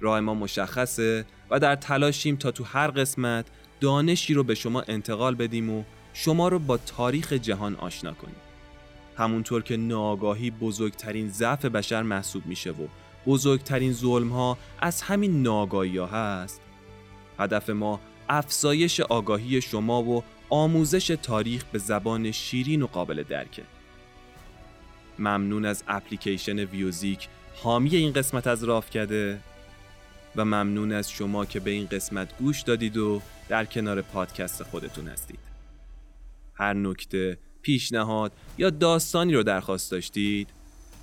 راه 0.00 0.20
ما 0.20 0.34
مشخصه 0.34 1.24
و 1.50 1.60
در 1.60 1.76
تلاشیم 1.76 2.36
تا 2.36 2.50
تو 2.50 2.64
هر 2.64 2.90
قسمت 2.90 3.46
دانشی 3.80 4.34
رو 4.34 4.44
به 4.44 4.54
شما 4.54 4.82
انتقال 4.82 5.34
بدیم 5.34 5.70
و 5.70 5.84
شما 6.14 6.48
رو 6.48 6.58
با 6.58 6.76
تاریخ 6.76 7.32
جهان 7.32 7.76
آشنا 7.76 8.12
کنیم. 8.12 8.51
همونطور 9.16 9.62
که 9.62 9.76
ناآگاهی 9.76 10.50
بزرگترین 10.50 11.28
ضعف 11.28 11.64
بشر 11.64 12.02
محسوب 12.02 12.46
میشه 12.46 12.70
و 12.70 12.86
بزرگترین 13.26 13.92
ظلم 13.92 14.28
ها 14.28 14.58
از 14.80 15.02
همین 15.02 15.42
ناآگاهی 15.42 15.98
ها 15.98 16.06
هست. 16.06 16.60
هدف 17.38 17.70
ما 17.70 18.00
افزایش 18.28 19.00
آگاهی 19.00 19.60
شما 19.60 20.02
و 20.02 20.22
آموزش 20.50 21.06
تاریخ 21.22 21.64
به 21.64 21.78
زبان 21.78 22.30
شیرین 22.30 22.82
و 22.82 22.86
قابل 22.86 23.22
درکه 23.22 23.62
ممنون 25.18 25.64
از 25.64 25.84
اپلیکیشن 25.88 26.58
ویوزیک 26.58 27.28
حامی 27.54 27.96
این 27.96 28.12
قسمت 28.12 28.46
از 28.46 28.64
رافکده 28.64 29.40
و 30.36 30.44
ممنون 30.44 30.92
از 30.92 31.10
شما 31.10 31.44
که 31.44 31.60
به 31.60 31.70
این 31.70 31.86
قسمت 31.86 32.38
گوش 32.38 32.62
دادید 32.62 32.96
و 32.96 33.22
در 33.48 33.64
کنار 33.64 34.02
پادکست 34.02 34.62
خودتون 34.62 35.08
هستید. 35.08 35.38
هر 36.54 36.72
نکته 36.72 37.38
پیشنهاد 37.62 38.32
یا 38.58 38.70
داستانی 38.70 39.34
رو 39.34 39.42
درخواست 39.42 39.90
داشتید؟ 39.90 40.48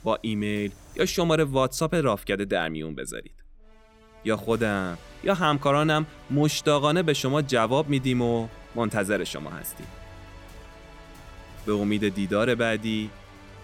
با 0.03 0.19
ایمیل 0.22 0.72
یا 0.95 1.06
شماره 1.06 1.44
واتساپ 1.44 1.95
رافکده 1.95 2.45
در 2.45 2.69
میون 2.69 2.95
بذارید. 2.95 3.44
یا 4.26 4.38
خودم 4.38 4.98
یا 5.23 5.34
همکارانم 5.34 6.06
مشتاقانه 6.31 7.03
به 7.03 7.14
شما 7.14 7.41
جواب 7.41 7.90
میدیم 7.90 8.22
و 8.22 8.48
منتظر 8.76 9.23
شما 9.23 9.49
هستیم. 9.49 9.88
به 11.65 11.73
امید 11.73 12.15
دیدار 12.15 12.56
بعدی 12.56 13.10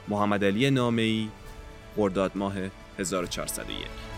محمد 0.07 0.43
علی 0.43 0.69
نامه‌ای 0.69 1.27
خرداد 1.95 2.31
ماه 2.35 2.55
1401 2.99 4.14